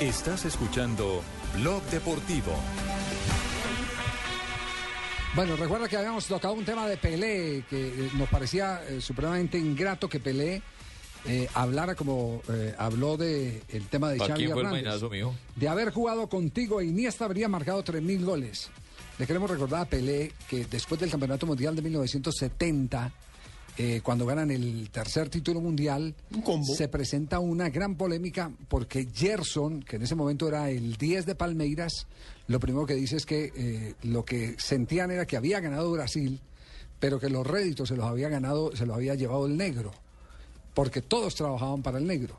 [0.00, 1.22] Estás escuchando
[1.54, 2.52] Blog Deportivo.
[5.38, 9.56] Bueno, recuerda que habíamos tocado un tema de Pelé, que eh, nos parecía eh, supremamente
[9.56, 10.60] ingrato que Pelé
[11.28, 15.00] eh, hablara como eh, habló de el tema de ¿Para Xavi Hernández.
[15.54, 18.68] De haber jugado contigo, Iniesta habría marcado 3.000 goles.
[19.16, 23.12] Le queremos recordar a Pelé que después del Campeonato Mundial de 1970,
[23.78, 26.14] eh, cuando ganan el tercer título mundial,
[26.76, 31.34] se presenta una gran polémica porque Gerson, que en ese momento era el 10 de
[31.36, 32.06] Palmeiras,
[32.48, 36.40] lo primero que dice es que eh, lo que sentían era que había ganado Brasil,
[36.98, 39.92] pero que los réditos se los había ganado, se los había llevado el negro,
[40.74, 42.36] porque todos trabajaban para el negro.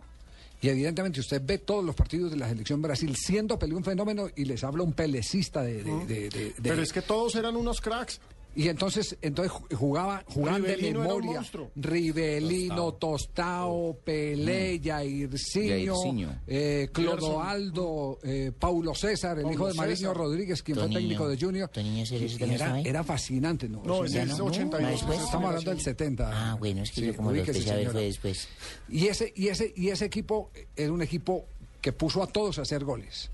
[0.62, 4.28] Y evidentemente usted ve todos los partidos de la selección Brasil siendo Pelé un fenómeno
[4.36, 5.84] y les habla un pelecista de...
[5.86, 8.20] de- de- de- de- Pero es que todos eran unos cracks.
[8.56, 11.40] Y entonces, entonces ju- jugaba, jugaban de Rivelino era un memoria.
[11.76, 16.36] Rivelino, Tostao, Pelé, Jairzinho, Jairzinho.
[16.48, 20.14] eh, Clodoaldo, eh, Paulo César, el Paulo hijo de Mariño.
[20.14, 21.70] Rodríguez, quien fue técnico de Junior.
[22.56, 23.84] Era, era fascinante, ¿no?
[23.84, 24.92] No, es no- 82.
[24.92, 25.20] después.
[25.22, 26.30] Estamos hablando del 70.
[26.34, 28.48] Ah, bueno, es que Sí, yo como lo empecé a ver fue después.
[28.90, 31.46] Y ese, y ese, y ese equipo era un equipo
[31.82, 33.30] que puso a todos a hacer goles.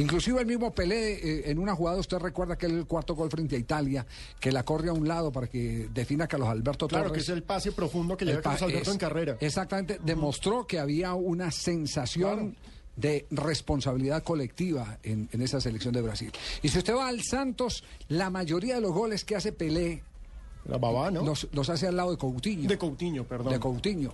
[0.00, 3.56] Inclusive el mismo Pelé, eh, en una jugada, usted recuerda que el cuarto gol frente
[3.56, 4.06] a Italia,
[4.40, 7.24] que la corre a un lado para que defina a Carlos Alberto Claro, Torres.
[7.24, 9.36] que es el pase profundo que lleva Carlos Alberto es- en carrera.
[9.40, 12.56] Exactamente, demostró que había una sensación
[12.96, 16.32] de responsabilidad colectiva en, en esa selección de Brasil.
[16.62, 20.02] Y si usted va al Santos, la mayoría de los goles que hace Pelé
[21.24, 22.68] los, los hace al lado de Coutinho.
[22.68, 23.52] De Coutinho, perdón.
[23.52, 24.12] De Coutinho.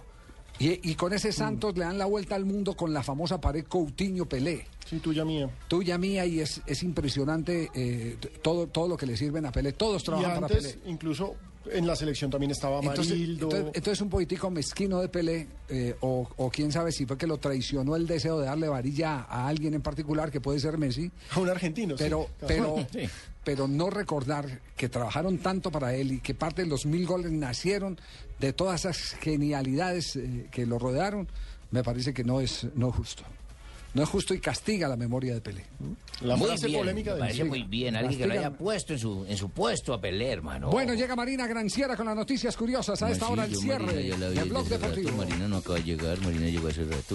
[0.59, 3.65] Y, y con ese Santos le dan la vuelta al mundo con la famosa pared
[3.67, 4.67] Coutinho-Pelé.
[4.89, 5.51] Sí, tuya mía.
[5.69, 9.73] Tuya mía y es, es impresionante eh, todo, todo lo que le sirven a Pelé.
[9.73, 10.91] Todos Y trabajan para antes, Pelé.
[10.91, 11.35] incluso
[11.73, 13.47] en la selección también estaba Entonces, Marildo.
[13.47, 17.27] entonces, entonces un político mezquino de Pelé, eh, o, o quién sabe si fue que
[17.27, 21.11] lo traicionó el deseo de darle varilla a alguien en particular, que puede ser Messi.
[21.31, 23.09] A un argentino, Pero, pero, Sí.
[23.43, 27.33] pero no recordar que trabajaron tanto para él y que parte de los mil goles
[27.33, 27.99] nacieron
[28.39, 31.29] de todas esas genialidades eh, que lo rodearon,
[31.71, 33.25] me parece que no es, no justo.
[33.95, 35.65] No es justo y castiga la memoria de Pelé.
[36.21, 37.95] La muy frase bien, polémica me del parece muy bien.
[37.97, 40.69] Alguien que lo haya puesto en su, en su puesto a Pelé, hermano.
[40.71, 44.17] Bueno, llega Marina Granciera con las noticias curiosas a esta Sí, hora el cierre Marina
[44.31, 44.89] del blog hace rato.
[44.97, 45.17] deportivo.
[45.17, 47.15] Marina no acaba de llegar, Marina llegó hace rato.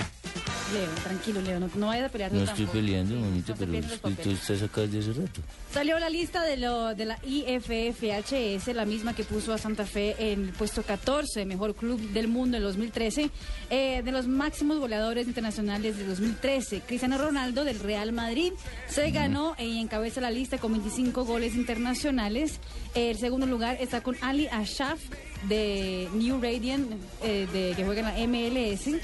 [0.72, 2.74] Leo, tranquilo, Leo, no, no vayas a pelear No estoy tampoco.
[2.78, 5.42] peleando, mamita, No pero tú estás acá desde hace rato.
[5.74, 10.16] Salió la lista de, lo, de la IFFHS, la misma que puso a Santa Fe
[10.32, 13.30] en el puesto 14, mejor club del mundo en 2013,
[13.70, 16.69] eh, de los máximos goleadores internacionales de 2013.
[16.86, 18.54] Cristiano Ronaldo del Real Madrid
[18.88, 22.60] se ganó y encabeza la lista con 25 goles internacionales.
[22.96, 25.00] El segundo lugar está con Ali Ashaf
[25.48, 26.92] de New Radiant,
[27.24, 29.00] eh, de, que juega en la MLS.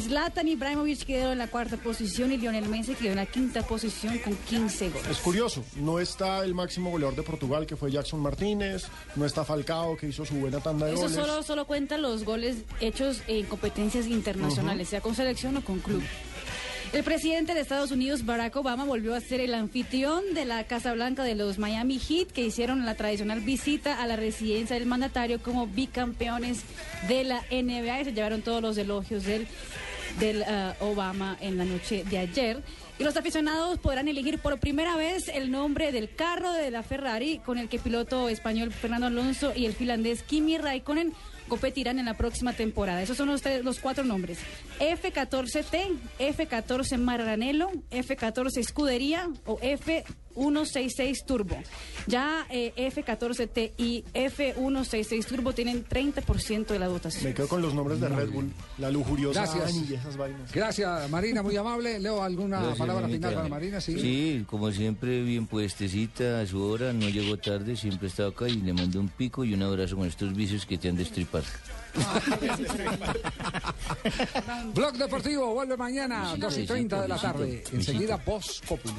[0.00, 4.18] Zlatan Ibrahimovic quedó en la cuarta posición y Lionel Messi quedó en la quinta posición
[4.18, 5.08] con 15 goles.
[5.08, 8.84] Es curioso, no está el máximo goleador de Portugal, que fue Jackson Martínez,
[9.16, 11.16] no está Falcao, que hizo su buena tanda de Eso goles.
[11.16, 16.02] solo, solo cuenta los goles hechos en competencias internacionales, sea con selección o con club.
[16.92, 20.92] El presidente de Estados Unidos, Barack Obama, volvió a ser el anfitrión de la Casa
[20.92, 25.42] Blanca de los Miami Heat, que hicieron la tradicional visita a la residencia del mandatario
[25.42, 26.60] como bicampeones
[27.08, 29.48] de la NBA se llevaron todos los elogios del,
[30.20, 32.62] del ah, Obama en la noche de ayer.
[32.98, 37.38] Y los aficionados podrán elegir por primera vez el nombre del carro de la Ferrari
[37.38, 41.14] con el que piloto español Fernando Alonso y el finlandés Kimi Raikkonen
[41.52, 43.02] competirán en la próxima temporada.
[43.02, 44.38] Esos son los, cuatro nombres.
[44.80, 49.58] F14T, F14 Maranello, F14 Escudería o
[50.34, 51.56] F166 Turbo.
[52.06, 57.24] Ya eh, F14T y F166 Turbo tienen 30% de la dotación.
[57.24, 59.74] Me quedo con los nombres de Red Bull, la lujuriosa Gracias.
[59.88, 60.52] Y esas vainas.
[60.52, 61.98] Gracias, Marina, muy amable.
[61.98, 63.28] Leo, ¿alguna Gracias, palabra mamita.
[63.28, 63.80] final para Marina?
[63.80, 63.98] Sí.
[63.98, 68.56] Sí, como siempre, bien puestecita a su hora, no llegó tarde, siempre estaba acá y
[68.56, 71.42] le mando un pico y un abrazo con estos vicios que te han de estripar.
[74.74, 77.64] Blog Deportivo vuelve mañana, Sí, 2 y besito, 30 de la tarde.
[77.72, 78.94] Enseguida, Voz Populi.